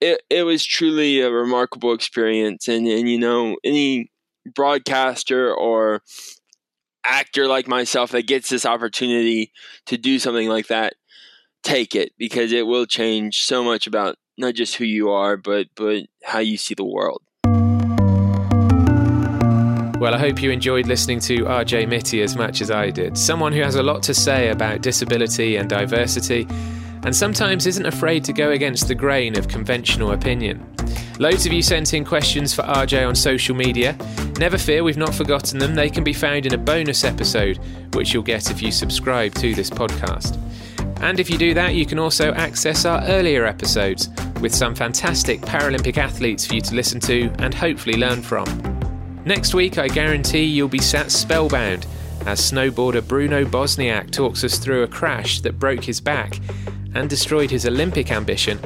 It 0.02 0.22
it 0.30 0.44
was 0.44 0.66
truly 0.66 1.22
a 1.22 1.32
remarkable 1.32 1.94
experience, 1.94 2.68
and 2.68 2.88
and 2.88 3.10
you 3.10 3.20
know 3.20 3.58
any 3.64 4.12
broadcaster 4.56 5.54
or 5.54 6.02
actor 7.06 7.48
like 7.48 7.68
myself 7.68 8.12
that 8.12 8.28
gets 8.28 8.50
this 8.50 8.66
opportunity 8.66 9.52
to 9.88 9.98
do 9.98 10.20
something 10.20 10.48
like 10.48 10.68
that, 10.68 10.94
take 11.64 11.96
it 11.96 12.14
because 12.18 12.52
it 12.52 12.68
will 12.68 12.86
change 12.86 13.42
so 13.42 13.64
much 13.64 13.88
about 13.88 14.18
not 14.38 14.54
just 14.54 14.76
who 14.76 14.86
you 14.86 15.10
are, 15.10 15.38
but 15.38 15.68
but 15.76 16.04
how 16.24 16.40
you 16.40 16.58
see 16.58 16.74
the 16.74 16.86
world. 16.86 17.22
Well, 20.02 20.16
I 20.16 20.18
hope 20.18 20.42
you 20.42 20.50
enjoyed 20.50 20.88
listening 20.88 21.20
to 21.22 21.46
RJ 21.46 21.88
Mitte 21.88 22.24
as 22.24 22.36
much 22.36 22.62
as 22.62 22.72
I 22.72 22.90
did. 22.90 23.16
Someone 23.16 23.54
who 23.54 23.62
has 23.62 23.76
a 23.76 23.84
lot 23.84 24.02
to 24.04 24.16
say 24.16 24.50
about 24.50 24.82
disability 24.82 25.58
and 25.58 25.70
diversity, 25.70 26.48
and 27.04 27.16
sometimes 27.16 27.68
isn't 27.68 27.86
afraid 27.86 28.24
to 28.24 28.34
go 28.34 28.50
against 28.50 28.88
the 28.88 28.96
grain 28.96 29.38
of 29.38 29.48
conventional 29.48 30.14
opinion. 30.14 30.66
Loads 31.20 31.46
of 31.46 31.54
you 31.54 31.62
sent 31.62 31.94
in 31.94 32.04
questions 32.04 32.52
for 32.52 32.64
RJ 32.64 33.08
on 33.08 33.14
social 33.14 33.56
media. 33.56 33.96
Never 34.40 34.58
fear, 34.58 34.84
we've 34.84 34.98
not 34.98 35.14
forgotten 35.14 35.60
them. 35.60 35.76
They 35.76 35.90
can 35.90 36.04
be 36.04 36.14
found 36.14 36.48
in 36.48 36.56
a 36.56 36.58
bonus 36.58 37.04
episode, 37.04 37.60
which 37.94 38.12
you'll 38.12 38.24
get 38.24 38.50
if 38.50 38.60
you 38.60 38.72
subscribe 38.72 39.36
to 39.36 39.54
this 39.54 39.70
podcast. 39.70 40.40
And 41.02 41.20
if 41.20 41.30
you 41.30 41.38
do 41.38 41.54
that, 41.56 41.74
you 41.74 41.86
can 41.86 42.00
also 42.00 42.32
access 42.34 42.86
our 42.86 43.04
earlier 43.06 43.46
episodes 43.46 44.10
with 44.40 44.54
some 44.54 44.76
fantastic 44.76 45.42
Paralympic 45.42 45.98
athletes 45.98 46.46
for 46.46 46.56
you 46.56 46.62
to 46.62 46.76
listen 46.76 47.00
to 47.02 47.32
and 47.40 47.54
hopefully 47.54 47.98
learn 47.98 48.22
from. 48.22 48.46
Next 49.26 49.54
week, 49.54 49.78
I 49.78 49.88
guarantee 49.88 50.44
you'll 50.44 50.68
be 50.68 50.80
sat 50.80 51.12
spellbound 51.12 51.86
as 52.26 52.40
snowboarder 52.40 53.08
Bruno 53.08 53.46
Bošnjak 53.46 54.12
talks 54.12 54.44
us 54.44 54.60
through 54.60 54.84
a 54.84 54.88
crash 54.88 55.42
that 55.42 55.58
broke 55.58 55.84
his 55.84 56.00
back 56.00 56.40
and 56.94 57.10
destroyed 57.10 57.50
his 57.50 57.66
Olympic 57.66 58.12
ambition, 58.12 58.60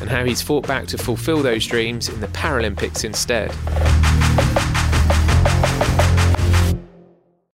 and 0.00 0.08
how 0.08 0.24
he's 0.24 0.40
fought 0.40 0.66
back 0.66 0.86
to 0.86 0.98
fulfill 0.98 1.42
those 1.42 1.66
dreams 1.66 2.08
in 2.08 2.20
the 2.20 2.28
Paralympics 2.28 3.04
instead. 3.04 3.50